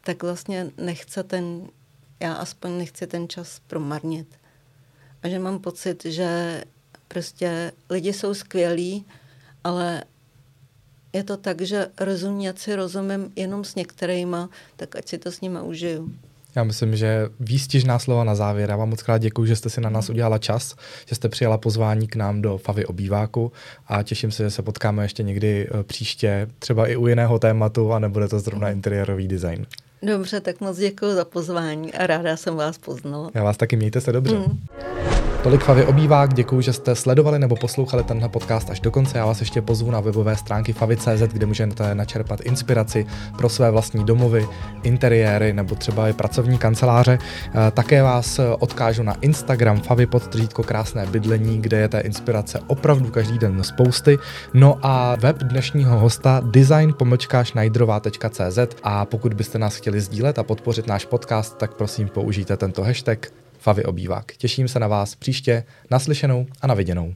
tak 0.00 0.22
vlastně 0.22 0.70
nechce 0.76 1.22
ten, 1.22 1.68
já 2.20 2.32
aspoň 2.32 2.78
nechci 2.78 3.06
ten 3.06 3.28
čas 3.28 3.60
promarnit. 3.66 4.28
A 5.22 5.28
že 5.28 5.38
mám 5.38 5.58
pocit, 5.58 6.04
že 6.04 6.62
prostě 7.08 7.72
lidi 7.90 8.12
jsou 8.12 8.34
skvělí, 8.34 9.04
ale 9.64 10.04
je 11.12 11.24
to 11.24 11.36
tak, 11.36 11.60
že 11.60 11.90
rozumět 12.00 12.58
si 12.58 12.74
rozumím 12.74 13.32
jenom 13.36 13.64
s 13.64 13.74
některýma, 13.74 14.50
tak 14.76 14.96
ať 14.96 15.08
si 15.08 15.18
to 15.18 15.32
s 15.32 15.40
nima 15.40 15.62
užiju. 15.62 16.12
Já 16.54 16.64
myslím, 16.64 16.96
že 16.96 17.28
výstižná 17.40 17.98
slova 17.98 18.24
na 18.24 18.34
závěr. 18.34 18.70
Já 18.70 18.76
vám 18.76 18.88
moc 18.88 19.02
krát 19.02 19.18
děkuji, 19.18 19.44
že 19.44 19.56
jste 19.56 19.70
si 19.70 19.80
na 19.80 19.90
nás 19.90 20.10
udělala 20.10 20.38
čas, 20.38 20.76
že 21.06 21.14
jste 21.14 21.28
přijala 21.28 21.58
pozvání 21.58 22.08
k 22.08 22.16
nám 22.16 22.42
do 22.42 22.58
Favy 22.58 22.86
obýváku 22.86 23.52
a 23.86 24.02
těším 24.02 24.30
se, 24.30 24.42
že 24.42 24.50
se 24.50 24.62
potkáme 24.62 25.04
ještě 25.04 25.22
někdy 25.22 25.68
eh, 25.70 25.82
příště, 25.82 26.48
třeba 26.58 26.86
i 26.86 26.96
u 26.96 27.06
jiného 27.06 27.38
tématu 27.38 27.92
a 27.92 27.98
nebude 27.98 28.28
to 28.28 28.40
zrovna 28.40 28.70
interiérový 28.70 29.28
design. 29.28 29.66
Dobře, 30.02 30.40
tak 30.40 30.60
moc 30.60 30.78
děkuji 30.78 31.14
za 31.14 31.24
pozvání 31.24 31.94
a 31.94 32.06
ráda 32.06 32.36
jsem 32.36 32.56
vás 32.56 32.78
poznala. 32.78 33.30
Já 33.34 33.44
vás 33.44 33.56
taky 33.56 33.76
mějte 33.76 34.00
se 34.00 34.12
dobře. 34.12 34.34
Mm. 34.34 34.60
Tolik 35.42 35.64
Favy 35.64 35.84
obývák, 35.84 36.34
děkuji, 36.34 36.60
že 36.60 36.72
jste 36.72 36.94
sledovali 36.94 37.38
nebo 37.38 37.56
poslouchali 37.56 38.04
tenhle 38.04 38.28
podcast 38.28 38.70
až 38.70 38.80
do 38.80 38.90
konce. 38.90 39.18
Já 39.18 39.26
vás 39.26 39.40
ještě 39.40 39.62
pozvu 39.62 39.90
na 39.90 40.00
webové 40.00 40.36
stránky 40.36 40.72
favy.cz, 40.72 41.22
kde 41.32 41.46
můžete 41.46 41.94
načerpat 41.94 42.40
inspiraci 42.40 43.06
pro 43.38 43.48
své 43.48 43.70
vlastní 43.70 44.04
domovy, 44.04 44.46
interiéry 44.82 45.52
nebo 45.52 45.74
třeba 45.74 46.08
i 46.08 46.12
pracovní 46.12 46.58
kanceláře. 46.58 47.18
Eh, 47.20 47.70
také 47.70 48.02
vás 48.02 48.40
odkážu 48.58 49.02
na 49.02 49.14
Instagram 49.20 49.80
Favy 49.80 50.06
podtržítko 50.06 50.62
krásné 50.62 51.06
bydlení, 51.06 51.62
kde 51.62 51.76
je 51.76 51.88
té 51.88 52.00
inspirace 52.00 52.60
opravdu 52.66 53.10
každý 53.10 53.38
den 53.38 53.64
spousty. 53.64 54.18
No 54.54 54.78
a 54.82 55.16
web 55.16 55.36
dnešního 55.36 55.98
hosta 55.98 56.42
design 56.44 56.94
a 58.82 59.04
pokud 59.04 59.34
byste 59.34 59.58
nás 59.58 59.76
chtěli 59.76 60.00
sdílet 60.00 60.38
a 60.38 60.42
podpořit 60.42 60.86
náš 60.86 61.04
podcast, 61.04 61.58
tak 61.58 61.74
prosím 61.74 62.08
použijte 62.08 62.56
tento 62.56 62.82
hashtag 62.82 63.26
Favy 63.60 63.84
obývák. 63.84 64.32
Těším 64.36 64.68
se 64.68 64.78
na 64.78 64.88
vás 64.88 65.14
příště, 65.14 65.64
naslyšenou 65.90 66.46
a 66.62 66.66
na 66.66 66.74
viděnou. 66.74 67.14